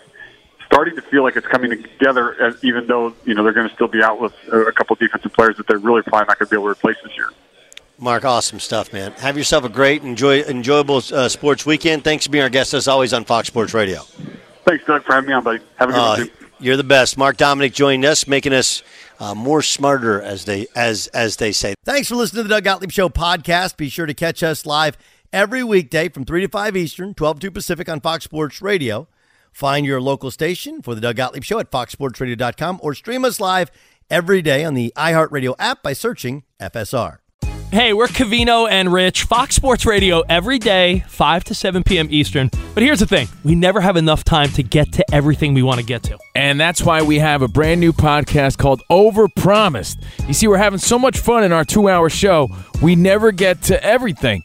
starting 0.67 0.97
to 0.97 1.03
feel 1.03 1.23
like 1.23 1.37
it's 1.37 1.47
coming 1.47 1.71
together, 1.71 2.41
as, 2.43 2.63
even 2.65 2.87
though 2.87 3.15
you 3.25 3.35
know 3.35 3.43
they're 3.45 3.53
going 3.53 3.69
to 3.69 3.75
still 3.75 3.89
be 3.89 4.03
out 4.03 4.21
with 4.21 4.33
a 4.53 4.73
couple 4.73 4.97
defensive 4.97 5.33
players 5.33 5.57
that 5.57 5.67
they're 5.67 5.79
really 5.79 6.03
probably 6.03 6.27
not 6.27 6.39
going 6.39 6.47
to 6.47 6.51
be 6.51 6.57
able 6.57 6.65
to 6.67 6.71
replace 6.73 6.97
this 7.05 7.17
year. 7.17 7.31
Mark, 7.99 8.25
awesome 8.25 8.59
stuff, 8.59 8.93
man. 8.93 9.13
Have 9.13 9.37
yourself 9.37 9.65
a 9.65 9.69
great, 9.69 10.03
enjoy, 10.03 10.41
enjoyable 10.43 10.97
uh, 11.13 11.29
sports 11.29 11.65
weekend. 11.65 12.03
Thanks 12.03 12.27
for 12.27 12.33
being 12.33 12.43
our 12.43 12.51
guest, 12.51 12.75
as 12.75 12.89
always, 12.89 13.13
on 13.13 13.25
Fox 13.25 13.47
Sports 13.47 13.73
Radio. 13.73 14.01
Thanks, 14.65 14.85
Doug, 14.85 15.05
for 15.05 15.13
having 15.15 15.29
me 15.29 15.35
on, 15.35 15.45
buddy. 15.45 15.61
Have 15.77 15.91
a 15.91 15.93
good 15.93 15.99
Uh, 15.99 16.17
one. 16.17 16.27
too. 16.27 16.33
you're 16.59 16.77
the 16.77 16.83
best. 16.83 17.17
Mark 17.17 17.37
Dominik 17.37 17.73
joined 17.73 18.05
us, 18.05 18.27
making 18.27 18.53
us 18.53 18.83
uh, 19.21 19.35
more 19.37 19.63
smarter, 19.63 20.21
as 20.21 20.45
they 20.45 20.67
as 20.75 21.07
as 21.09 21.37
they 21.37 21.53
say. 21.53 21.75
Thanks 21.85 22.09
for 22.09 22.17
listening 22.17 22.43
to 22.43 22.49
the 22.49 22.55
Doug 22.55 22.65
Gottlieb 22.65 22.91
Show 22.91 23.09
podcast. 23.09 23.77
Be 23.77 23.89
sure 23.89 24.07
to 24.07 24.15
catch 24.15 24.43
us 24.43 24.67
live 24.67 24.97
every 25.35 25.65
weekday 25.65 26.09
from 26.09 26.25
three 26.25 26.41
to 26.43 26.49
five 26.49 26.77
Eastern, 26.77 27.13
twelve 27.13 27.41
to 27.41 27.49
two 27.49 27.51
Pacific 27.51 27.89
on 27.89 28.01
Fox 28.01 28.25
Sports 28.25 28.63
Radio. 28.63 29.09
Find 29.53 29.85
your 29.85 30.01
local 30.01 30.31
station 30.31 30.81
for 30.81 30.95
the 30.95 31.01
Doug 31.01 31.17
Gottlieb 31.17 31.43
Show 31.43 31.59
at 31.59 31.71
foxsportsradio.com 31.71 32.81
or 32.83 32.95
stream 32.95 33.25
us 33.25 33.39
live 33.41 33.71
every 34.09 34.43
day 34.43 34.65
on 34.65 34.75
the 34.75 34.93
iHeartRadio 34.97 35.55
app 35.59 35.83
by 35.83 35.93
searching 35.93 36.45
FSR. 36.61 37.19
Hey, 37.71 37.93
we're 37.93 38.07
Covino 38.07 38.71
and 38.71 38.93
Rich, 38.93 39.25
Fox 39.25 39.57
Sports 39.57 39.85
Radio 39.85 40.21
every 40.29 40.61
day, 40.61 41.05
5 41.09 41.45
to 41.45 41.55
7 41.55 41.83
p.m. 41.83 42.07
Eastern. 42.11 42.49
But 42.73 42.85
here's 42.85 43.01
the 43.01 43.07
thing 43.07 43.27
we 43.43 43.57
never 43.57 43.81
have 43.81 43.97
enough 43.97 44.23
time 44.23 44.51
to 44.51 44.63
get 44.63 44.93
to 44.93 45.05
everything 45.13 45.55
we 45.55 45.63
want 45.65 45.81
to 45.81 45.87
get 45.87 46.05
to. 46.05 46.19
And 46.37 46.61
that's 46.61 46.83
why 46.83 47.03
we 47.03 47.19
have 47.19 47.43
a 47.43 47.49
brand 47.49 47.81
new 47.81 47.93
podcast 47.93 48.59
called 48.59 48.83
Overpromised. 48.91 50.01
You 50.29 50.35
see, 50.35 50.47
we're 50.47 50.57
having 50.57 50.79
so 50.79 51.01
much 51.01 51.19
fun 51.19 51.43
in 51.43 51.51
our 51.51 51.65
two 51.65 51.89
hour 51.89 52.09
show, 52.09 52.49
we 52.81 52.95
never 52.95 53.33
get 53.33 53.63
to 53.63 53.83
everything. 53.85 54.45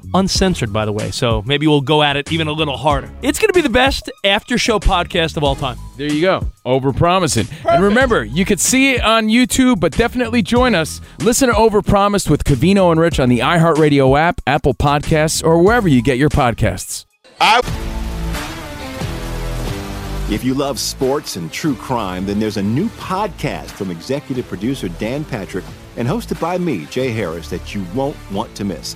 uncensored, 0.13 0.71
by 0.71 0.85
the 0.85 0.93
way. 0.93 1.11
So 1.11 1.43
maybe 1.45 1.67
we'll 1.67 1.81
go 1.81 2.03
at 2.03 2.15
it 2.15 2.31
even 2.31 2.47
a 2.47 2.53
little 2.53 2.77
harder. 2.77 3.11
It's 3.21 3.39
going 3.39 3.49
to 3.49 3.53
be 3.53 3.61
the 3.61 3.69
best 3.69 4.09
after 4.23 4.57
show 4.57 4.79
podcast 4.79 5.35
of 5.35 5.43
all 5.43 5.55
time. 5.55 5.77
There 5.97 6.11
you 6.11 6.21
go. 6.21 6.47
Overpromising. 6.65 7.51
And 7.65 7.83
remember, 7.83 8.23
you 8.23 8.45
could 8.45 8.59
see 8.59 8.93
it 8.93 9.01
on 9.03 9.27
YouTube, 9.27 9.79
but 9.79 9.91
definitely 9.93 10.41
join 10.41 10.73
us. 10.73 11.01
Listen 11.19 11.49
to 11.49 11.55
Over 11.55 11.81
Overpromised 11.81 12.29
with 12.29 12.43
Covino 12.43 12.91
and 12.91 12.99
Rich 12.99 13.19
on 13.19 13.29
the 13.29 13.39
iHeartRadio 13.39 14.17
app, 14.19 14.41
Apple 14.45 14.73
Podcasts, 14.73 15.43
or 15.43 15.63
wherever 15.63 15.87
you 15.87 16.01
get 16.01 16.17
your 16.17 16.29
podcasts. 16.29 17.05
If 20.31 20.43
you 20.43 20.53
love 20.53 20.79
sports 20.79 21.35
and 21.35 21.51
true 21.51 21.75
crime, 21.75 22.25
then 22.25 22.39
there's 22.39 22.57
a 22.57 22.63
new 22.63 22.87
podcast 22.89 23.71
from 23.71 23.91
executive 23.91 24.47
producer 24.47 24.87
Dan 24.89 25.25
Patrick 25.25 25.65
and 25.97 26.07
hosted 26.07 26.39
by 26.39 26.57
me, 26.57 26.85
Jay 26.85 27.11
Harris, 27.11 27.49
that 27.49 27.75
you 27.75 27.83
won't 27.93 28.15
want 28.31 28.53
to 28.55 28.63
miss. 28.63 28.95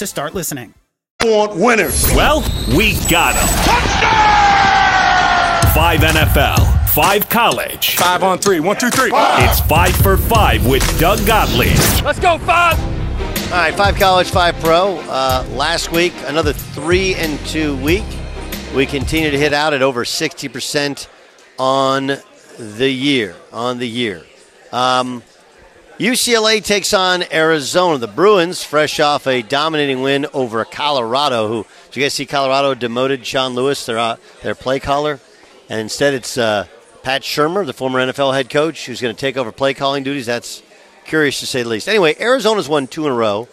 to 0.00 0.06
start 0.06 0.34
listening. 0.34 0.74
Want 1.22 1.54
winners? 1.54 2.06
Well, 2.14 2.40
we 2.74 2.94
got 3.10 3.34
them. 3.34 3.48
Five 5.74 6.00
NFL, 6.00 6.88
five 6.88 7.28
college. 7.28 7.96
Five 7.96 8.22
on 8.22 8.38
three. 8.38 8.60
One, 8.60 8.76
two, 8.76 8.88
three. 8.90 9.10
It's 9.12 9.60
five 9.60 9.94
for 9.96 10.16
five 10.16 10.66
with 10.66 10.82
Doug 10.98 11.24
Gottlieb. 11.26 11.76
Let's 12.02 12.18
go, 12.18 12.38
five. 12.38 12.78
All 13.52 13.58
right, 13.58 13.74
five 13.74 13.96
college, 13.96 14.30
five 14.30 14.54
pro. 14.60 14.96
Uh, 15.00 15.46
last 15.50 15.92
week, 15.92 16.14
another 16.24 16.54
three 16.54 17.14
and 17.16 17.38
two 17.46 17.76
week. 17.82 18.04
We 18.74 18.86
continue 18.86 19.30
to 19.30 19.38
hit 19.38 19.52
out 19.52 19.74
at 19.74 19.82
over 19.82 20.04
60% 20.04 21.08
on 21.58 22.12
the 22.58 22.90
year. 22.90 23.36
On 23.52 23.78
the 23.78 23.88
year. 23.88 24.22
Um, 24.72 25.22
UCLA 26.00 26.64
takes 26.64 26.94
on 26.94 27.22
Arizona. 27.30 27.98
The 27.98 28.08
Bruins, 28.08 28.64
fresh 28.64 29.00
off 29.00 29.26
a 29.26 29.42
dominating 29.42 30.00
win 30.00 30.26
over 30.32 30.64
Colorado, 30.64 31.46
who, 31.46 31.66
did 31.88 31.96
you 31.96 32.02
guys 32.02 32.14
see 32.14 32.24
Colorado 32.24 32.72
demoted 32.72 33.26
Sean 33.26 33.52
Lewis, 33.52 33.84
their, 33.84 33.98
uh, 33.98 34.16
their 34.42 34.54
play 34.54 34.80
caller? 34.80 35.20
And 35.68 35.78
instead 35.78 36.14
it's 36.14 36.38
uh, 36.38 36.68
Pat 37.02 37.20
Shurmur, 37.20 37.66
the 37.66 37.74
former 37.74 37.98
NFL 37.98 38.32
head 38.32 38.48
coach, 38.48 38.86
who's 38.86 39.02
going 39.02 39.14
to 39.14 39.20
take 39.20 39.36
over 39.36 39.52
play 39.52 39.74
calling 39.74 40.02
duties. 40.02 40.24
That's 40.24 40.62
curious 41.04 41.38
to 41.40 41.46
say 41.46 41.64
the 41.64 41.68
least. 41.68 41.86
Anyway, 41.86 42.16
Arizona's 42.18 42.66
won 42.66 42.86
two 42.86 43.04
in 43.04 43.12
a 43.12 43.14
row. 43.14 43.46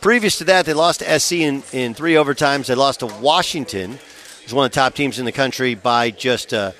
Previous 0.00 0.38
to 0.38 0.44
that, 0.44 0.66
they 0.66 0.74
lost 0.74 0.98
to 1.02 1.20
SC 1.20 1.34
in, 1.34 1.62
in 1.70 1.94
three 1.94 2.14
overtimes. 2.14 2.66
They 2.66 2.74
lost 2.74 2.98
to 2.98 3.06
Washington, 3.06 4.00
who's 4.42 4.52
one 4.52 4.66
of 4.66 4.72
the 4.72 4.74
top 4.74 4.94
teams 4.94 5.20
in 5.20 5.24
the 5.24 5.30
country, 5.30 5.76
by 5.76 6.10
just, 6.10 6.52
uh, 6.52 6.72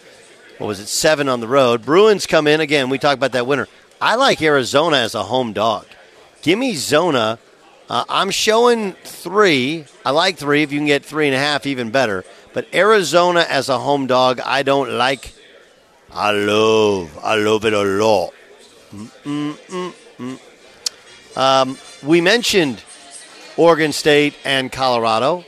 what 0.59 0.67
was 0.67 0.81
it, 0.81 0.89
seven 0.89 1.29
on 1.29 1.39
the 1.39 1.47
road. 1.47 1.85
Bruins 1.85 2.27
come 2.27 2.49
in. 2.49 2.61
Again, 2.61 2.91
we 2.91 2.99
talked 2.99 3.19
about 3.19 3.31
that 3.31 3.47
winner. 3.47 3.69
I 4.01 4.17
like 4.17 4.43
Arizona 4.43 4.99
as 4.99 5.15
a 5.15 5.23
home 5.23 5.53
dog. 5.53 5.87
Give 6.43 6.59
me 6.59 6.75
Zona. 6.75 7.39
Uh, 7.89 8.05
I'm 8.09 8.31
showing 8.31 8.93
three. 9.05 9.85
I 10.05 10.11
like 10.11 10.37
three. 10.37 10.63
If 10.63 10.73
you 10.73 10.79
can 10.79 10.87
get 10.87 11.05
three 11.05 11.27
and 11.27 11.35
a 11.35 11.39
half, 11.39 11.67
even 11.67 11.91
better. 11.91 12.25
But 12.53 12.67
Arizona 12.75 13.47
as 13.49 13.69
a 13.69 13.79
home 13.79 14.07
dog, 14.07 14.41
I 14.41 14.63
don't 14.63 14.91
like. 14.91 15.33
I 16.13 16.31
love. 16.33 17.19
I 17.23 17.37
love 17.37 17.65
it 17.65 17.73
a 17.73 17.83
lot. 17.83 18.33
Um, 21.37 21.79
we 22.03 22.21
mentioned 22.21 22.83
Oregon 23.57 23.93
State 23.93 24.35
and 24.45 24.73
Colorado. 24.73 25.45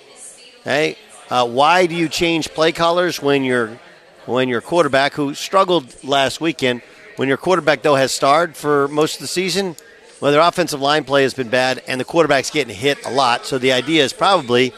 Hey, 0.64 0.96
uh, 1.30 1.48
why 1.48 1.86
do 1.86 1.94
you 1.94 2.08
change 2.08 2.50
play 2.50 2.72
callers 2.72 3.22
when 3.22 3.44
your 3.44 3.78
when 4.26 4.48
your 4.48 4.60
quarterback, 4.60 5.14
who 5.14 5.32
struggled 5.34 6.04
last 6.04 6.40
weekend, 6.40 6.82
when 7.18 7.26
your 7.28 7.36
quarterback 7.36 7.82
though 7.82 7.96
has 7.96 8.12
starred 8.12 8.56
for 8.56 8.86
most 8.88 9.16
of 9.16 9.20
the 9.20 9.26
season? 9.26 9.74
Well, 10.20 10.30
their 10.30 10.40
offensive 10.40 10.80
line 10.80 11.04
play 11.04 11.22
has 11.22 11.34
been 11.34 11.48
bad, 11.48 11.82
and 11.86 12.00
the 12.00 12.04
quarterback's 12.04 12.50
getting 12.50 12.74
hit 12.74 13.04
a 13.04 13.10
lot. 13.10 13.44
So 13.44 13.58
the 13.58 13.72
idea 13.72 14.04
is 14.04 14.12
probably 14.12 14.72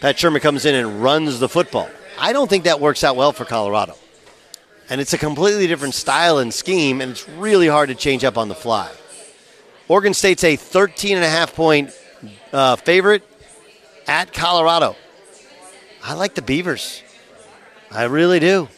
Pat 0.00 0.16
Shurmur 0.16 0.40
comes 0.40 0.66
in 0.66 0.74
and 0.74 1.02
runs 1.02 1.40
the 1.40 1.48
football. 1.48 1.88
I 2.18 2.32
don't 2.32 2.48
think 2.48 2.64
that 2.64 2.80
works 2.80 3.02
out 3.02 3.16
well 3.16 3.32
for 3.32 3.44
Colorado. 3.44 3.94
And 4.88 5.00
it's 5.00 5.12
a 5.12 5.18
completely 5.18 5.66
different 5.66 5.94
style 5.94 6.38
and 6.38 6.52
scheme, 6.52 7.00
and 7.00 7.12
it's 7.12 7.28
really 7.30 7.66
hard 7.66 7.88
to 7.88 7.94
change 7.94 8.24
up 8.24 8.38
on 8.38 8.48
the 8.48 8.54
fly. 8.54 8.90
Oregon 9.88 10.14
State's 10.14 10.44
a 10.44 10.56
13 10.56 11.16
and 11.16 11.24
a 11.24 11.30
half 11.30 11.54
point 11.54 11.92
uh, 12.52 12.76
favorite 12.76 13.22
at 14.06 14.32
Colorado. 14.32 14.96
I 16.02 16.14
like 16.14 16.34
the 16.34 16.42
Beavers. 16.42 17.02
I 17.90 18.04
really 18.04 18.38
do. 18.38 18.68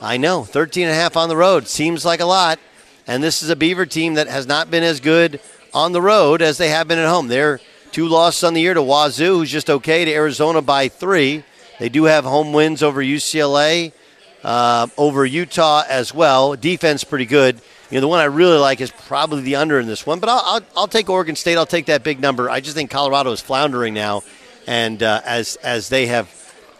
I 0.00 0.16
know. 0.16 0.44
13 0.44 0.84
and 0.84 0.92
a 0.92 0.94
half 0.94 1.16
on 1.16 1.28
the 1.28 1.36
road 1.36 1.68
seems 1.68 2.04
like 2.04 2.20
a 2.20 2.26
lot. 2.26 2.58
And 3.06 3.22
this 3.22 3.42
is 3.42 3.50
a 3.50 3.56
Beaver 3.56 3.86
team 3.86 4.14
that 4.14 4.28
has 4.28 4.46
not 4.46 4.70
been 4.70 4.82
as 4.82 5.00
good 5.00 5.40
on 5.72 5.92
the 5.92 6.00
road 6.00 6.40
as 6.40 6.58
they 6.58 6.68
have 6.70 6.88
been 6.88 6.98
at 6.98 7.08
home. 7.08 7.28
They're 7.28 7.60
two 7.92 8.08
losses 8.08 8.44
on 8.44 8.54
the 8.54 8.60
year 8.60 8.74
to 8.74 8.82
Wazoo, 8.82 9.38
who's 9.38 9.50
just 9.50 9.68
okay, 9.68 10.04
to 10.04 10.12
Arizona 10.12 10.62
by 10.62 10.88
three. 10.88 11.44
They 11.78 11.88
do 11.88 12.04
have 12.04 12.24
home 12.24 12.52
wins 12.52 12.82
over 12.82 13.02
UCLA, 13.02 13.92
uh, 14.42 14.86
over 14.96 15.26
Utah 15.26 15.82
as 15.88 16.14
well. 16.14 16.54
Defense 16.56 17.04
pretty 17.04 17.26
good. 17.26 17.60
You 17.90 17.96
know, 17.96 18.02
the 18.02 18.08
one 18.08 18.20
I 18.20 18.24
really 18.24 18.58
like 18.58 18.80
is 18.80 18.90
probably 18.90 19.42
the 19.42 19.56
under 19.56 19.78
in 19.78 19.86
this 19.86 20.06
one, 20.06 20.18
but 20.18 20.28
I'll, 20.28 20.42
I'll, 20.44 20.60
I'll 20.76 20.88
take 20.88 21.10
Oregon 21.10 21.36
State. 21.36 21.56
I'll 21.56 21.66
take 21.66 21.86
that 21.86 22.02
big 22.02 22.20
number. 22.20 22.48
I 22.48 22.60
just 22.60 22.74
think 22.74 22.90
Colorado 22.90 23.30
is 23.32 23.40
floundering 23.40 23.94
now, 23.94 24.22
and 24.66 25.02
uh, 25.02 25.20
as 25.24 25.56
as 25.56 25.88
they 25.90 26.06
have 26.06 26.28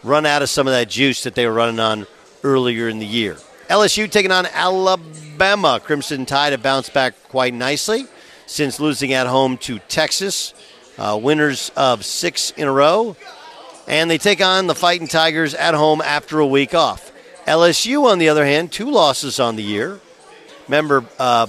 run 0.03 0.27
out 0.27 0.43
of 0.43 0.49
some 0.49 0.67
of 0.67 0.73
that 0.73 0.89
juice 0.89 1.25
that 1.25 1.35
they 1.35 1.47
were 1.47 1.53
running 1.53 1.81
on 1.81 2.07
earlier 2.45 2.88
in 2.88 3.01
the 3.01 3.07
year. 3.07 3.36
LSU 3.68 4.09
taking 4.11 4.30
on 4.30 4.47
Alabama. 4.47 5.80
Crimson 5.82 6.26
Tide 6.26 6.53
have 6.53 6.62
bounced 6.62 6.92
back 6.92 7.14
quite 7.30 7.55
nicely 7.55 8.07
since 8.47 8.78
losing 8.78 9.12
at 9.12 9.26
home 9.26 9.57
to 9.59 9.78
Texas. 9.80 10.55
Uh, 10.97 11.18
winners 11.20 11.72
of 11.76 12.05
six 12.05 12.53
in 12.53 12.68
a 12.68 12.72
row. 12.72 13.16
And 13.88 14.11
they 14.11 14.18
take 14.18 14.40
on 14.40 14.66
the 14.66 14.74
Fighting 14.74 15.09
Tigers 15.09 15.55
at 15.55 15.74
home 15.74 16.01
after 16.01 16.38
a 16.38 16.47
week 16.47 16.74
off. 16.74 17.11
LSU, 17.47 18.05
on 18.05 18.18
the 18.18 18.28
other 18.28 18.45
hand, 18.45 18.70
two 18.70 18.90
losses 18.90 19.40
on 19.40 19.57
the 19.57 19.62
year. 19.62 20.01
Remember, 20.68 21.05
uh, 21.18 21.47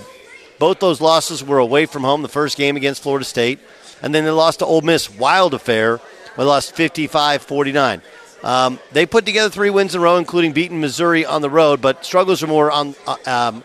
both 0.59 0.79
those 0.79 0.99
losses 0.99 1.43
were 1.43 1.59
away 1.59 1.85
from 1.85 2.03
home. 2.03 2.21
The 2.21 2.27
first 2.27 2.57
game 2.57 2.75
against 2.75 3.01
Florida 3.01 3.23
State, 3.23 3.59
and 4.01 4.13
then 4.13 4.25
they 4.25 4.31
lost 4.31 4.59
to 4.59 4.65
Ole 4.65 4.81
Miss. 4.81 5.09
Wild 5.09 5.53
affair. 5.53 6.01
They 6.35 6.43
lost 6.43 6.75
55 6.75 7.43
49. 7.43 8.01
Um, 8.45 8.79
they 8.91 9.07
put 9.07 9.25
together 9.25 9.49
three 9.49 9.71
wins 9.71 9.95
in 9.95 10.01
a 10.01 10.03
row, 10.03 10.17
including 10.17 10.53
beating 10.53 10.79
Missouri 10.79 11.25
on 11.25 11.41
the 11.41 11.49
road, 11.49 11.81
but 11.81 12.05
struggles 12.05 12.43
are 12.43 12.47
more 12.47 12.69
on 12.69 12.93
uh, 13.07 13.17
um, 13.25 13.63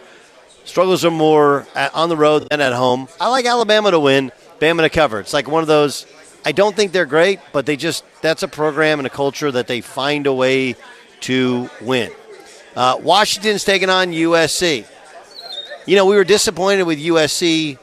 struggles 0.64 1.04
are 1.04 1.10
more 1.10 1.66
at, 1.74 1.94
on 1.94 2.08
the 2.08 2.16
road 2.16 2.48
than 2.48 2.62
at 2.62 2.72
home. 2.72 3.06
I 3.20 3.28
like 3.28 3.44
Alabama 3.44 3.90
to 3.90 4.00
win, 4.00 4.32
Bama 4.58 4.80
to 4.80 4.88
cover. 4.88 5.20
It's 5.20 5.34
like 5.34 5.46
one 5.46 5.60
of 5.60 5.68
those. 5.68 6.06
I 6.46 6.52
don't 6.52 6.74
think 6.74 6.92
they're 6.92 7.04
great, 7.04 7.40
but 7.52 7.66
they 7.66 7.76
just 7.76 8.04
that's 8.22 8.42
a 8.42 8.48
program 8.48 8.98
and 8.98 9.06
a 9.06 9.10
culture 9.10 9.52
that 9.52 9.66
they 9.66 9.82
find 9.82 10.26
a 10.26 10.32
way 10.32 10.76
to 11.20 11.68
win. 11.82 12.10
Uh, 12.74 12.96
Washington's 13.02 13.64
taking 13.64 13.90
on 13.90 14.12
USC. 14.12 14.86
You 15.84 15.96
know, 15.96 16.06
we 16.06 16.16
were 16.16 16.24
disappointed 16.24 16.84
with 16.84 16.98
USC 16.98 17.78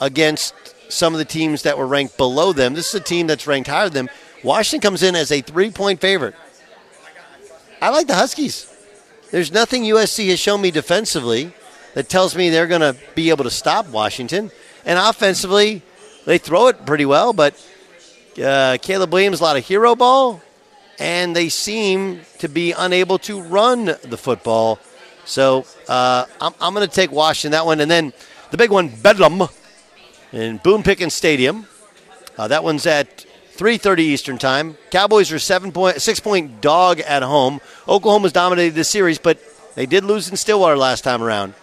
against 0.00 0.54
some 0.90 1.12
of 1.12 1.18
the 1.18 1.26
teams 1.26 1.64
that 1.64 1.76
were 1.76 1.86
ranked 1.86 2.16
below 2.16 2.54
them. 2.54 2.72
This 2.72 2.88
is 2.88 2.94
a 2.94 3.04
team 3.04 3.26
that's 3.26 3.46
ranked 3.46 3.68
higher 3.68 3.90
than 3.90 4.06
them. 4.06 4.14
Washington 4.48 4.80
comes 4.80 5.02
in 5.02 5.14
as 5.14 5.30
a 5.30 5.42
three 5.42 5.70
point 5.70 6.00
favorite. 6.00 6.34
I 7.82 7.90
like 7.90 8.06
the 8.06 8.14
Huskies. 8.14 8.74
There's 9.30 9.52
nothing 9.52 9.82
USC 9.82 10.30
has 10.30 10.40
shown 10.40 10.62
me 10.62 10.70
defensively 10.70 11.52
that 11.92 12.08
tells 12.08 12.34
me 12.34 12.48
they're 12.48 12.66
going 12.66 12.80
to 12.80 12.96
be 13.14 13.28
able 13.28 13.44
to 13.44 13.50
stop 13.50 13.88
Washington. 13.88 14.50
And 14.86 14.98
offensively, 14.98 15.82
they 16.24 16.38
throw 16.38 16.68
it 16.68 16.86
pretty 16.86 17.04
well, 17.04 17.34
but 17.34 17.62
uh, 18.42 18.78
Caleb 18.80 19.12
Williams, 19.12 19.40
a 19.40 19.44
lot 19.44 19.58
of 19.58 19.66
hero 19.66 19.94
ball, 19.94 20.40
and 20.98 21.36
they 21.36 21.50
seem 21.50 22.22
to 22.38 22.48
be 22.48 22.72
unable 22.72 23.18
to 23.18 23.42
run 23.42 23.96
the 24.02 24.16
football. 24.16 24.78
So 25.26 25.66
uh, 25.88 26.24
I'm, 26.40 26.54
I'm 26.58 26.72
going 26.72 26.88
to 26.88 26.94
take 26.94 27.12
Washington 27.12 27.50
that 27.50 27.66
one. 27.66 27.80
And 27.80 27.90
then 27.90 28.14
the 28.50 28.56
big 28.56 28.70
one, 28.70 28.88
Bedlam, 28.88 29.42
in 30.32 30.56
Boone 30.56 30.82
Pickens 30.82 31.12
Stadium. 31.12 31.66
Uh, 32.38 32.48
that 32.48 32.64
one's 32.64 32.86
at 32.86 33.26
3:30 33.58 33.98
Eastern 33.98 34.38
Time. 34.38 34.78
Cowboys 34.90 35.32
are 35.32 35.38
seven 35.38 35.72
point 35.72 36.00
six 36.00 36.20
point 36.20 36.60
dog 36.60 37.00
at 37.00 37.24
home. 37.24 37.60
Oklahoma's 37.88 38.32
dominated 38.32 38.74
this 38.74 38.88
series, 38.88 39.18
but 39.18 39.38
they 39.74 39.84
did 39.84 40.04
lose 40.04 40.30
in 40.30 40.36
Stillwater 40.36 40.76
last 40.76 41.02
time 41.02 41.22
around. 41.22 41.54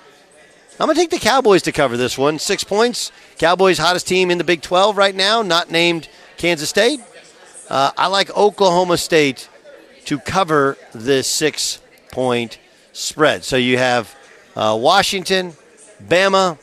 I'm 0.78 0.88
going 0.88 0.96
to 0.96 1.02
take 1.02 1.10
the 1.10 1.20
Cowboys 1.20 1.62
to 1.64 1.72
cover 1.72 1.96
this 1.96 2.18
one. 2.18 2.38
Six 2.38 2.66
points. 2.66 3.14
Cowboys 3.38 3.78
hottest 3.78 4.08
team 4.10 4.30
in 4.30 4.38
the 4.38 4.44
Big 4.44 4.62
12 4.62 4.98
right 4.98 5.16
now, 5.16 5.42
not 5.42 5.72
named 5.72 6.10
Kansas 6.36 6.70
State. 6.70 7.00
Uh, 7.70 7.92
I 7.98 8.08
like 8.08 8.30
Oklahoma 8.36 8.98
State 8.98 9.48
to 10.06 10.20
cover 10.20 10.78
this 10.94 11.28
six 11.28 11.80
point 12.12 12.60
spread. 12.92 13.46
So 13.46 13.56
you 13.56 13.78
have 13.78 14.14
uh, 14.56 14.78
Washington, 14.80 15.54
Bama, 16.06 16.58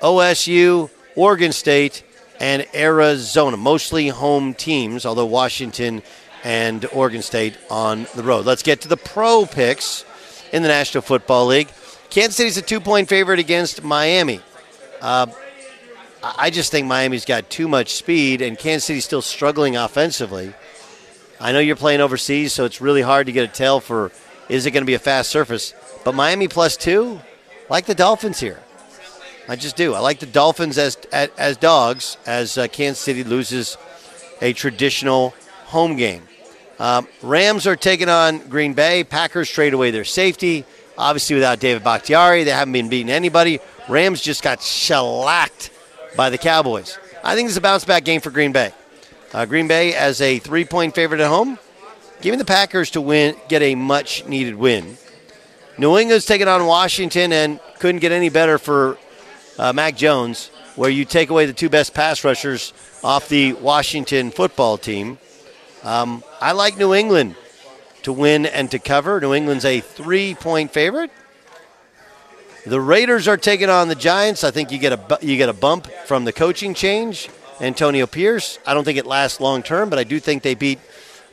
OSU, 0.00 0.88
Oregon 1.14 1.52
State, 1.52 2.04
and 2.40 2.66
Arizona, 2.74 3.56
mostly 3.56 4.08
home 4.08 4.54
teams, 4.54 5.04
although 5.04 5.26
Washington 5.26 6.02
and 6.44 6.86
Oregon 6.92 7.22
State 7.22 7.56
on 7.70 8.06
the 8.14 8.22
road. 8.22 8.46
Let's 8.46 8.62
get 8.62 8.82
to 8.82 8.88
the 8.88 8.96
pro 8.96 9.44
picks 9.46 10.04
in 10.52 10.62
the 10.62 10.68
National 10.68 11.02
Football 11.02 11.46
League. 11.46 11.68
Kansas 12.10 12.36
City's 12.36 12.56
a 12.56 12.62
two 12.62 12.80
point 12.80 13.08
favorite 13.08 13.38
against 13.38 13.82
Miami. 13.82 14.40
Uh, 15.00 15.26
I 16.22 16.50
just 16.50 16.70
think 16.70 16.86
Miami's 16.86 17.24
got 17.24 17.48
too 17.50 17.68
much 17.68 17.94
speed, 17.94 18.42
and 18.42 18.58
Kansas 18.58 18.84
City's 18.84 19.04
still 19.04 19.22
struggling 19.22 19.76
offensively. 19.76 20.52
I 21.40 21.52
know 21.52 21.60
you're 21.60 21.76
playing 21.76 22.00
overseas, 22.00 22.52
so 22.52 22.64
it's 22.64 22.80
really 22.80 23.02
hard 23.02 23.26
to 23.26 23.32
get 23.32 23.48
a 23.48 23.52
tell 23.52 23.80
for 23.80 24.10
is 24.48 24.66
it 24.66 24.72
going 24.72 24.82
to 24.82 24.86
be 24.86 24.94
a 24.94 24.98
fast 24.98 25.30
surface. 25.30 25.74
But 26.04 26.14
Miami 26.14 26.48
plus 26.48 26.76
two, 26.76 27.20
like 27.68 27.86
the 27.86 27.94
Dolphins 27.94 28.40
here. 28.40 28.60
I 29.48 29.56
just 29.56 29.76
do. 29.76 29.94
I 29.94 30.00
like 30.00 30.20
the 30.20 30.26
Dolphins 30.26 30.76
as 30.76 30.96
as, 31.10 31.30
as 31.38 31.56
dogs 31.56 32.18
as 32.26 32.58
uh, 32.58 32.68
Kansas 32.68 33.02
City 33.02 33.24
loses 33.24 33.78
a 34.42 34.52
traditional 34.52 35.34
home 35.64 35.96
game. 35.96 36.22
Um, 36.78 37.08
Rams 37.22 37.66
are 37.66 37.74
taking 37.74 38.08
on 38.08 38.38
Green 38.48 38.74
Bay. 38.74 39.04
Packers 39.04 39.50
trade 39.50 39.72
away 39.72 39.90
their 39.90 40.04
safety. 40.04 40.64
Obviously, 40.96 41.34
without 41.34 41.60
David 41.60 41.82
Bakhtiari, 41.82 42.44
they 42.44 42.50
haven't 42.50 42.72
been 42.72 42.88
beating 42.88 43.10
anybody. 43.10 43.58
Rams 43.88 44.20
just 44.20 44.42
got 44.42 44.60
shellacked 44.60 45.70
by 46.14 46.28
the 46.28 46.38
Cowboys. 46.38 46.98
I 47.24 47.34
think 47.34 47.48
it's 47.48 47.56
a 47.56 47.60
bounce 47.60 47.84
back 47.84 48.04
game 48.04 48.20
for 48.20 48.30
Green 48.30 48.52
Bay. 48.52 48.72
Uh, 49.32 49.46
Green 49.46 49.66
Bay 49.66 49.94
as 49.94 50.20
a 50.20 50.38
three 50.38 50.64
point 50.64 50.94
favorite 50.94 51.20
at 51.20 51.28
home. 51.28 51.58
Giving 52.20 52.38
the 52.38 52.44
Packers 52.44 52.90
to 52.90 53.00
win, 53.00 53.36
get 53.48 53.62
a 53.62 53.74
much 53.74 54.26
needed 54.26 54.56
win. 54.56 54.98
New 55.78 55.96
England's 55.96 56.26
taking 56.26 56.48
on 56.48 56.66
Washington 56.66 57.32
and 57.32 57.60
couldn't 57.78 58.00
get 58.00 58.10
any 58.10 58.28
better 58.28 58.58
for 58.58 58.98
uh, 59.58 59.72
Mac 59.72 59.96
Jones, 59.96 60.50
where 60.76 60.90
you 60.90 61.04
take 61.04 61.30
away 61.30 61.46
the 61.46 61.52
two 61.52 61.68
best 61.68 61.94
pass 61.94 62.24
rushers 62.24 62.72
off 63.02 63.28
the 63.28 63.52
Washington 63.54 64.30
football 64.30 64.78
team. 64.78 65.18
Um, 65.82 66.22
I 66.40 66.52
like 66.52 66.76
New 66.76 66.94
England 66.94 67.34
to 68.02 68.12
win 68.12 68.46
and 68.46 68.70
to 68.70 68.78
cover. 68.78 69.20
New 69.20 69.34
England's 69.34 69.64
a 69.64 69.80
three 69.80 70.34
point 70.34 70.72
favorite. 70.72 71.10
The 72.66 72.80
Raiders 72.80 73.28
are 73.28 73.36
taking 73.36 73.70
on 73.70 73.88
the 73.88 73.94
Giants. 73.94 74.44
I 74.44 74.50
think 74.50 74.70
you 74.70 74.78
get 74.78 74.92
a 74.92 75.18
you 75.20 75.36
get 75.36 75.48
a 75.48 75.54
bump 75.54 75.86
from 76.06 76.24
the 76.24 76.32
coaching 76.32 76.74
change. 76.74 77.28
Antonio 77.60 78.06
Pierce. 78.06 78.58
I 78.66 78.74
don't 78.74 78.84
think 78.84 78.98
it 78.98 79.06
lasts 79.06 79.40
long 79.40 79.62
term, 79.62 79.90
but 79.90 79.98
I 79.98 80.04
do 80.04 80.20
think 80.20 80.42
they 80.42 80.54
beat 80.54 80.78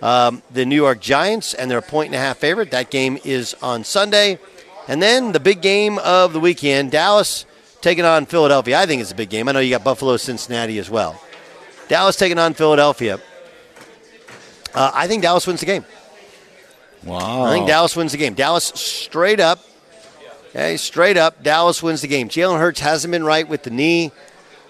um, 0.02 0.42
the 0.52 0.66
New 0.66 0.76
York 0.76 1.00
Giants, 1.00 1.54
and 1.54 1.70
they're 1.70 1.78
a 1.78 1.84
point 1.84 2.08
and 2.08 2.16
a 2.16 2.20
half 2.20 2.38
favorite. 2.38 2.72
That 2.72 2.90
game 2.90 3.20
is 3.24 3.56
on 3.62 3.84
Sunday. 3.84 4.40
And 4.88 5.02
then 5.02 5.32
the 5.32 5.40
big 5.40 5.62
game 5.62 5.98
of 6.00 6.34
the 6.34 6.40
weekend 6.40 6.92
Dallas 6.92 7.46
taking 7.86 8.04
on 8.04 8.26
Philadelphia. 8.26 8.80
I 8.80 8.88
think 8.88 9.00
it's 9.00 9.12
a 9.12 9.16
big 9.16 9.30
game. 9.30 9.48
I 9.48 9.52
know 9.52 9.60
you 9.60 9.70
got 9.70 9.84
Buffalo, 9.84 10.18
Cincinnati 10.18 10.80
as 10.80 10.90
well. 10.90 11.22
Dallas 11.88 12.16
taking 12.16 12.40
on 12.40 12.56
Philadelphia. 12.56 13.20
Uh, 14.74 14.92
I 14.92 15.08
think 15.08 15.22
Dallas 15.22 15.46
wins 15.46 15.60
the 15.60 15.68
game. 15.68 15.86
Wow. 17.04 17.44
I 17.44 17.52
think 17.52 17.68
Dallas 17.68 17.96
wins 17.96 18.12
the 18.12 18.18
game. 18.18 18.34
Dallas 18.34 18.66
straight 18.74 19.40
up, 19.40 19.60
okay, 20.50 20.78
straight 20.78 21.16
up, 21.16 21.44
Dallas 21.44 21.84
wins 21.84 22.02
the 22.02 22.08
game. 22.08 22.28
Jalen 22.28 22.58
Hurts 22.58 22.80
hasn't 22.80 23.12
been 23.12 23.24
right 23.24 23.48
with 23.48 23.62
the 23.62 23.70
knee. 23.70 24.12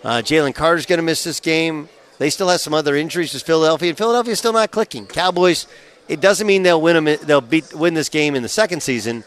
Uh, 0.04 0.18
Jalen 0.18 0.54
Carter's 0.54 0.86
going 0.86 1.00
to 1.00 1.04
miss 1.04 1.24
this 1.24 1.40
game. 1.40 1.88
They 2.20 2.30
still 2.30 2.50
have 2.50 2.60
some 2.60 2.74
other 2.74 2.98
injuries 2.98 3.34
with 3.34 3.44
Philadelphia, 3.44 3.90
and 3.90 3.98
Philadelphia's 3.98 4.40
still 4.40 4.52
not 4.52 4.72
clicking. 4.72 5.08
Cowboys, 5.08 5.68
it 6.10 6.20
doesn't 6.20 6.46
mean 6.46 6.64
they'll 6.64 6.82
win 6.82 7.02
them. 7.02 7.18
They'll 7.24 7.40
beat 7.40 7.74
win 7.74 7.94
this 7.94 8.10
game 8.10 8.36
in 8.36 8.44
the 8.44 8.50
second 8.50 8.84
season, 8.84 9.24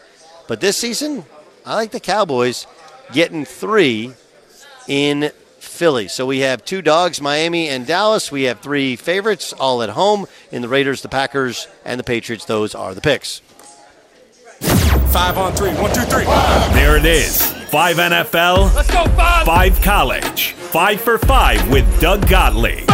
but 0.47 0.61
this 0.61 0.77
season, 0.77 1.25
I 1.65 1.73
like 1.73 1.89
the 1.89 1.99
Cowboys 1.99 2.67
getting 3.13 3.45
three 3.45 4.13
in 4.87 5.31
Philly. 5.59 6.07
So 6.07 6.25
we 6.25 6.39
have 6.39 6.65
two 6.65 6.81
dogs, 6.81 7.21
Miami 7.21 7.69
and 7.69 7.85
Dallas. 7.87 8.31
We 8.31 8.43
have 8.43 8.59
three 8.59 8.95
favorites, 8.95 9.53
all 9.53 9.81
at 9.81 9.89
home. 9.89 10.25
In 10.51 10.61
the 10.61 10.67
Raiders, 10.67 11.01
the 11.01 11.09
Packers, 11.09 11.67
and 11.85 11.99
the 11.99 12.03
Patriots, 12.03 12.45
those 12.45 12.75
are 12.75 12.93
the 12.93 13.01
picks. 13.01 13.41
Five 15.11 15.37
on 15.37 15.53
three. 15.53 15.69
One, 15.71 15.93
two, 15.93 16.01
three. 16.01 16.25
There 16.73 16.97
it 16.97 17.05
is. 17.05 17.41
Five 17.69 17.97
NFL. 17.97 18.75
Let's 18.75 18.91
go, 18.91 19.05
five. 19.15 19.45
Five 19.45 19.81
college. 19.81 20.51
Five 20.51 21.01
for 21.01 21.17
five 21.17 21.71
with 21.71 22.01
Doug 22.01 22.27
Gottlieb. 22.27 22.87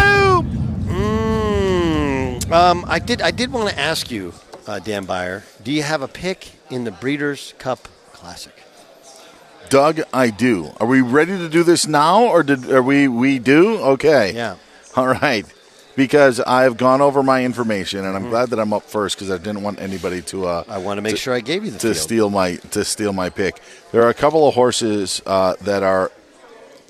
Mm, 0.95 2.51
um, 2.51 2.85
I 2.87 2.99
did. 2.99 3.21
I 3.21 3.31
did 3.31 3.51
want 3.51 3.69
to 3.69 3.77
ask 3.79 4.11
you, 4.11 4.33
uh, 4.67 4.79
Dan 4.79 5.05
Beyer. 5.05 5.43
Do 5.63 5.71
you 5.71 5.83
have 5.83 6.01
a 6.01 6.07
pick 6.07 6.51
in 6.69 6.83
the 6.83 6.91
Breeders' 6.91 7.53
Cup 7.57 7.87
Classic? 8.13 8.54
Doug, 9.69 10.01
I 10.13 10.29
do. 10.29 10.71
Are 10.79 10.87
we 10.87 11.01
ready 11.01 11.37
to 11.37 11.49
do 11.49 11.63
this 11.63 11.87
now, 11.87 12.23
or 12.25 12.43
did 12.43 12.69
are 12.71 12.83
we? 12.83 13.07
We 13.07 13.39
do. 13.39 13.77
Okay. 13.77 14.33
Yeah. 14.33 14.55
All 14.95 15.07
right. 15.07 15.45
Because 15.95 16.41
I've 16.41 16.75
gone 16.75 16.99
over 17.01 17.23
my 17.23 17.43
information, 17.45 17.99
and 18.05 18.15
I'm 18.15 18.23
Mm-hmm. 18.23 18.29
glad 18.31 18.49
that 18.49 18.59
I'm 18.59 18.73
up 18.73 18.83
first 18.83 19.15
because 19.15 19.31
I 19.31 19.37
didn't 19.37 19.63
want 19.63 19.79
anybody 19.79 20.21
to. 20.23 20.45
Uh, 20.47 20.63
I 20.67 20.77
want 20.77 20.97
to 20.97 21.01
make 21.01 21.17
sure 21.17 21.33
I 21.33 21.39
gave 21.39 21.63
you 21.63 21.71
the 21.71 21.79
to 21.79 21.87
field. 21.93 21.97
steal 21.97 22.29
my 22.29 22.55
to 22.71 22.83
steal 22.83 23.13
my 23.13 23.29
pick. 23.29 23.61
There 23.91 24.03
are 24.03 24.09
a 24.09 24.13
couple 24.13 24.47
of 24.47 24.55
horses 24.55 25.21
uh, 25.25 25.55
that 25.61 25.83
are 25.83 26.11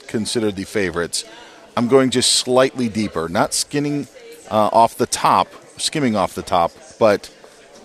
considered 0.07 0.55
the 0.55 0.63
favorites. 0.63 1.23
I'm 1.77 1.87
going 1.87 2.09
just 2.09 2.31
slightly 2.33 2.89
deeper, 2.89 3.27
not 3.29 3.53
skinning 3.53 4.07
uh, 4.49 4.69
off 4.73 4.97
the 4.97 5.05
top, 5.07 5.47
skimming 5.79 6.15
off 6.15 6.33
the 6.33 6.41
top, 6.41 6.71
but 6.99 7.29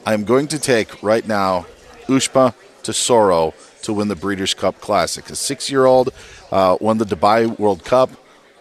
I'm 0.07 0.25
going 0.25 0.49
to 0.49 0.59
take 0.59 1.03
right 1.03 1.27
now 1.27 1.67
Ushba 2.07 2.55
Tesoro 2.83 3.53
to 3.83 3.93
win 3.93 4.09
the 4.09 4.17
Breeders' 4.17 4.55
Cup 4.55 4.81
Classic. 4.81 5.29
A 5.31 5.37
six-year-old 5.37 6.13
uh, 6.51 6.77
won 6.81 6.99
the 6.99 7.05
Dubai 7.05 7.59
World 7.59 7.85
Cup, 7.85 8.11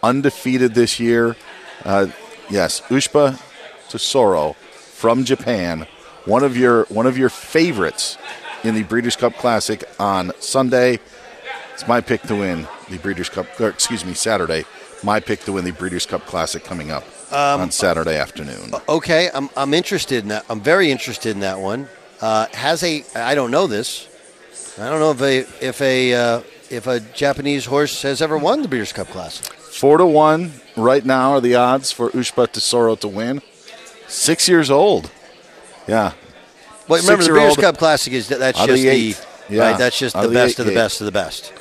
undefeated 0.01 0.73
this 0.73 0.99
year. 0.99 1.35
Uh, 1.85 2.07
yes, 2.49 2.81
Ushba 2.89 3.39
Tesoro 3.89 4.53
from 4.53 5.23
Japan, 5.23 5.87
one 6.25 6.43
of 6.43 6.57
your 6.57 6.83
one 6.85 7.07
of 7.07 7.17
your 7.17 7.29
favorites 7.29 8.17
in 8.63 8.75
the 8.75 8.83
Breeders' 8.83 9.15
Cup 9.15 9.33
Classic 9.35 9.83
on 9.99 10.31
Sunday. 10.39 10.99
It's 11.73 11.87
my 11.87 12.01
pick 12.01 12.21
to 12.23 12.35
win 12.35 12.67
the 12.89 12.97
Breeders' 12.97 13.29
Cup. 13.29 13.47
Or 13.59 13.69
excuse 13.69 14.03
me, 14.05 14.13
Saturday. 14.13 14.65
My 15.01 15.21
pick 15.21 15.39
to 15.45 15.53
win 15.53 15.63
the 15.63 15.71
Breeders' 15.71 16.05
Cup 16.05 16.25
Classic 16.25 16.61
coming 16.61 16.91
up 16.91 17.05
Um, 17.31 17.61
on 17.61 17.71
Saturday 17.71 18.17
afternoon. 18.17 18.73
Okay, 18.89 19.29
I'm, 19.33 19.49
I'm 19.55 19.73
interested 19.73 20.23
in 20.23 20.27
that. 20.29 20.43
I'm 20.49 20.59
very 20.59 20.91
interested 20.91 21.31
in 21.31 21.39
that 21.39 21.59
one. 21.59 21.87
Uh, 22.19 22.47
has 22.51 22.83
a 22.83 23.05
I 23.15 23.33
don't 23.33 23.49
know 23.49 23.65
this. 23.65 24.08
I 24.79 24.89
don't 24.89 24.99
know 24.99 25.11
if 25.11 25.21
a 25.21 25.65
if 25.65 25.81
a 25.81 26.13
uh, 26.13 26.41
if 26.69 26.87
a 26.87 26.99
Japanese 26.99 27.65
horse 27.65 28.01
has 28.03 28.21
ever 28.21 28.37
won 28.37 28.61
the 28.61 28.67
Breeders' 28.67 28.93
Cup 28.93 29.07
Classic. 29.07 29.45
Four 29.53 29.97
to 29.97 30.05
one 30.05 30.53
right 30.77 31.03
now 31.05 31.31
are 31.31 31.41
the 31.41 31.55
odds 31.55 31.91
for 31.91 32.09
Ushba 32.11 32.47
Tesoro 32.51 32.95
to 32.95 33.07
win. 33.07 33.41
Six 34.07 34.47
years 34.47 34.71
old. 34.71 35.11
Yeah. 35.87 36.13
But 36.87 37.01
remember, 37.01 37.23
the 37.23 37.29
Breeders' 37.31 37.57
Cup 37.57 37.77
Classic 37.77 38.13
is 38.13 38.29
that's 38.29 38.59
out 38.59 38.67
just 38.67 38.83
the 38.83 38.89
the. 38.89 39.53
Yeah, 39.53 39.71
right. 39.71 39.77
That's 39.77 39.97
just 39.99 40.15
the 40.15 40.27
the 40.27 40.33
best 40.33 40.53
eight 40.53 40.59
of 40.59 40.65
the 40.65 40.71
gate. 40.71 40.77
best 40.77 41.01
of 41.01 41.05
the 41.05 41.11
best. 41.11 41.53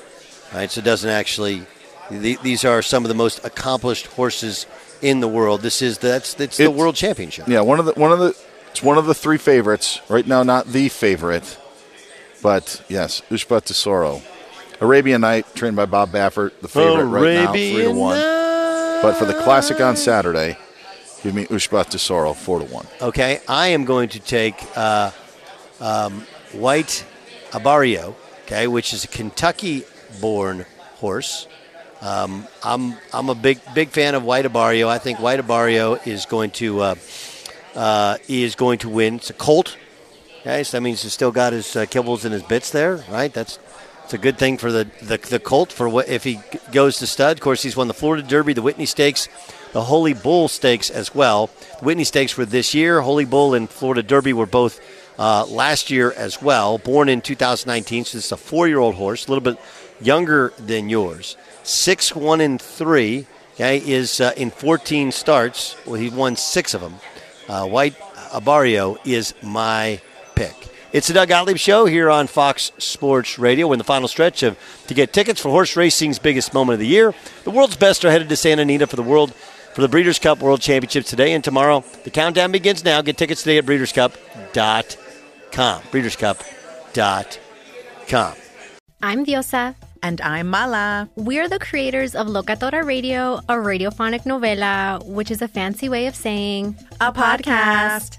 Right. 0.54 0.70
So 0.70 0.80
it 0.80 0.84
doesn't 0.84 1.10
actually. 1.10 1.62
The, 2.10 2.38
these 2.42 2.64
are 2.64 2.80
some 2.80 3.04
of 3.04 3.08
the 3.08 3.14
most 3.14 3.44
accomplished 3.44 4.06
horses 4.06 4.66
in 5.02 5.20
the 5.20 5.28
world. 5.28 5.60
This 5.62 5.82
is 5.82 5.98
that's 5.98 6.38
it's 6.40 6.56
the 6.56 6.64
It's- 6.64 6.78
World 6.78 6.94
Championship. 6.94 7.48
Yeah, 7.48 7.60
one 7.60 7.80
of 7.80 7.86
the 7.86 7.92
one 7.92 8.12
of 8.12 8.18
the 8.18 8.36
it's 8.70 8.82
one 8.82 8.96
of 8.96 9.06
the 9.06 9.14
three 9.14 9.38
favorites 9.38 10.00
right 10.08 10.26
now. 10.26 10.42
Not 10.42 10.68
the 10.68 10.88
favorite, 10.88 11.58
but 12.42 12.84
yes, 12.88 13.22
Ushba 13.30 13.62
Tesoro, 13.62 14.22
Arabian 14.80 15.20
Knight, 15.20 15.54
trained 15.54 15.76
by 15.76 15.86
Bob 15.86 16.10
Baffert, 16.10 16.60
the 16.60 16.68
favorite 16.68 17.04
right 17.06 17.34
now, 17.34 17.52
three 17.52 17.72
to 17.72 17.80
Arabian 17.80 17.96
one. 17.96 18.18
But 19.02 19.14
for 19.14 19.24
the 19.24 19.34
classic 19.34 19.80
on 19.80 19.96
Saturday, 19.96 20.56
give 21.22 21.34
me 21.34 21.46
Ushba 21.46 21.84
Tesoro, 21.88 22.32
four 22.32 22.60
to 22.60 22.64
one. 22.66 22.86
Okay, 23.00 23.40
I 23.48 23.68
am 23.68 23.84
going 23.84 24.08
to 24.10 24.20
take 24.20 24.54
uh, 24.76 25.10
um, 25.80 26.26
White 26.52 27.04
Abarrio, 27.50 28.14
okay, 28.44 28.66
which 28.66 28.92
is 28.92 29.04
a 29.04 29.08
Kentucky-born 29.08 30.66
horse. 30.96 31.46
Um, 32.00 32.46
I'm 32.62 32.94
I'm 33.12 33.28
a 33.28 33.34
big 33.34 33.60
big 33.74 33.88
fan 33.88 34.14
of 34.14 34.22
White 34.24 34.44
Abarrio. 34.44 34.86
I 34.88 34.98
think 34.98 35.18
White 35.18 35.40
Abarrio 35.40 36.04
is 36.06 36.26
going 36.26 36.50
to 36.52 36.80
uh, 36.80 36.94
uh, 37.74 38.18
is 38.28 38.54
going 38.54 38.78
to 38.80 38.88
win. 38.88 39.16
It's 39.16 39.30
a 39.30 39.34
colt. 39.34 39.76
Okay, 40.40 40.62
so 40.62 40.76
that 40.76 40.82
means 40.82 41.02
he's 41.02 41.12
still 41.12 41.32
got 41.32 41.52
his 41.52 41.74
uh, 41.74 41.84
kibbles 41.84 42.24
and 42.24 42.32
his 42.32 42.42
bits 42.42 42.70
there, 42.70 43.04
right? 43.10 43.32
That's 43.32 43.58
it's 44.08 44.14
a 44.14 44.18
good 44.18 44.38
thing 44.38 44.56
for 44.56 44.72
the, 44.72 44.88
the, 45.02 45.18
the 45.18 45.38
colt 45.38 45.70
for 45.70 45.86
what 45.86 46.08
if 46.08 46.24
he 46.24 46.40
goes 46.72 46.96
to 46.96 47.06
stud. 47.06 47.36
Of 47.36 47.42
course, 47.42 47.62
he's 47.62 47.76
won 47.76 47.88
the 47.88 47.94
Florida 47.94 48.26
Derby, 48.26 48.54
the 48.54 48.62
Whitney 48.62 48.86
Stakes, 48.86 49.28
the 49.72 49.82
Holy 49.82 50.14
Bull 50.14 50.48
Stakes 50.48 50.88
as 50.88 51.14
well. 51.14 51.50
The 51.80 51.84
Whitney 51.84 52.04
Stakes 52.04 52.34
were 52.34 52.46
this 52.46 52.72
year. 52.72 53.02
Holy 53.02 53.26
Bull 53.26 53.52
and 53.52 53.68
Florida 53.68 54.02
Derby 54.02 54.32
were 54.32 54.46
both 54.46 54.80
uh, 55.18 55.44
last 55.44 55.90
year 55.90 56.10
as 56.12 56.40
well. 56.40 56.78
Born 56.78 57.10
in 57.10 57.20
2019, 57.20 58.06
so 58.06 58.16
this 58.16 58.24
is 58.24 58.32
a 58.32 58.38
four-year-old 58.38 58.94
horse, 58.94 59.26
a 59.26 59.30
little 59.30 59.44
bit 59.44 59.58
younger 60.00 60.54
than 60.58 60.88
yours. 60.88 61.36
Six, 61.62 62.16
one, 62.16 62.40
and 62.40 62.62
three. 62.62 63.26
Okay, 63.56 63.76
is 63.76 64.22
uh, 64.22 64.32
in 64.38 64.50
14 64.50 65.12
starts. 65.12 65.76
Well, 65.84 65.96
he 65.96 66.08
won 66.08 66.36
six 66.36 66.72
of 66.72 66.80
them. 66.80 66.94
Uh, 67.46 67.66
White 67.66 67.98
Abarrio 68.30 68.96
is 69.04 69.34
my 69.42 70.00
pick. 70.38 70.54
It's 70.92 71.08
the 71.08 71.14
Doug 71.14 71.28
Gottlieb 71.28 71.58
Show 71.58 71.86
here 71.86 72.08
on 72.08 72.28
Fox 72.28 72.70
Sports 72.78 73.40
Radio. 73.40 73.66
We're 73.66 73.74
in 73.74 73.78
the 73.78 73.84
final 73.84 74.06
stretch 74.08 74.44
of 74.44 74.56
to 74.86 74.94
get 74.94 75.12
tickets 75.12 75.40
for 75.40 75.48
horse 75.50 75.76
racing's 75.76 76.20
biggest 76.20 76.54
moment 76.54 76.74
of 76.74 76.80
the 76.80 76.86
year. 76.86 77.12
The 77.42 77.50
world's 77.50 77.76
best 77.76 78.04
are 78.04 78.10
headed 78.10 78.28
to 78.28 78.36
Santa 78.36 78.62
Anita 78.62 78.86
for 78.86 78.94
the 78.96 79.02
world 79.02 79.34
for 79.34 79.82
the 79.82 79.88
Breeders' 79.88 80.20
Cup 80.20 80.38
World 80.38 80.60
Championships 80.60 81.10
today 81.10 81.32
and 81.32 81.42
tomorrow. 81.42 81.82
The 82.04 82.10
countdown 82.10 82.52
begins 82.52 82.84
now. 82.84 83.02
Get 83.02 83.18
tickets 83.18 83.42
today 83.42 83.58
at 83.58 83.66
BreedersCup.com. 83.66 85.82
BreedersCup.com. 85.82 88.34
I'm 89.02 89.26
Diosa. 89.26 89.74
And 90.00 90.20
I'm 90.20 90.48
Mala. 90.48 91.08
We're 91.16 91.48
the 91.48 91.58
creators 91.58 92.14
of 92.14 92.28
Locatora 92.28 92.84
Radio, 92.84 93.38
a 93.48 93.54
radiophonic 93.54 94.22
novela, 94.22 95.04
which 95.04 95.32
is 95.32 95.42
a 95.42 95.48
fancy 95.48 95.88
way 95.88 96.06
of 96.06 96.14
saying 96.14 96.76
A 97.00 97.12
podcast. 97.12 98.18